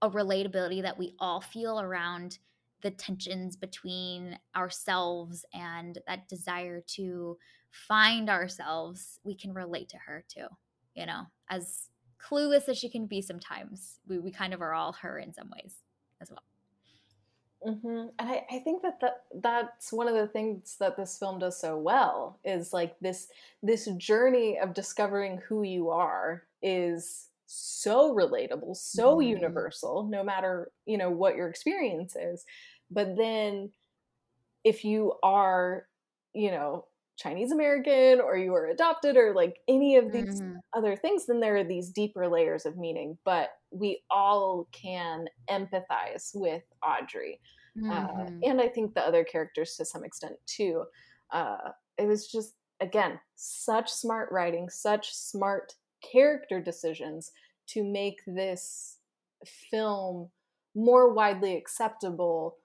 a 0.00 0.10
relatability 0.10 0.82
that 0.82 0.98
we 0.98 1.14
all 1.18 1.40
feel 1.40 1.80
around 1.80 2.38
the 2.82 2.90
tensions 2.90 3.56
between 3.56 4.38
ourselves 4.54 5.44
and 5.52 5.98
that 6.06 6.28
desire 6.28 6.80
to 6.86 7.36
find 7.70 8.30
ourselves, 8.30 9.18
we 9.24 9.34
can 9.34 9.52
relate 9.52 9.88
to 9.90 9.98
her 10.06 10.24
too. 10.28 10.46
You 10.94 11.06
know, 11.06 11.22
as 11.48 11.88
clueless 12.18 12.68
as 12.68 12.78
she 12.78 12.88
can 12.88 13.06
be 13.06 13.22
sometimes, 13.22 14.00
we, 14.06 14.18
we 14.18 14.30
kind 14.30 14.54
of 14.54 14.62
are 14.62 14.74
all 14.74 14.92
her 14.94 15.18
in 15.18 15.32
some 15.32 15.50
ways 15.50 15.76
as 16.20 16.30
well. 16.30 16.42
Mm-hmm. 17.66 18.06
And 18.18 18.30
I, 18.30 18.44
I 18.50 18.58
think 18.60 18.82
that, 18.82 19.00
that 19.00 19.24
that's 19.34 19.92
one 19.92 20.06
of 20.06 20.14
the 20.14 20.28
things 20.28 20.76
that 20.78 20.96
this 20.96 21.18
film 21.18 21.38
does 21.38 21.60
so 21.60 21.76
well 21.76 22.38
is 22.44 22.72
like 22.72 22.98
this 23.00 23.28
this 23.62 23.86
journey 23.96 24.58
of 24.58 24.74
discovering 24.74 25.40
who 25.48 25.62
you 25.62 25.90
are 25.90 26.44
is 26.62 27.28
so 27.46 28.14
relatable, 28.14 28.76
so 28.76 29.16
mm-hmm. 29.16 29.28
universal, 29.28 30.06
no 30.08 30.22
matter, 30.22 30.70
you 30.86 30.98
know, 30.98 31.10
what 31.10 31.34
your 31.34 31.48
experience 31.48 32.14
is. 32.14 32.44
But 32.90 33.16
then 33.16 33.70
if 34.64 34.84
you 34.84 35.14
are, 35.22 35.86
you 36.34 36.50
know, 36.50 36.84
Chinese 37.16 37.50
American 37.50 38.20
or 38.20 38.36
you 38.36 38.54
are 38.54 38.66
adopted 38.66 39.16
or 39.16 39.34
like 39.34 39.58
any 39.66 39.96
of 39.96 40.12
these 40.12 40.40
mm-hmm. 40.40 40.58
other 40.76 40.94
things, 40.94 41.26
then 41.26 41.40
there 41.40 41.56
are 41.56 41.64
these 41.64 41.90
deeper 41.90 42.28
layers 42.28 42.64
of 42.64 42.76
meaning. 42.76 43.18
But 43.24 43.50
we 43.70 44.02
all 44.10 44.68
can 44.72 45.26
empathize 45.50 46.30
with 46.34 46.62
Audrey. 46.82 47.40
Uh, 47.76 48.08
mm-hmm. 48.08 48.20
Uh, 48.20 48.48
and 48.50 48.60
I 48.60 48.68
think 48.68 48.94
the 48.94 49.02
other 49.02 49.24
characters 49.24 49.76
to 49.76 49.84
some 49.84 50.04
extent 50.04 50.34
too. 50.46 50.84
Uh, 51.30 51.70
it 51.98 52.06
was 52.06 52.28
just, 52.30 52.54
again, 52.80 53.20
such 53.36 53.90
smart 53.90 54.30
writing, 54.32 54.68
such 54.68 55.12
smart 55.12 55.74
character 56.00 56.60
decisions 56.60 57.30
to 57.68 57.84
make 57.84 58.18
this 58.26 58.98
film 59.70 60.30
more 60.74 61.12
widely 61.12 61.56
acceptable 61.56 62.56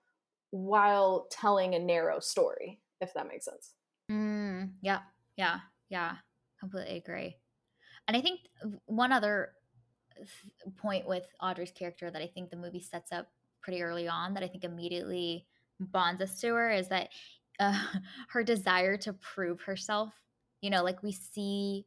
while 0.51 1.27
telling 1.31 1.75
a 1.75 1.79
narrow 1.79 2.19
story, 2.19 2.79
if 3.01 3.13
that 3.13 3.27
makes 3.27 3.45
sense. 3.45 3.73
Mm, 4.11 4.71
yeah, 4.81 4.99
yeah, 5.35 5.59
yeah. 5.89 6.13
Completely 6.59 6.97
agree. 6.97 7.35
And 8.07 8.15
I 8.15 8.21
think 8.21 8.41
one 8.85 9.11
other 9.11 9.53
point 10.77 11.07
with 11.07 11.23
Audrey's 11.41 11.71
character 11.71 12.09
that 12.09 12.21
I 12.21 12.27
think 12.27 12.49
the 12.49 12.57
movie 12.57 12.81
sets 12.81 13.11
up 13.11 13.27
pretty 13.61 13.81
early 13.81 14.07
on 14.07 14.33
that 14.33 14.43
I 14.43 14.47
think 14.47 14.63
immediately 14.63 15.45
bonds 15.79 16.21
us 16.21 16.39
to 16.41 16.53
her 16.53 16.71
is 16.71 16.89
that 16.89 17.09
uh, 17.59 17.81
her 18.29 18.43
desire 18.43 18.97
to 18.97 19.13
prove 19.13 19.61
herself. 19.61 20.13
You 20.61 20.69
know, 20.69 20.83
like 20.83 21.03
we 21.03 21.11
see 21.11 21.85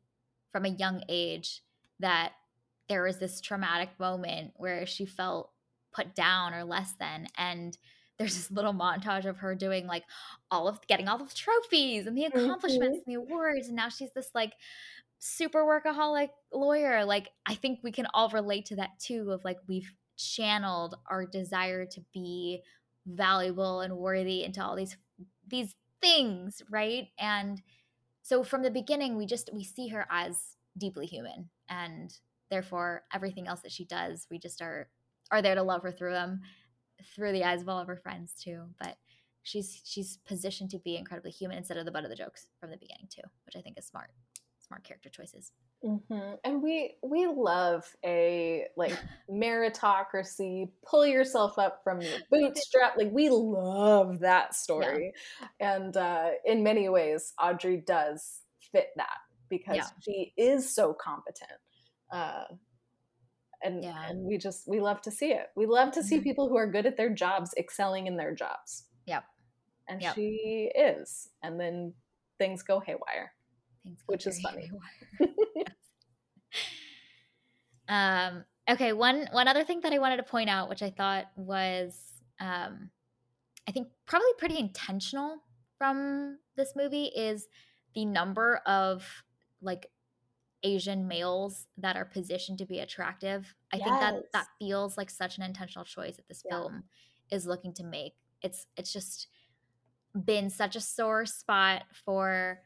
from 0.53 0.65
a 0.65 0.69
young 0.69 1.03
age 1.09 1.63
that 2.01 2.33
there 2.89 3.03
was 3.03 3.19
this 3.19 3.41
traumatic 3.41 3.91
moment 3.99 4.53
where 4.57 4.87
she 4.87 5.07
felt 5.07 5.51
put 5.93 6.15
down 6.15 6.55
or 6.55 6.65
less 6.65 6.93
than 6.99 7.27
and 7.39 7.79
there's 8.19 8.37
this 8.37 8.51
little 8.51 8.73
montage 8.73 9.27
of 9.27 9.39
her 9.39 9.55
doing 9.55 9.87
like 9.87 10.05
all 10.51 10.69
of 10.69 10.87
getting 10.87 11.09
all 11.09 11.21
of 11.21 11.29
the 11.29 11.35
trophies 11.35 12.07
and 12.07 12.17
the 12.17 12.25
accomplishments 12.25 12.99
mm-hmm. 12.99 13.11
and 13.11 13.29
the 13.29 13.33
awards 13.33 13.69
and 13.69 13.77
now 13.77 13.89
she's 13.89 14.13
this 14.15 14.31
like 14.35 14.53
super 15.19 15.65
workaholic 15.65 16.29
lawyer 16.53 17.05
like 17.05 17.31
i 17.47 17.55
think 17.55 17.81
we 17.83 17.91
can 17.91 18.07
all 18.13 18.29
relate 18.31 18.67
to 18.67 18.77
that 18.77 18.91
too 18.99 19.31
of 19.31 19.45
like 19.45 19.59
we've 19.67 19.93
channeled 20.17 20.95
our 21.11 21.27
desire 21.27 21.87
to 21.87 22.01
be 22.13 22.63
valuable 23.07 23.81
and 23.81 23.97
worthy 23.97 24.45
into 24.45 24.63
all 24.63 24.77
these 24.77 24.97
these 25.47 25.75
things 26.01 26.63
right? 26.71 27.09
And 27.19 27.63
so 28.23 28.43
from 28.43 28.63
the 28.63 28.71
beginning 28.71 29.17
we 29.17 29.27
just 29.27 29.51
we 29.53 29.65
see 29.65 29.89
her 29.89 30.07
as 30.11 30.57
deeply 30.77 31.07
human 31.07 31.49
and 31.69 32.13
therefore 32.51 33.05
everything 33.13 33.47
else 33.47 33.61
that 33.61 33.73
she 33.73 33.85
does 33.85 34.27
we 34.31 34.39
just 34.39 34.61
are 34.61 34.89
are 35.31 35.43
there 35.43 35.55
to 35.55 35.63
love 35.63 35.83
her 35.83 35.93
through 35.93 36.13
them 36.13 36.41
through 37.15 37.33
the 37.33 37.45
eyes 37.45 37.63
of 37.63 37.69
all 37.69 37.81
of 37.81 37.89
her 37.89 37.97
friends 37.97 38.35
too. 38.41 38.63
But 38.79 38.97
she's 39.43 39.81
she's 39.85 40.19
positioned 40.27 40.71
to 40.71 40.79
be 40.79 40.97
incredibly 40.97 41.31
human 41.31 41.59
instead 41.59 41.77
of 41.77 41.85
the 41.85 41.93
butt 41.93 42.05
of 42.05 42.11
the 42.11 42.17
jokes 42.17 42.47
from 42.59 42.71
the 42.71 42.77
beginning 42.77 43.07
too 43.09 43.23
which 43.45 43.55
i 43.55 43.61
think 43.61 43.79
is 43.79 43.87
smart 43.87 44.11
smart 44.67 44.85
character 44.85 45.09
choices 45.09 45.53
mm-hmm. 45.85 46.35
and 46.45 46.63
we 46.63 46.95
we 47.03 47.27
love 47.27 47.85
a 48.05 48.65
like 48.77 48.97
meritocracy 49.31 50.69
pull 50.85 51.07
yourself 51.07 51.59
up 51.59 51.81
from 51.85 52.01
your 52.01 52.19
bootstrap 52.31 52.97
like 52.97 53.11
we 53.13 53.29
love 53.29 54.21
that 54.21 54.55
story 54.55 55.13
yeah. 55.41 55.79
and 55.79 55.97
uh, 55.97 56.31
in 56.45 56.63
many 56.63 56.89
ways 56.89 57.33
audrey 57.43 57.83
does 57.87 58.41
fit 58.73 58.89
that 58.97 59.19
because 59.49 59.77
yeah. 59.77 59.87
she 60.03 60.33
is 60.37 60.75
so 60.75 60.93
competent 60.93 61.51
uh, 62.13 62.45
and 63.63 63.85
yeah. 63.85 64.09
and 64.09 64.25
we 64.25 64.37
just 64.37 64.67
we 64.69 64.81
love 64.81 65.01
to 65.01 65.11
see 65.11 65.31
it 65.33 65.49
we 65.57 65.67
love 65.67 65.93
to 65.93 66.03
see 66.03 66.17
mm-hmm. 66.17 66.25
people 66.25 66.49
who 66.49 66.57
are 66.57 66.71
good 66.71 66.87
at 66.87 66.97
their 66.97 67.11
jobs 67.11 67.55
excelling 67.57 68.07
in 68.07 68.17
their 68.17 68.35
jobs 68.35 68.85
yep 69.07 69.25
and 69.89 70.03
yep. 70.03 70.15
she 70.15 70.71
is 70.75 71.29
and 71.43 71.59
then 71.61 71.93
things 72.39 72.63
go 72.63 72.81
haywire 72.81 73.33
things 73.87 74.03
which 74.07 74.27
is 74.27 74.41
funny 74.43 74.71
um 77.89 78.45
okay 78.69 78.93
one 78.93 79.29
one 79.33 79.49
other 79.49 79.65
thing 79.65 79.81
that 79.81 79.93
i 79.93 79.99
wanted 79.99 80.17
to 80.17 80.23
point 80.23 80.51
out 80.51 80.69
which 80.69 80.83
i 80.83 80.91
thought 80.91 81.27
was 81.37 81.99
um 82.41 82.91
i 83.69 83.73
think 83.73 83.89
probably 84.07 84.29
pretty 84.39 84.59
intentional 84.59 85.39
from 85.79 86.39
this 86.57 86.73
movie 86.75 87.07
is 87.17 87.49
the 87.95 88.05
number 88.05 88.61
of 88.67 89.07
like 89.63 89.87
asian 90.63 91.07
males 91.07 91.67
that 91.77 91.97
are 91.97 92.05
positioned 92.05 92.59
to 92.59 92.67
be 92.67 92.81
attractive 92.81 93.55
i 93.73 93.77
yes. 93.77 93.87
think 93.87 94.01
that 94.01 94.15
that 94.33 94.47
feels 94.59 94.97
like 94.97 95.11
such 95.11 95.39
an 95.39 95.45
intentional 95.45 95.85
choice 95.85 96.17
that 96.17 96.27
this 96.29 96.43
yeah. 96.45 96.57
film 96.57 96.83
is 97.31 97.47
looking 97.47 97.73
to 97.73 97.85
make 97.85 98.15
it's 98.43 98.67
it's 98.77 98.93
just 98.93 99.29
been 100.25 100.49
such 100.49 100.77
a 100.77 100.81
sore 100.81 101.27
spot 101.27 101.83
for 102.05 102.61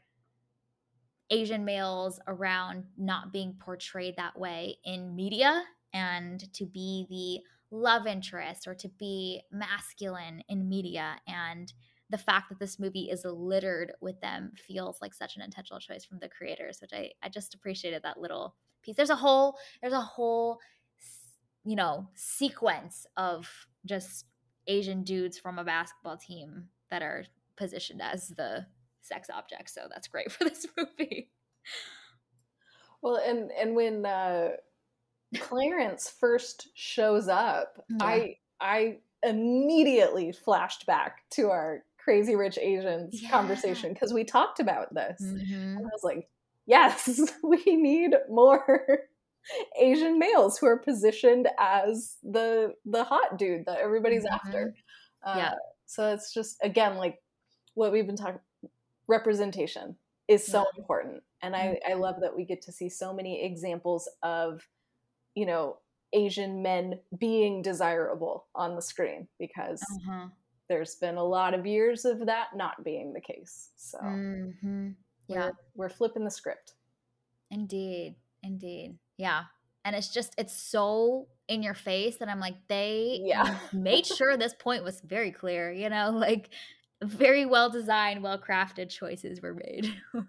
Asian 1.30 1.64
males 1.64 2.18
around 2.26 2.84
not 2.96 3.32
being 3.32 3.54
portrayed 3.60 4.16
that 4.16 4.38
way 4.38 4.76
in 4.84 5.14
media 5.14 5.62
and 5.92 6.52
to 6.54 6.66
be 6.66 7.06
the 7.08 7.76
love 7.76 8.06
interest 8.06 8.66
or 8.66 8.74
to 8.74 8.88
be 8.88 9.42
masculine 9.52 10.42
in 10.48 10.68
media. 10.68 11.16
And 11.26 11.72
the 12.10 12.18
fact 12.18 12.48
that 12.48 12.58
this 12.58 12.80
movie 12.80 13.08
is 13.10 13.24
littered 13.24 13.92
with 14.00 14.20
them 14.20 14.52
feels 14.56 15.00
like 15.00 15.14
such 15.14 15.36
an 15.36 15.42
intentional 15.42 15.78
choice 15.78 16.04
from 16.04 16.18
the 16.18 16.28
creators, 16.28 16.80
which 16.80 16.92
I, 16.92 17.12
I 17.22 17.28
just 17.28 17.54
appreciated 17.54 18.02
that 18.02 18.20
little 18.20 18.56
piece. 18.82 18.96
There's 18.96 19.10
a 19.10 19.16
whole, 19.16 19.56
there's 19.80 19.92
a 19.92 20.00
whole, 20.00 20.58
you 21.64 21.76
know, 21.76 22.08
sequence 22.14 23.06
of 23.16 23.48
just 23.86 24.26
Asian 24.66 25.04
dudes 25.04 25.38
from 25.38 25.58
a 25.58 25.64
basketball 25.64 26.16
team 26.16 26.64
that 26.90 27.02
are 27.02 27.24
positioned 27.56 28.02
as 28.02 28.28
the 28.28 28.66
sex 29.02 29.28
object. 29.30 29.70
So 29.70 29.82
that's 29.90 30.08
great 30.08 30.30
for 30.32 30.44
this 30.44 30.66
movie. 30.76 31.30
Well, 33.02 33.16
and 33.16 33.50
and 33.52 33.74
when 33.74 34.04
uh, 34.04 34.50
Clarence 35.38 36.08
first 36.08 36.68
shows 36.74 37.28
up, 37.28 37.84
yeah. 37.88 38.04
I 38.04 38.36
I 38.60 38.98
immediately 39.22 40.32
flashed 40.32 40.86
back 40.86 41.22
to 41.30 41.50
our 41.50 41.84
crazy 42.02 42.34
rich 42.34 42.58
Asians 42.58 43.22
yeah. 43.22 43.30
conversation 43.30 43.92
because 43.92 44.12
we 44.12 44.24
talked 44.24 44.60
about 44.60 44.94
this. 44.94 45.20
Mm-hmm. 45.22 45.54
And 45.54 45.78
I 45.78 45.82
was 45.82 46.02
like, 46.02 46.28
yes, 46.66 47.20
we 47.42 47.62
need 47.66 48.14
more 48.28 49.00
Asian 49.80 50.18
males 50.18 50.58
who 50.58 50.66
are 50.66 50.78
positioned 50.78 51.48
as 51.58 52.16
the 52.22 52.74
the 52.84 53.04
hot 53.04 53.38
dude 53.38 53.66
that 53.66 53.78
everybody's 53.78 54.24
mm-hmm. 54.24 54.46
after. 54.46 54.74
Uh, 55.24 55.34
yeah. 55.36 55.54
So 55.86 56.12
it's 56.12 56.32
just 56.32 56.58
again 56.62 56.96
like 56.96 57.18
what 57.74 57.92
we've 57.92 58.06
been 58.06 58.16
talking 58.16 58.40
representation 59.10 59.96
is 60.28 60.46
so 60.46 60.60
yeah. 60.60 60.80
important 60.80 61.22
and 61.42 61.56
I, 61.56 61.80
I 61.84 61.90
mm-hmm. 61.90 62.00
love 62.00 62.16
that 62.20 62.34
we 62.34 62.44
get 62.44 62.62
to 62.62 62.72
see 62.72 62.88
so 62.88 63.12
many 63.12 63.44
examples 63.44 64.08
of 64.22 64.62
you 65.34 65.44
know 65.44 65.78
asian 66.12 66.62
men 66.62 67.00
being 67.18 67.62
desirable 67.62 68.46
on 68.54 68.76
the 68.76 68.82
screen 68.82 69.26
because 69.38 69.82
uh-huh. 69.82 70.28
there's 70.68 70.94
been 70.94 71.16
a 71.16 71.24
lot 71.24 71.54
of 71.54 71.66
years 71.66 72.04
of 72.04 72.26
that 72.26 72.48
not 72.54 72.84
being 72.84 73.12
the 73.12 73.20
case 73.20 73.70
so 73.76 73.98
mm-hmm. 73.98 74.90
yeah 75.26 75.46
we're, 75.46 75.52
we're 75.74 75.88
flipping 75.88 76.24
the 76.24 76.30
script 76.30 76.74
indeed 77.50 78.14
indeed 78.44 78.96
yeah 79.18 79.42
and 79.84 79.96
it's 79.96 80.08
just 80.08 80.34
it's 80.38 80.56
so 80.62 81.26
in 81.48 81.62
your 81.62 81.74
face 81.74 82.16
that 82.18 82.28
i'm 82.28 82.40
like 82.40 82.56
they 82.68 83.20
yeah 83.24 83.58
made 83.72 84.06
sure 84.06 84.36
this 84.36 84.54
point 84.54 84.84
was 84.84 85.00
very 85.00 85.32
clear 85.32 85.72
you 85.72 85.88
know 85.88 86.10
like 86.14 86.50
very 87.02 87.46
well 87.46 87.70
designed 87.70 88.22
well 88.22 88.38
crafted 88.38 88.90
choices 88.90 89.40
were 89.40 89.54
made 89.54 89.94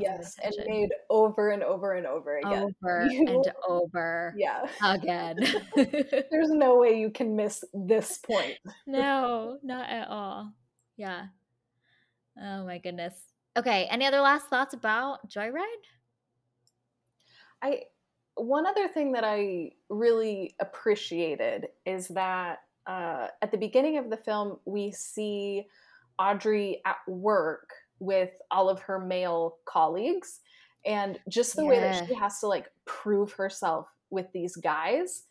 yes, 0.00 0.36
and 0.42 0.54
made 0.66 0.90
over 1.10 1.50
and 1.50 1.62
over 1.62 1.94
and 1.94 2.06
over 2.06 2.38
again. 2.38 2.74
Over 2.84 3.06
you, 3.06 3.26
and 3.26 3.52
over. 3.68 4.34
Yeah. 4.36 4.66
Again. 4.82 5.36
There's 5.76 6.50
no 6.50 6.78
way 6.78 6.98
you 6.98 7.10
can 7.10 7.36
miss 7.36 7.64
this 7.72 8.18
point. 8.18 8.58
no, 8.86 9.58
not 9.62 9.88
at 9.88 10.08
all. 10.08 10.52
Yeah. 10.96 11.26
Oh 12.40 12.64
my 12.64 12.78
goodness. 12.78 13.14
Okay. 13.56 13.86
Any 13.90 14.06
other 14.06 14.20
last 14.20 14.46
thoughts 14.46 14.74
about 14.74 15.28
Joy 15.28 15.48
Ride? 15.50 15.64
I 17.62 17.82
one 18.36 18.66
other 18.66 18.88
thing 18.88 19.12
that 19.12 19.24
I 19.24 19.70
really 19.88 20.56
appreciated 20.60 21.68
is 21.86 22.08
that 22.08 22.58
uh, 22.86 23.28
at 23.42 23.50
the 23.50 23.58
beginning 23.58 23.98
of 23.98 24.10
the 24.10 24.16
film 24.16 24.58
we 24.64 24.92
see 24.92 25.66
Audrey 26.18 26.80
at 26.86 26.96
work 27.08 27.68
with 27.98 28.30
all 28.50 28.68
of 28.68 28.80
her 28.80 28.98
male 28.98 29.56
colleagues 29.66 30.40
and 30.84 31.18
just 31.28 31.56
the 31.56 31.62
yeah. 31.62 31.68
way 31.68 31.80
that 31.80 32.06
she 32.06 32.14
has 32.14 32.40
to 32.40 32.46
like 32.46 32.66
prove 32.84 33.32
herself 33.32 33.86
with 34.10 34.26
these 34.32 34.56
guys 34.56 35.24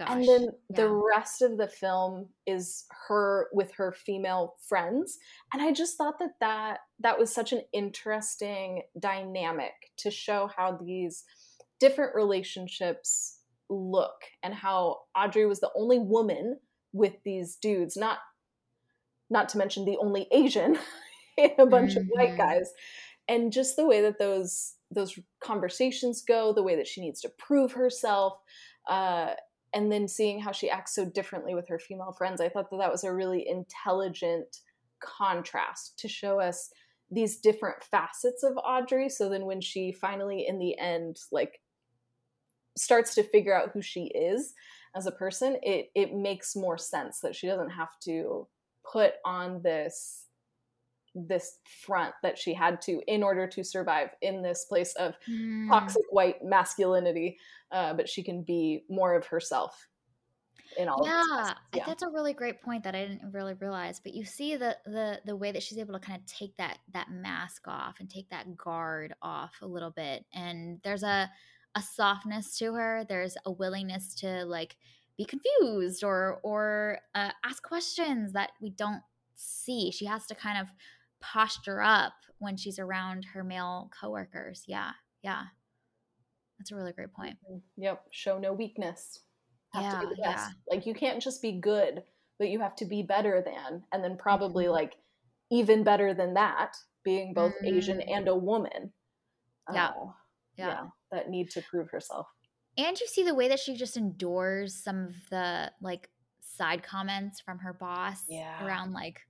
oh, 0.00 0.04
and 0.06 0.26
then 0.26 0.42
yeah. 0.42 0.76
the 0.76 0.88
rest 0.88 1.42
of 1.42 1.56
the 1.56 1.68
film 1.68 2.28
is 2.46 2.84
her 3.08 3.48
with 3.52 3.72
her 3.72 3.92
female 3.92 4.54
friends 4.68 5.18
and 5.52 5.62
i 5.62 5.72
just 5.72 5.96
thought 5.96 6.18
that 6.18 6.34
that 6.40 6.78
that 7.00 7.18
was 7.18 7.32
such 7.32 7.52
an 7.52 7.62
interesting 7.72 8.82
dynamic 8.98 9.72
to 9.96 10.10
show 10.10 10.48
how 10.56 10.78
these 10.84 11.24
different 11.80 12.14
relationships 12.14 13.40
look 13.68 14.22
and 14.42 14.54
how 14.54 14.98
audrey 15.16 15.46
was 15.46 15.60
the 15.60 15.70
only 15.74 15.98
woman 15.98 16.56
with 16.96 17.14
these 17.24 17.56
dudes 17.56 17.96
not 17.96 18.18
not 19.28 19.48
to 19.48 19.58
mention 19.58 19.84
the 19.84 19.98
only 20.00 20.26
asian 20.32 20.78
in 21.36 21.50
a 21.58 21.66
bunch 21.66 21.92
mm-hmm. 21.92 22.00
of 22.00 22.06
white 22.08 22.30
mm-hmm. 22.30 22.38
guys 22.38 22.72
and 23.28 23.52
just 23.52 23.76
the 23.76 23.86
way 23.86 24.00
that 24.00 24.18
those 24.18 24.74
those 24.90 25.18
conversations 25.40 26.22
go 26.22 26.52
the 26.52 26.62
way 26.62 26.76
that 26.76 26.86
she 26.86 27.00
needs 27.00 27.20
to 27.20 27.28
prove 27.28 27.72
herself 27.72 28.38
uh, 28.88 29.32
and 29.74 29.90
then 29.90 30.06
seeing 30.06 30.40
how 30.40 30.52
she 30.52 30.70
acts 30.70 30.94
so 30.94 31.04
differently 31.04 31.54
with 31.54 31.68
her 31.68 31.78
female 31.78 32.12
friends 32.12 32.40
i 32.40 32.48
thought 32.48 32.70
that 32.70 32.78
that 32.78 32.92
was 32.92 33.04
a 33.04 33.12
really 33.12 33.46
intelligent 33.48 34.58
contrast 35.00 35.98
to 35.98 36.08
show 36.08 36.40
us 36.40 36.70
these 37.10 37.36
different 37.38 37.82
facets 37.84 38.42
of 38.42 38.56
audrey 38.64 39.08
so 39.08 39.28
then 39.28 39.44
when 39.44 39.60
she 39.60 39.92
finally 39.92 40.46
in 40.48 40.58
the 40.58 40.78
end 40.78 41.18
like 41.30 41.60
starts 42.76 43.14
to 43.14 43.22
figure 43.22 43.54
out 43.54 43.70
who 43.72 43.82
she 43.82 44.04
is 44.06 44.54
as 44.96 45.06
a 45.06 45.12
person 45.12 45.56
it 45.62 45.90
it 45.94 46.14
makes 46.14 46.56
more 46.56 46.78
sense 46.78 47.20
that 47.20 47.36
she 47.36 47.46
doesn't 47.46 47.70
have 47.70 47.98
to 48.00 48.46
put 48.90 49.14
on 49.24 49.60
this 49.62 50.24
this 51.14 51.58
front 51.64 52.14
that 52.22 52.38
she 52.38 52.52
had 52.52 52.80
to 52.80 53.00
in 53.06 53.22
order 53.22 53.46
to 53.46 53.62
survive 53.62 54.10
in 54.22 54.42
this 54.42 54.66
place 54.66 54.94
of 54.96 55.14
mm. 55.28 55.68
toxic 55.68 56.04
white 56.10 56.44
masculinity 56.44 57.38
uh, 57.72 57.92
but 57.94 58.08
she 58.08 58.22
can 58.22 58.42
be 58.42 58.84
more 58.88 59.14
of 59.14 59.26
herself 59.26 59.88
in 60.78 60.88
all 60.88 61.02
yeah, 61.04 61.52
yeah 61.74 61.84
that's 61.86 62.02
a 62.02 62.08
really 62.08 62.34
great 62.34 62.60
point 62.60 62.82
that 62.84 62.94
i 62.94 63.06
didn't 63.06 63.32
really 63.32 63.54
realize 63.54 64.00
but 64.00 64.12
you 64.12 64.24
see 64.24 64.56
the 64.56 64.76
the 64.84 65.20
the 65.24 65.34
way 65.34 65.52
that 65.52 65.62
she's 65.62 65.78
able 65.78 65.94
to 65.94 66.00
kind 66.00 66.20
of 66.20 66.26
take 66.26 66.54
that 66.56 66.78
that 66.92 67.10
mask 67.10 67.66
off 67.66 67.98
and 68.00 68.10
take 68.10 68.28
that 68.28 68.56
guard 68.56 69.14
off 69.22 69.54
a 69.62 69.66
little 69.66 69.90
bit 69.90 70.24
and 70.34 70.80
there's 70.82 71.02
a 71.02 71.30
a 71.76 71.82
softness 71.82 72.58
to 72.58 72.74
her 72.74 73.04
there's 73.08 73.36
a 73.44 73.52
willingness 73.52 74.14
to 74.14 74.44
like 74.46 74.76
be 75.16 75.24
confused 75.24 76.02
or 76.02 76.40
or 76.42 76.98
uh, 77.14 77.30
ask 77.44 77.62
questions 77.62 78.32
that 78.32 78.50
we 78.60 78.70
don't 78.70 79.02
see 79.34 79.90
she 79.90 80.06
has 80.06 80.26
to 80.26 80.34
kind 80.34 80.58
of 80.58 80.66
posture 81.20 81.80
up 81.80 82.14
when 82.38 82.56
she's 82.56 82.78
around 82.78 83.24
her 83.24 83.42
male 83.42 83.90
coworkers. 83.98 84.64
Yeah, 84.66 84.90
yeah. 85.22 85.42
That's 86.58 86.70
a 86.70 86.76
really 86.76 86.92
great 86.92 87.12
point. 87.12 87.36
Mm-hmm. 87.50 87.82
Yep. 87.82 88.02
Show 88.10 88.38
no 88.38 88.52
weakness. 88.52 89.20
Have 89.74 89.82
yeah, 89.82 90.00
to 90.00 90.08
be 90.08 90.14
the 90.14 90.22
best. 90.22 90.50
Yeah. 90.50 90.74
Like 90.74 90.86
you 90.86 90.94
can't 90.94 91.22
just 91.22 91.42
be 91.42 91.52
good, 91.60 92.02
but 92.38 92.48
you 92.48 92.60
have 92.60 92.76
to 92.76 92.84
be 92.84 93.02
better 93.02 93.42
than, 93.44 93.82
and 93.92 94.02
then 94.02 94.16
probably 94.16 94.64
mm-hmm. 94.64 94.72
like 94.72 94.94
even 95.50 95.84
better 95.84 96.14
than 96.14 96.34
that, 96.34 96.76
being 97.04 97.34
both 97.34 97.54
mm-hmm. 97.56 97.76
Asian 97.76 98.00
and 98.00 98.28
a 98.28 98.36
woman. 98.36 98.92
Yeah. 99.72 99.88
Uh, 99.88 100.12
yeah. 100.56 100.66
yeah. 100.66 100.84
That 101.12 101.30
need 101.30 101.50
to 101.50 101.62
prove 101.62 101.90
herself. 101.90 102.26
And 102.78 102.98
you 102.98 103.06
see 103.06 103.22
the 103.22 103.34
way 103.34 103.48
that 103.48 103.60
she 103.60 103.76
just 103.76 103.96
endures 103.96 104.74
some 104.74 105.06
of 105.06 105.14
the 105.30 105.72
like 105.80 106.10
side 106.40 106.82
comments 106.82 107.40
from 107.40 107.58
her 107.58 107.72
boss 107.72 108.22
yeah. 108.28 108.64
around 108.64 108.92
like 108.92 109.20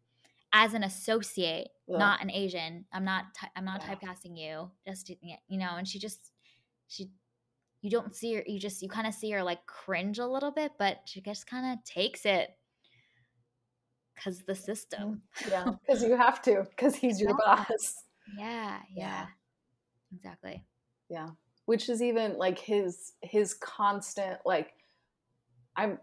as 0.53 0.75
an 0.75 0.83
associate, 0.83 1.69
yeah. 1.87 1.99
not 1.99 2.23
an 2.23 2.31
Asian. 2.31 2.87
I'm 2.93 3.05
not. 3.05 3.25
I'm 3.55 3.65
not 3.65 3.83
yeah. 3.83 3.95
typecasting 3.95 4.39
you. 4.39 4.71
Just 4.87 5.11
you 5.21 5.59
know. 5.59 5.77
And 5.77 5.87
she 5.87 5.99
just 5.99 6.33
she. 6.89 7.11
You 7.83 7.91
don't 7.91 8.15
see 8.15 8.35
her. 8.35 8.43
You 8.47 8.59
just 8.59 8.83
you 8.83 8.89
kind 8.89 9.07
of 9.07 9.15
see 9.15 9.31
her 9.33 9.43
like 9.43 9.67
cringe 9.67 10.19
a 10.19 10.27
little 10.27 10.51
bit, 10.51 10.73
but 10.79 11.01
she 11.05 11.21
just 11.21 11.47
kind 11.47 11.73
of 11.73 11.85
takes 11.85 12.25
it 12.25 12.51
because 14.15 14.43
the 14.47 14.55
system. 14.55 15.23
Mm, 15.43 15.51
yeah, 15.51 15.71
because 15.87 16.03
you 16.03 16.17
have 16.17 16.41
to. 16.43 16.67
Because 16.71 16.97
he's 16.97 17.21
your 17.21 17.37
boss. 17.37 17.95
Yeah, 18.37 18.79
yeah, 18.95 19.09
yeah, 19.09 19.27
exactly. 20.15 20.65
Yeah, 21.09 21.29
which 21.67 21.89
is 21.89 22.03
even 22.03 22.37
like 22.39 22.59
his 22.59 23.13
his 23.23 23.55
constant 23.55 24.39
like. 24.45 24.73
I'm. 25.77 25.99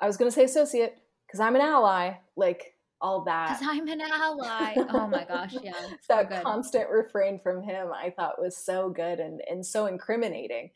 I 0.00 0.06
was 0.06 0.16
gonna 0.16 0.30
say 0.30 0.44
associate 0.44 0.96
because 1.26 1.40
I'm 1.40 1.56
an 1.56 1.62
ally. 1.62 2.14
Like 2.36 2.74
all 3.00 3.24
that. 3.24 3.58
Because 3.58 3.76
I'm 3.76 3.88
an 3.88 4.00
ally. 4.00 4.74
Oh 4.90 5.06
my 5.06 5.24
gosh, 5.24 5.54
yeah. 5.62 5.72
that 6.08 6.30
so 6.30 6.40
constant 6.42 6.90
refrain 6.90 7.38
from 7.38 7.62
him 7.62 7.88
I 7.92 8.10
thought 8.10 8.40
was 8.40 8.56
so 8.56 8.90
good 8.90 9.20
and, 9.20 9.40
and 9.48 9.64
so 9.64 9.86
incriminating 9.86 10.70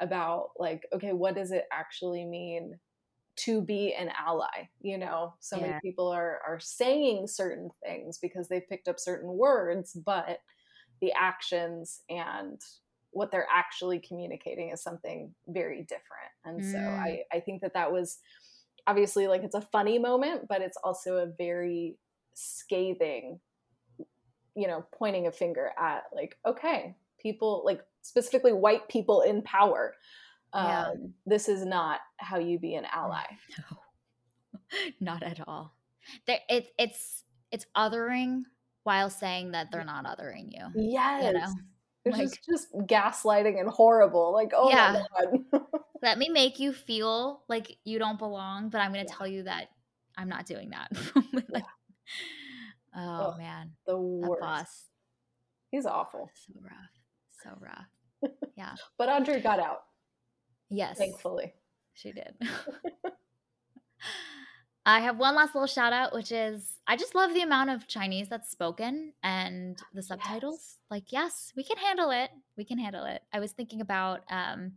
about 0.00 0.50
like, 0.58 0.86
okay, 0.92 1.12
what 1.12 1.34
does 1.34 1.50
it 1.52 1.64
actually 1.72 2.24
mean 2.24 2.78
to 3.36 3.62
be 3.62 3.94
an 3.94 4.10
ally? 4.18 4.68
You 4.80 4.98
know, 4.98 5.34
so 5.40 5.56
yeah. 5.56 5.66
many 5.66 5.78
people 5.82 6.08
are 6.08 6.40
are 6.46 6.60
saying 6.60 7.28
certain 7.28 7.70
things 7.84 8.18
because 8.18 8.48
they've 8.48 8.68
picked 8.68 8.88
up 8.88 8.98
certain 8.98 9.30
words, 9.36 9.92
but 9.92 10.40
the 11.00 11.12
actions 11.12 12.00
and 12.08 12.60
what 13.10 13.30
they're 13.30 13.48
actually 13.52 13.98
communicating 13.98 14.70
is 14.70 14.82
something 14.82 15.34
very 15.48 15.82
different. 15.82 16.30
And 16.44 16.60
mm. 16.60 16.72
so 16.72 16.78
I, 16.78 17.22
I 17.32 17.40
think 17.40 17.62
that 17.62 17.74
that 17.74 17.92
was 17.92 18.18
obviously 18.86 19.26
like 19.26 19.42
it's 19.42 19.54
a 19.54 19.60
funny 19.60 19.98
moment, 19.98 20.46
but 20.48 20.62
it's 20.62 20.78
also 20.82 21.16
a 21.16 21.26
very 21.26 21.96
scathing, 22.34 23.40
you 24.54 24.66
know, 24.66 24.84
pointing 24.92 25.26
a 25.26 25.32
finger 25.32 25.72
at 25.78 26.04
like, 26.14 26.36
okay, 26.46 26.94
people 27.20 27.62
like 27.64 27.82
specifically 28.02 28.52
white 28.52 28.88
people 28.88 29.22
in 29.22 29.42
power. 29.42 29.94
Yeah. 30.54 30.88
Um, 30.88 31.14
this 31.26 31.48
is 31.48 31.64
not 31.64 32.00
how 32.16 32.38
you 32.38 32.58
be 32.58 32.74
an 32.74 32.86
ally. 32.90 33.24
No, 33.58 33.78
not 35.00 35.22
at 35.22 35.40
all. 35.46 35.74
There, 36.26 36.38
it, 36.48 36.68
it's 36.78 37.24
it's 37.52 37.66
othering 37.76 38.42
while 38.88 39.10
saying 39.10 39.50
that 39.50 39.70
they're 39.70 39.84
not 39.84 40.06
othering 40.06 40.50
you. 40.50 40.64
Yes. 40.74 41.24
You 41.24 41.32
know? 41.34 41.46
It's 42.04 42.16
like, 42.16 42.28
just, 42.28 42.46
just 42.48 42.72
gaslighting 42.86 43.60
and 43.60 43.68
horrible. 43.68 44.32
Like, 44.32 44.52
oh 44.56 44.70
yeah. 44.70 45.02
my 45.20 45.26
god. 45.52 45.66
Let 46.02 46.16
me 46.16 46.30
make 46.30 46.58
you 46.58 46.72
feel 46.72 47.42
like 47.48 47.76
you 47.84 47.98
don't 47.98 48.18
belong, 48.18 48.70
but 48.70 48.80
I'm 48.80 48.94
going 48.94 49.04
to 49.04 49.12
yeah. 49.12 49.18
tell 49.18 49.26
you 49.26 49.42
that 49.42 49.68
I'm 50.16 50.28
not 50.30 50.46
doing 50.46 50.70
that. 50.70 50.90
like, 51.50 51.64
oh, 52.96 53.34
oh, 53.34 53.34
man, 53.36 53.72
the 53.84 53.98
worst. 53.98 54.40
Boss. 54.40 54.84
He's 55.70 55.84
awful. 55.84 56.30
So 56.34 56.54
rough. 56.62 56.72
So 57.42 57.50
rough. 57.60 58.32
Yeah. 58.56 58.74
but 58.96 59.10
Audrey 59.10 59.40
got 59.40 59.60
out. 59.60 59.82
Yes. 60.70 60.96
Thankfully. 60.96 61.52
She 61.92 62.12
did. 62.12 62.32
I 64.88 65.00
have 65.00 65.18
one 65.18 65.34
last 65.34 65.54
little 65.54 65.66
shout 65.66 65.92
out, 65.92 66.14
which 66.14 66.32
is 66.32 66.78
I 66.86 66.96
just 66.96 67.14
love 67.14 67.34
the 67.34 67.42
amount 67.42 67.68
of 67.68 67.86
Chinese 67.86 68.30
that's 68.30 68.50
spoken 68.50 69.12
and 69.22 69.78
the 69.92 70.02
subtitles. 70.02 70.60
Yes. 70.60 70.78
Like, 70.90 71.12
yes, 71.12 71.52
we 71.54 71.62
can 71.62 71.76
handle 71.76 72.10
it. 72.10 72.30
We 72.56 72.64
can 72.64 72.78
handle 72.78 73.04
it. 73.04 73.20
I 73.30 73.38
was 73.38 73.52
thinking 73.52 73.82
about 73.82 74.22
um, 74.30 74.72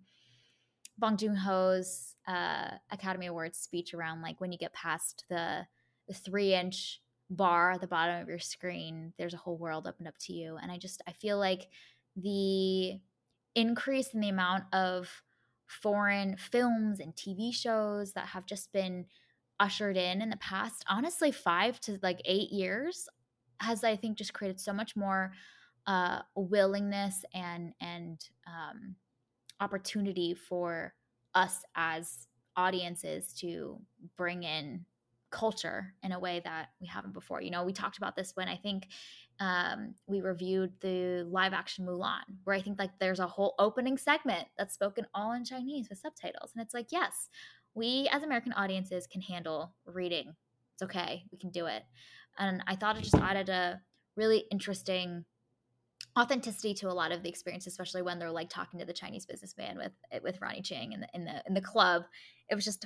Bong 0.98 1.16
Joon 1.16 1.38
Ho's 1.38 2.16
uh, 2.28 2.72
Academy 2.92 3.28
Awards 3.28 3.58
speech 3.58 3.94
around 3.94 4.22
like 4.22 4.42
when 4.42 4.52
you 4.52 4.58
get 4.58 4.74
past 4.74 5.24
the 5.30 5.66
the 6.10 6.14
three 6.14 6.54
inch 6.56 7.00
bar 7.30 7.72
at 7.72 7.80
the 7.80 7.88
bottom 7.88 8.22
of 8.22 8.28
your 8.28 8.38
screen, 8.38 9.14
there's 9.18 9.34
a 9.34 9.38
whole 9.38 9.58
world 9.58 9.88
opened 9.88 10.10
up 10.10 10.18
to 10.26 10.34
you. 10.34 10.58
And 10.62 10.70
I 10.70 10.78
just 10.78 11.02
I 11.08 11.14
feel 11.14 11.40
like 11.40 11.70
the 12.18 13.00
increase 13.56 14.14
in 14.14 14.20
the 14.20 14.28
amount 14.28 14.66
of 14.74 15.08
foreign 15.68 16.36
films 16.36 17.00
and 17.00 17.16
TV 17.16 17.54
shows 17.54 18.12
that 18.12 18.26
have 18.26 18.46
just 18.46 18.74
been 18.74 19.06
ushered 19.62 19.96
in 19.96 20.22
in 20.22 20.30
the 20.30 20.38
past 20.38 20.84
honestly 20.90 21.32
5 21.32 21.80
to 21.82 22.00
like 22.02 22.22
8 22.26 22.50
years 22.52 23.08
has 23.62 23.84
I 23.84 23.96
think 23.96 24.18
just 24.18 24.34
created 24.34 24.60
so 24.60 24.74
much 24.74 24.96
more 24.96 25.32
uh 25.88 26.22
willingness 26.36 27.24
and 27.34 27.74
and 27.80 28.20
um 28.48 28.96
opportunity 29.60 30.34
for 30.34 30.94
us 31.36 31.64
as 31.76 32.28
audiences 32.58 33.34
to 33.36 33.80
bring 34.18 34.44
in 34.44 34.86
culture 35.32 35.94
in 36.04 36.12
a 36.12 36.20
way 36.20 36.42
that 36.44 36.70
we 36.82 36.88
haven't 36.88 37.14
before. 37.14 37.42
You 37.42 37.52
know, 37.52 37.64
we 37.64 37.74
talked 37.74 37.98
about 37.98 38.16
this 38.16 38.34
when 38.36 38.50
I 38.50 38.58
think 38.58 38.90
um, 39.40 39.96
we 40.06 40.22
reviewed 40.22 40.74
the 40.82 41.26
live 41.30 41.54
action 41.54 41.86
Mulan, 41.86 42.24
where 42.44 42.56
I 42.56 42.62
think 42.62 42.78
like 42.78 42.92
there's 43.00 43.20
a 43.20 43.28
whole 43.28 43.56
opening 43.58 43.98
segment 43.98 44.48
that's 44.58 44.74
spoken 44.74 45.08
all 45.16 45.32
in 45.32 45.46
Chinese 45.46 45.90
with 45.90 46.00
subtitles. 46.00 46.52
And 46.54 46.64
it's 46.64 46.74
like, 46.74 46.88
yes, 46.92 47.30
we 47.74 48.10
as 48.12 48.24
American 48.24 48.54
audiences 48.54 49.08
can 49.08 49.22
handle 49.22 49.74
reading. 49.86 50.36
It's 50.74 50.84
okay. 50.84 51.24
We 51.32 51.38
can 51.38 51.52
do 51.52 51.66
it. 51.68 51.84
And 52.38 52.64
I 52.68 52.76
thought 52.76 52.98
it 52.98 53.04
just 53.04 53.16
added 53.16 53.50
a 53.50 53.82
really 54.16 54.46
interesting 54.52 55.26
authenticity 56.18 56.74
to 56.74 56.90
a 56.90 56.94
lot 56.94 57.12
of 57.12 57.24
the 57.24 57.30
experience, 57.30 57.68
especially 57.68 58.02
when 58.02 58.20
they're 58.20 58.32
like 58.32 58.50
talking 58.50 58.80
to 58.80 58.86
the 58.86 58.94
Chinese 58.94 59.26
businessman 59.26 59.78
with 59.78 59.94
with 60.24 60.42
Ronnie 60.42 60.62
Chieng 60.62 60.94
in 60.94 61.02
the 61.02 61.08
in 61.14 61.26
the 61.26 61.44
in 61.48 61.54
the 61.54 61.62
club. 61.62 62.04
It 62.50 62.56
was 62.56 62.66
just 62.66 62.86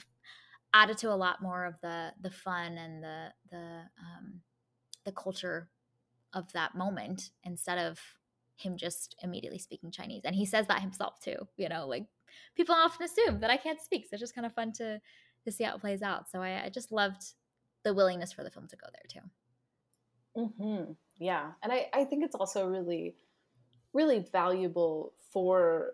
added 0.73 0.97
to 0.99 1.11
a 1.11 1.15
lot 1.15 1.41
more 1.41 1.65
of 1.65 1.75
the 1.81 2.11
the 2.21 2.31
fun 2.31 2.77
and 2.77 3.03
the 3.03 3.27
the 3.49 3.81
um, 3.99 4.41
the 5.05 5.11
culture 5.11 5.69
of 6.33 6.51
that 6.53 6.75
moment 6.75 7.31
instead 7.43 7.77
of 7.77 7.99
him 8.57 8.77
just 8.77 9.15
immediately 9.21 9.59
speaking 9.59 9.91
Chinese. 9.91 10.23
And 10.25 10.36
he 10.36 10.45
says 10.45 10.67
that 10.67 10.81
himself 10.81 11.19
too. 11.19 11.47
You 11.57 11.69
know, 11.69 11.88
like 11.88 12.05
people 12.55 12.76
often 12.76 13.05
assume 13.05 13.39
that 13.39 13.49
I 13.49 13.57
can't 13.57 13.82
speak, 13.82 14.03
so 14.03 14.09
it's 14.13 14.21
just 14.21 14.36
kind 14.36 14.45
of 14.45 14.53
fun 14.53 14.71
to 14.73 14.99
to 15.43 15.51
see 15.51 15.63
how 15.63 15.76
it 15.76 15.82
plays 15.82 16.01
out. 16.01 16.30
So 16.30 16.41
I, 16.41 16.65
I 16.65 16.69
just 16.69 16.91
loved 16.91 17.23
the 17.84 17.93
willingness 17.93 18.34
for 18.34 18.43
the 18.43 18.49
film 18.49 18.67
to 18.67 18.76
go 18.76 18.88
there 18.91 19.21
too. 19.21 20.51
Mm-hmm. 20.59 20.91
Yeah, 21.17 21.51
and 21.63 21.71
I 21.71 21.88
I 21.93 22.05
think 22.05 22.23
it's 22.23 22.36
also 22.36 22.67
really 22.67 23.15
really 23.93 24.26
valuable 24.32 25.13
for 25.32 25.93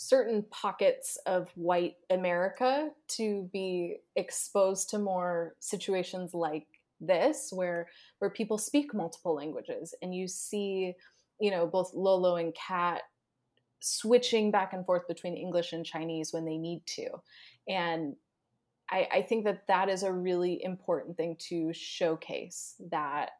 certain 0.00 0.44
pockets 0.50 1.18
of 1.26 1.50
white 1.56 1.96
America 2.08 2.88
to 3.08 3.50
be 3.52 3.96
exposed 4.14 4.88
to 4.88 4.96
more 4.96 5.56
situations 5.58 6.32
like 6.32 6.68
this 7.00 7.48
where 7.52 7.88
where 8.18 8.30
people 8.30 8.58
speak 8.58 8.94
multiple 8.94 9.34
languages 9.34 9.94
and 10.00 10.14
you 10.14 10.28
see 10.28 10.94
you 11.40 11.50
know 11.50 11.66
both 11.66 11.92
Lolo 11.94 12.36
and 12.36 12.54
Kat 12.54 13.02
switching 13.80 14.50
back 14.50 14.72
and 14.72 14.84
forth 14.84 15.06
between 15.06 15.36
English 15.36 15.72
and 15.72 15.84
Chinese 15.84 16.32
when 16.32 16.44
they 16.44 16.58
need 16.58 16.84
to. 16.86 17.08
And 17.68 18.16
I, 18.90 19.08
I 19.12 19.22
think 19.22 19.44
that 19.44 19.66
that 19.68 19.88
is 19.88 20.02
a 20.02 20.12
really 20.12 20.62
important 20.62 21.16
thing 21.16 21.36
to 21.48 21.72
showcase 21.72 22.74
that 22.90 23.30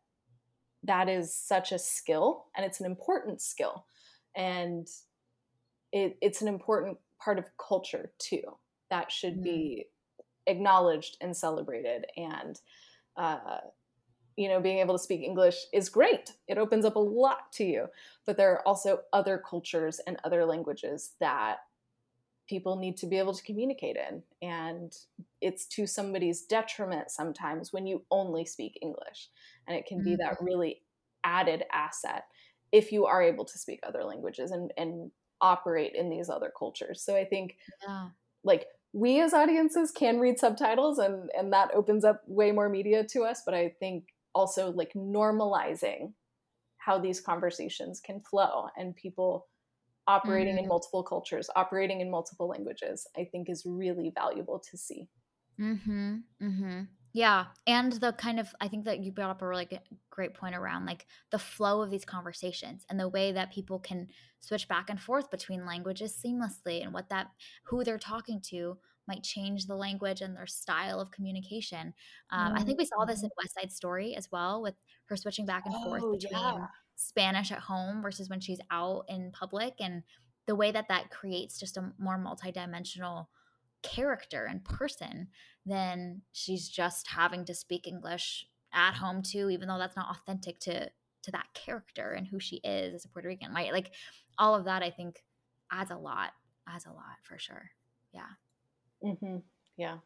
that 0.84 1.08
is 1.08 1.34
such 1.34 1.72
a 1.72 1.78
skill 1.78 2.46
and 2.56 2.64
it's 2.64 2.80
an 2.80 2.86
important 2.86 3.40
skill. 3.40 3.86
And 4.36 4.86
it, 5.92 6.16
it's 6.20 6.42
an 6.42 6.48
important 6.48 6.98
part 7.22 7.38
of 7.38 7.46
culture 7.58 8.12
too 8.18 8.42
that 8.90 9.10
should 9.10 9.34
mm-hmm. 9.34 9.42
be 9.42 9.86
acknowledged 10.46 11.16
and 11.20 11.36
celebrated. 11.36 12.06
And 12.16 12.60
uh, 13.16 13.58
you 14.38 14.48
know 14.48 14.60
being 14.60 14.78
able 14.78 14.96
to 14.96 15.02
speak 15.02 15.22
english 15.22 15.66
is 15.72 15.88
great 15.88 16.32
it 16.46 16.58
opens 16.58 16.84
up 16.84 16.96
a 16.96 17.00
lot 17.00 17.50
to 17.52 17.64
you 17.64 17.86
but 18.26 18.36
there 18.36 18.52
are 18.52 18.66
also 18.66 19.00
other 19.12 19.42
cultures 19.48 20.00
and 20.06 20.16
other 20.24 20.44
languages 20.44 21.12
that 21.20 21.58
people 22.48 22.76
need 22.76 22.96
to 22.96 23.06
be 23.06 23.18
able 23.18 23.34
to 23.34 23.42
communicate 23.42 23.96
in 23.96 24.22
and 24.40 24.96
it's 25.40 25.66
to 25.66 25.86
somebody's 25.86 26.42
detriment 26.42 27.10
sometimes 27.10 27.72
when 27.72 27.86
you 27.86 28.02
only 28.10 28.44
speak 28.44 28.78
english 28.80 29.28
and 29.66 29.76
it 29.76 29.84
can 29.86 30.02
be 30.02 30.12
mm-hmm. 30.12 30.22
that 30.22 30.38
really 30.40 30.82
added 31.24 31.64
asset 31.72 32.24
if 32.72 32.92
you 32.92 33.06
are 33.06 33.22
able 33.22 33.44
to 33.44 33.58
speak 33.58 33.80
other 33.82 34.04
languages 34.04 34.50
and, 34.50 34.72
and 34.76 35.10
operate 35.40 35.94
in 35.94 36.10
these 36.10 36.28
other 36.28 36.52
cultures. 36.56 37.00
So 37.02 37.16
I 37.16 37.24
think 37.24 37.56
yeah. 37.86 38.08
like 38.44 38.66
we 38.92 39.20
as 39.20 39.34
audiences 39.34 39.90
can 39.90 40.18
read 40.18 40.38
subtitles 40.38 40.98
and 40.98 41.30
and 41.36 41.52
that 41.52 41.70
opens 41.74 42.04
up 42.04 42.22
way 42.26 42.52
more 42.52 42.68
media 42.68 43.04
to 43.04 43.22
us, 43.22 43.42
but 43.44 43.54
I 43.54 43.74
think 43.80 44.08
also 44.34 44.70
like 44.70 44.92
normalizing 44.94 46.12
how 46.78 46.98
these 46.98 47.20
conversations 47.20 48.00
can 48.00 48.20
flow 48.20 48.68
and 48.76 48.96
people 48.96 49.48
operating 50.06 50.54
mm-hmm. 50.54 50.64
in 50.64 50.68
multiple 50.68 51.02
cultures, 51.02 51.50
operating 51.54 52.00
in 52.00 52.10
multiple 52.10 52.48
languages, 52.48 53.06
I 53.16 53.24
think 53.24 53.50
is 53.50 53.64
really 53.66 54.10
valuable 54.14 54.58
to 54.70 54.76
see. 54.76 55.08
Mhm. 55.58 56.22
Mhm. 56.40 56.88
Yeah. 57.12 57.46
And 57.66 57.92
the 57.92 58.12
kind 58.12 58.38
of, 58.38 58.54
I 58.60 58.68
think 58.68 58.84
that 58.84 59.00
you 59.00 59.12
brought 59.12 59.30
up 59.30 59.42
a 59.42 59.48
really 59.48 59.68
great 60.10 60.34
point 60.34 60.54
around 60.54 60.86
like 60.86 61.06
the 61.30 61.38
flow 61.38 61.82
of 61.82 61.90
these 61.90 62.04
conversations 62.04 62.84
and 62.88 63.00
the 63.00 63.08
way 63.08 63.32
that 63.32 63.52
people 63.52 63.78
can 63.78 64.08
switch 64.40 64.68
back 64.68 64.88
and 64.88 65.00
forth 65.00 65.30
between 65.30 65.66
languages 65.66 66.16
seamlessly 66.24 66.82
and 66.82 66.92
what 66.92 67.08
that, 67.08 67.28
who 67.64 67.82
they're 67.82 67.98
talking 67.98 68.40
to 68.50 68.78
might 69.08 69.22
change 69.22 69.66
the 69.66 69.74
language 69.74 70.20
and 70.20 70.36
their 70.36 70.46
style 70.46 71.00
of 71.00 71.10
communication. 71.10 71.94
Um, 72.30 72.48
mm-hmm. 72.48 72.58
I 72.58 72.64
think 72.64 72.78
we 72.78 72.84
saw 72.84 73.04
this 73.04 73.22
in 73.22 73.28
mm-hmm. 73.28 73.42
West 73.42 73.54
Side 73.54 73.72
Story 73.72 74.14
as 74.14 74.28
well 74.30 74.62
with 74.62 74.74
her 75.06 75.16
switching 75.16 75.46
back 75.46 75.64
and 75.66 75.74
forth 75.82 76.02
oh, 76.04 76.12
between 76.12 76.38
yeah. 76.38 76.66
Spanish 76.94 77.50
at 77.50 77.60
home 77.60 78.02
versus 78.02 78.28
when 78.28 78.40
she's 78.40 78.60
out 78.70 79.04
in 79.08 79.32
public 79.32 79.74
and 79.80 80.02
the 80.46 80.56
way 80.56 80.70
that 80.72 80.88
that 80.88 81.10
creates 81.10 81.60
just 81.60 81.76
a 81.76 81.92
more 81.98 82.18
multidimensional 82.18 83.26
character 83.82 84.46
and 84.46 84.64
person 84.64 85.28
then 85.64 86.22
she's 86.32 86.68
just 86.68 87.06
having 87.06 87.44
to 87.44 87.54
speak 87.54 87.86
english 87.86 88.44
at 88.72 88.94
home 88.94 89.22
too 89.22 89.48
even 89.50 89.68
though 89.68 89.78
that's 89.78 89.94
not 89.94 90.10
authentic 90.10 90.58
to 90.58 90.90
to 91.22 91.30
that 91.30 91.46
character 91.54 92.10
and 92.12 92.26
who 92.26 92.40
she 92.40 92.56
is 92.64 92.92
as 92.92 93.04
a 93.04 93.08
puerto 93.08 93.28
rican 93.28 93.52
right 93.52 93.72
like 93.72 93.92
all 94.36 94.56
of 94.56 94.64
that 94.64 94.82
i 94.82 94.90
think 94.90 95.22
adds 95.70 95.92
a 95.92 95.96
lot 95.96 96.32
adds 96.68 96.86
a 96.86 96.90
lot 96.90 97.18
for 97.22 97.38
sure 97.38 97.70
yeah 98.12 98.30
mm-hmm. 99.04 99.36
yeah 99.76 99.98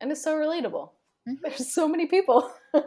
and 0.00 0.10
it's 0.10 0.22
so 0.22 0.36
relatable 0.36 0.90
mm-hmm. 1.28 1.34
there's 1.42 1.72
so 1.72 1.88
many 1.88 2.06
people 2.06 2.50
who 2.72 2.82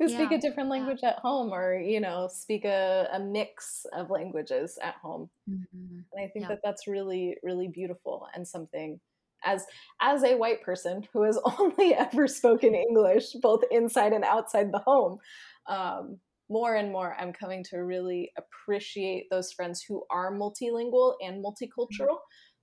yeah. 0.00 0.06
speak 0.06 0.32
a 0.32 0.38
different 0.38 0.68
language 0.68 1.00
yeah. 1.02 1.10
at 1.10 1.16
home 1.16 1.52
or 1.52 1.74
you 1.74 2.00
know 2.00 2.28
speak 2.32 2.64
a, 2.64 3.08
a 3.12 3.20
mix 3.20 3.86
of 3.92 4.10
languages 4.10 4.78
at 4.82 4.94
home 5.02 5.28
mm-hmm. 5.48 5.98
and 6.12 6.24
i 6.24 6.28
think 6.28 6.44
yeah. 6.44 6.48
that 6.48 6.60
that's 6.64 6.86
really 6.86 7.36
really 7.42 7.68
beautiful 7.68 8.26
and 8.34 8.46
something 8.46 9.00
as 9.44 9.64
as 10.00 10.24
a 10.24 10.36
white 10.36 10.62
person 10.62 11.06
who 11.12 11.22
has 11.22 11.38
only 11.58 11.94
ever 11.94 12.26
spoken 12.26 12.74
English 12.74 13.32
both 13.40 13.62
inside 13.70 14.12
and 14.12 14.24
outside 14.24 14.72
the 14.72 14.78
home. 14.80 15.18
Um, 15.66 16.18
more 16.50 16.76
and 16.76 16.90
more, 16.90 17.14
I'm 17.18 17.32
coming 17.32 17.62
to 17.64 17.78
really 17.78 18.32
appreciate 18.38 19.26
those 19.30 19.52
friends 19.52 19.82
who 19.82 20.04
are 20.10 20.32
multilingual 20.32 21.14
and 21.20 21.44
multicultural, 21.44 22.16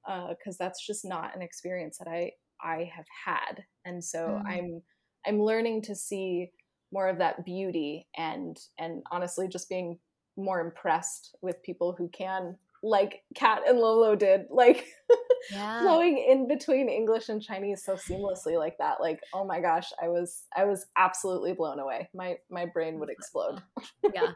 because 0.05 0.55
uh, 0.55 0.63
that's 0.63 0.85
just 0.85 1.05
not 1.05 1.35
an 1.35 1.41
experience 1.41 1.97
that 1.97 2.07
I 2.07 2.31
I 2.61 2.89
have 2.95 3.05
had, 3.25 3.63
and 3.85 4.03
so 4.03 4.19
mm. 4.19 4.43
I'm 4.45 4.81
I'm 5.25 5.41
learning 5.41 5.83
to 5.83 5.95
see 5.95 6.51
more 6.91 7.09
of 7.09 7.17
that 7.17 7.45
beauty 7.45 8.07
and 8.15 8.57
and 8.77 9.03
honestly 9.11 9.47
just 9.47 9.69
being 9.69 9.99
more 10.37 10.59
impressed 10.59 11.35
with 11.41 11.61
people 11.63 11.95
who 11.97 12.09
can 12.09 12.55
like 12.85 13.23
Kat 13.33 13.61
and 13.67 13.79
Lolo 13.79 14.15
did, 14.15 14.41
like 14.51 14.85
yeah. 15.51 15.81
flowing 15.81 16.17
in 16.17 16.47
between 16.47 16.87
English 16.87 17.29
and 17.29 17.41
Chinese 17.41 17.83
so 17.83 17.95
seamlessly 17.95 18.57
like 18.57 18.77
that. 18.77 19.01
Like, 19.01 19.19
oh 19.33 19.43
my 19.43 19.59
gosh, 19.59 19.91
I 20.01 20.07
was 20.07 20.43
I 20.55 20.65
was 20.65 20.85
absolutely 20.95 21.53
blown 21.53 21.79
away. 21.79 22.09
My 22.13 22.35
my 22.49 22.65
brain 22.65 22.99
would 22.99 23.09
explode. 23.09 23.61
yeah. 24.13 24.31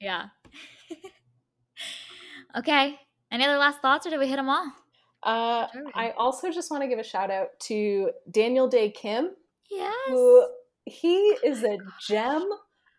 Yeah. 0.00 0.24
okay. 2.58 2.98
Any 3.32 3.44
other 3.44 3.56
last 3.56 3.80
thoughts 3.80 4.06
or 4.06 4.10
did 4.10 4.20
we 4.20 4.28
hit 4.28 4.36
them 4.36 4.50
all? 4.50 4.70
Uh, 5.24 5.66
I 5.94 6.12
also 6.18 6.50
just 6.50 6.70
want 6.70 6.82
to 6.82 6.88
give 6.88 6.98
a 6.98 7.04
shout 7.04 7.30
out 7.30 7.48
to 7.64 8.10
Daniel 8.30 8.68
Dae 8.68 8.90
Kim. 8.90 9.30
Yes. 9.70 9.94
Who 10.08 10.46
he 10.84 11.16
is 11.42 11.64
a 11.64 11.78
gem 12.06 12.46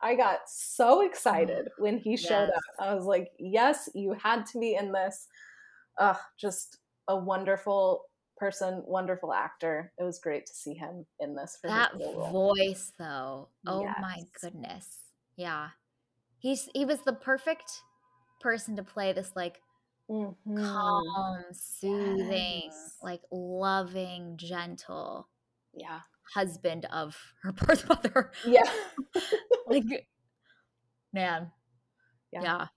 I 0.01 0.15
got 0.15 0.41
so 0.47 1.01
excited 1.01 1.69
when 1.79 1.97
he 1.97 2.15
showed 2.15 2.49
yes. 2.49 2.57
up. 2.57 2.87
I 2.87 2.93
was 2.93 3.05
like, 3.05 3.31
yes, 3.39 3.89
you 3.95 4.13
had 4.13 4.45
to 4.47 4.59
when 4.59 4.69
he 4.69 4.69
showed 4.69 4.69
up. 4.69 4.69
I 4.69 4.73
was 4.73 4.75
like, 4.75 4.75
yes, 4.75 4.75
you 4.75 4.75
had 4.75 4.75
to 4.75 4.75
be 4.75 4.75
in 4.75 4.91
this. 4.91 5.27
Ugh, 5.99 6.17
just 6.39 6.77
a 7.07 7.15
wonderful 7.15 8.03
person, 8.37 8.83
wonderful 8.85 9.33
actor. 9.33 9.91
It 9.97 10.03
was 10.03 10.19
great 10.19 10.45
to 10.45 10.53
see 10.53 10.73
him 10.73 11.05
in 11.19 11.35
this. 11.35 11.57
that 11.63 11.93
voice, 11.97 12.91
though. 12.99 13.49
Oh 13.65 13.81
yes. 13.81 13.95
my 13.99 14.19
goodness. 14.41 14.99
Yeah, 15.37 15.69
he's 16.37 16.69
he 16.73 16.85
was 16.85 16.99
the 17.05 17.13
perfect 17.13 17.71
person 18.41 18.75
to 18.75 18.83
play 18.83 19.11
this 19.11 19.31
like 19.35 19.59
mm-hmm. 20.09 20.57
calm, 20.57 21.43
soothing, 21.51 22.63
yes. 22.65 22.97
like 23.01 23.21
loving, 23.31 24.37
gentle. 24.37 25.27
Yeah. 25.73 25.99
Husband 26.33 26.85
of 26.91 27.17
her 27.43 27.51
birth 27.53 27.87
mother. 27.87 28.31
Yeah. 28.45 28.69
like, 29.67 30.07
man. 31.13 31.51
Yeah. 32.31 32.41
yeah. 32.41 32.67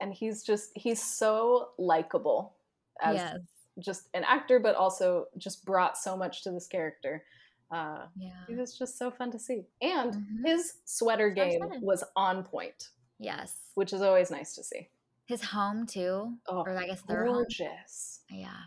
And 0.00 0.12
he's 0.12 0.42
just, 0.42 0.70
he's 0.74 1.02
so 1.02 1.70
likable 1.78 2.54
as 3.02 3.16
yes. 3.16 3.38
just 3.78 4.08
an 4.14 4.24
actor, 4.24 4.60
but 4.60 4.76
also 4.76 5.26
just 5.36 5.64
brought 5.64 5.96
so 5.98 6.16
much 6.16 6.44
to 6.44 6.50
this 6.50 6.66
character. 6.66 7.24
Uh, 7.70 8.06
yeah. 8.16 8.30
He 8.46 8.54
was 8.54 8.78
just 8.78 8.98
so 8.98 9.10
fun 9.10 9.30
to 9.32 9.38
see. 9.38 9.66
And 9.82 10.14
mm-hmm. 10.14 10.46
his 10.46 10.74
sweater 10.84 11.30
game 11.30 11.60
was 11.82 12.04
on 12.16 12.44
point. 12.44 12.90
Yes. 13.18 13.56
Which 13.74 13.92
is 13.92 14.00
always 14.00 14.30
nice 14.30 14.54
to 14.54 14.62
see. 14.62 14.88
His 15.28 15.44
home 15.44 15.86
too. 15.86 16.38
Oh, 16.48 16.62
or 16.66 16.76
I 16.76 16.86
guess 16.86 17.02
their 17.02 17.26
gorgeous. 17.26 18.20
Home. 18.30 18.40
Yeah. 18.40 18.60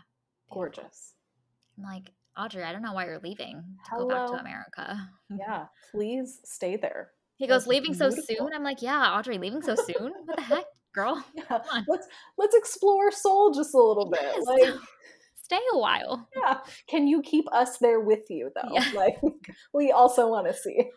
Gorgeous. 0.48 1.14
I'm 1.76 1.82
like, 1.82 2.12
Audrey, 2.38 2.62
I 2.62 2.70
don't 2.72 2.82
know 2.82 2.92
why 2.92 3.06
you're 3.06 3.18
leaving 3.18 3.56
to 3.84 3.90
Hello. 3.90 4.08
go 4.08 4.14
back 4.14 4.26
to 4.28 4.40
America. 4.40 5.10
yeah, 5.36 5.66
please 5.90 6.38
stay 6.44 6.76
there. 6.76 7.10
He 7.36 7.48
goes, 7.48 7.66
leaving 7.66 7.92
beautiful. 7.92 8.22
so 8.22 8.34
soon? 8.36 8.52
I'm 8.54 8.62
like, 8.62 8.80
yeah, 8.80 9.12
Audrey, 9.12 9.38
leaving 9.38 9.60
so 9.62 9.74
soon? 9.74 10.12
What 10.24 10.36
the 10.36 10.42
heck, 10.42 10.64
girl? 10.94 11.24
Yeah. 11.34 11.58
Let's 11.88 12.06
let's 12.38 12.54
explore 12.54 13.10
Seoul 13.10 13.52
just 13.52 13.74
a 13.74 13.78
little 13.78 14.08
bit. 14.08 14.22
Yes. 14.22 14.44
Like 14.46 14.74
stay 15.42 15.58
a 15.72 15.78
while. 15.78 16.28
Yeah. 16.36 16.58
Can 16.88 17.08
you 17.08 17.22
keep 17.22 17.46
us 17.52 17.78
there 17.78 17.98
with 17.98 18.30
you 18.30 18.52
though? 18.54 18.72
Yeah. 18.72 18.88
Like 18.94 19.16
we 19.74 19.90
also 19.90 20.28
want 20.28 20.46
to 20.46 20.54
see. 20.54 20.90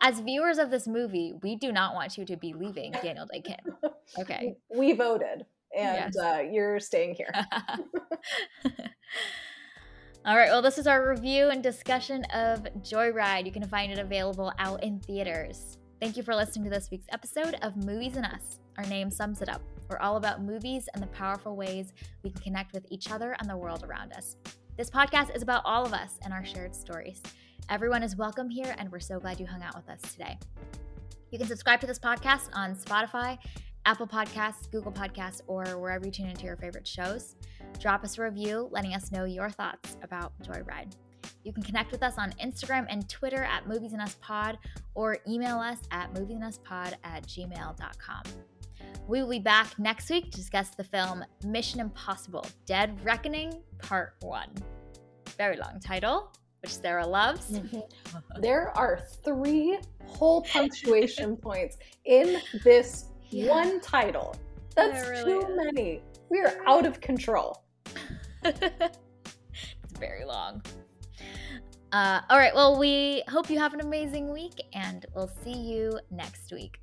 As 0.00 0.20
viewers 0.20 0.58
of 0.58 0.70
this 0.70 0.86
movie, 0.86 1.32
we 1.42 1.56
do 1.56 1.72
not 1.72 1.94
want 1.94 2.16
you 2.16 2.24
to 2.24 2.36
be 2.36 2.52
leaving 2.52 2.92
Daniel 2.92 3.26
Dae 3.30 3.40
Kim. 3.40 3.74
Okay. 4.18 4.56
We 4.74 4.94
voted 4.94 5.44
and 5.76 6.14
yes. 6.14 6.16
uh, 6.16 6.42
you're 6.50 6.80
staying 6.80 7.14
here. 7.14 7.30
All 10.24 10.36
right, 10.36 10.48
well, 10.48 10.62
this 10.62 10.78
is 10.78 10.86
our 10.86 11.06
review 11.08 11.50
and 11.50 11.62
discussion 11.62 12.24
of 12.34 12.66
Joy 12.82 13.10
Ride. 13.10 13.46
You 13.46 13.52
can 13.52 13.66
find 13.68 13.92
it 13.92 13.98
available 13.98 14.52
out 14.58 14.82
in 14.82 14.98
theaters. 15.00 15.76
Thank 16.00 16.16
you 16.16 16.22
for 16.22 16.34
listening 16.34 16.64
to 16.64 16.70
this 16.70 16.90
week's 16.90 17.06
episode 17.12 17.56
of 17.62 17.76
Movies 17.76 18.16
and 18.16 18.24
Us. 18.26 18.60
Our 18.78 18.84
name 18.84 19.10
sums 19.10 19.42
it 19.42 19.48
up. 19.48 19.60
We're 19.88 19.98
all 19.98 20.16
about 20.16 20.42
movies 20.42 20.88
and 20.94 21.02
the 21.02 21.08
powerful 21.08 21.56
ways 21.56 21.92
we 22.22 22.30
can 22.30 22.40
connect 22.40 22.72
with 22.72 22.86
each 22.90 23.10
other 23.10 23.36
and 23.40 23.48
the 23.48 23.56
world 23.56 23.84
around 23.84 24.12
us. 24.12 24.36
This 24.76 24.90
podcast 24.90 25.34
is 25.34 25.42
about 25.42 25.62
all 25.64 25.84
of 25.84 25.92
us 25.92 26.18
and 26.22 26.32
our 26.32 26.44
shared 26.44 26.74
stories. 26.74 27.20
Everyone 27.70 28.02
is 28.02 28.16
welcome 28.16 28.48
here, 28.48 28.74
and 28.78 28.90
we're 28.90 28.98
so 28.98 29.20
glad 29.20 29.38
you 29.38 29.46
hung 29.46 29.62
out 29.62 29.76
with 29.76 29.90
us 29.90 30.00
today. 30.12 30.38
You 31.30 31.38
can 31.38 31.46
subscribe 31.46 31.82
to 31.82 31.86
this 31.86 31.98
podcast 31.98 32.48
on 32.54 32.74
Spotify, 32.74 33.36
Apple 33.84 34.06
Podcasts, 34.06 34.70
Google 34.70 34.90
Podcasts, 34.90 35.42
or 35.46 35.78
wherever 35.78 36.06
you 36.06 36.10
tune 36.10 36.30
into 36.30 36.46
your 36.46 36.56
favorite 36.56 36.86
shows. 36.86 37.36
Drop 37.78 38.04
us 38.04 38.16
a 38.16 38.22
review 38.22 38.68
letting 38.70 38.94
us 38.94 39.12
know 39.12 39.26
your 39.26 39.50
thoughts 39.50 39.98
about 40.02 40.32
Joy 40.40 40.62
Ride. 40.64 40.96
You 41.44 41.52
can 41.52 41.62
connect 41.62 41.92
with 41.92 42.02
us 42.02 42.14
on 42.16 42.32
Instagram 42.42 42.86
and 42.88 43.06
Twitter 43.06 43.44
at 43.44 43.68
Movies 43.68 43.92
and 43.92 44.00
Us 44.00 44.16
Pod 44.22 44.56
or 44.94 45.18
email 45.28 45.58
us 45.58 45.78
at 45.90 46.14
moviesanduspod 46.14 46.94
at 47.04 47.26
gmail.com. 47.26 48.22
We 49.06 49.22
will 49.22 49.30
be 49.30 49.40
back 49.40 49.78
next 49.78 50.08
week 50.08 50.30
to 50.30 50.38
discuss 50.38 50.70
the 50.70 50.84
film 50.84 51.22
Mission 51.44 51.80
Impossible 51.80 52.46
Dead 52.64 52.98
Reckoning 53.04 53.62
Part 53.78 54.14
1. 54.20 54.48
Very 55.36 55.56
long 55.58 55.80
title, 55.80 56.32
which 56.62 56.74
Sarah 56.76 57.06
loves. 57.06 57.50
Mm-hmm. 57.50 58.40
There 58.40 58.76
are 58.76 59.00
three 59.24 59.78
whole 60.06 60.42
punctuation 60.42 61.36
points 61.48 61.78
in 62.04 62.40
this 62.64 63.06
yeah. 63.30 63.50
one 63.50 63.80
title. 63.80 64.34
That's 64.74 65.08
really 65.08 65.32
too 65.32 65.40
is. 65.40 65.56
many. 65.56 66.02
We 66.28 66.40
are 66.40 66.56
out 66.66 66.86
of 66.86 67.00
control. 67.00 67.64
it's 68.44 69.98
very 69.98 70.24
long. 70.24 70.62
Uh, 71.90 72.20
all 72.28 72.38
right. 72.38 72.54
Well, 72.54 72.78
we 72.78 73.22
hope 73.28 73.48
you 73.48 73.58
have 73.58 73.72
an 73.72 73.80
amazing 73.80 74.32
week, 74.32 74.62
and 74.74 75.06
we'll 75.14 75.30
see 75.42 75.56
you 75.56 75.98
next 76.10 76.52
week. 76.52 76.78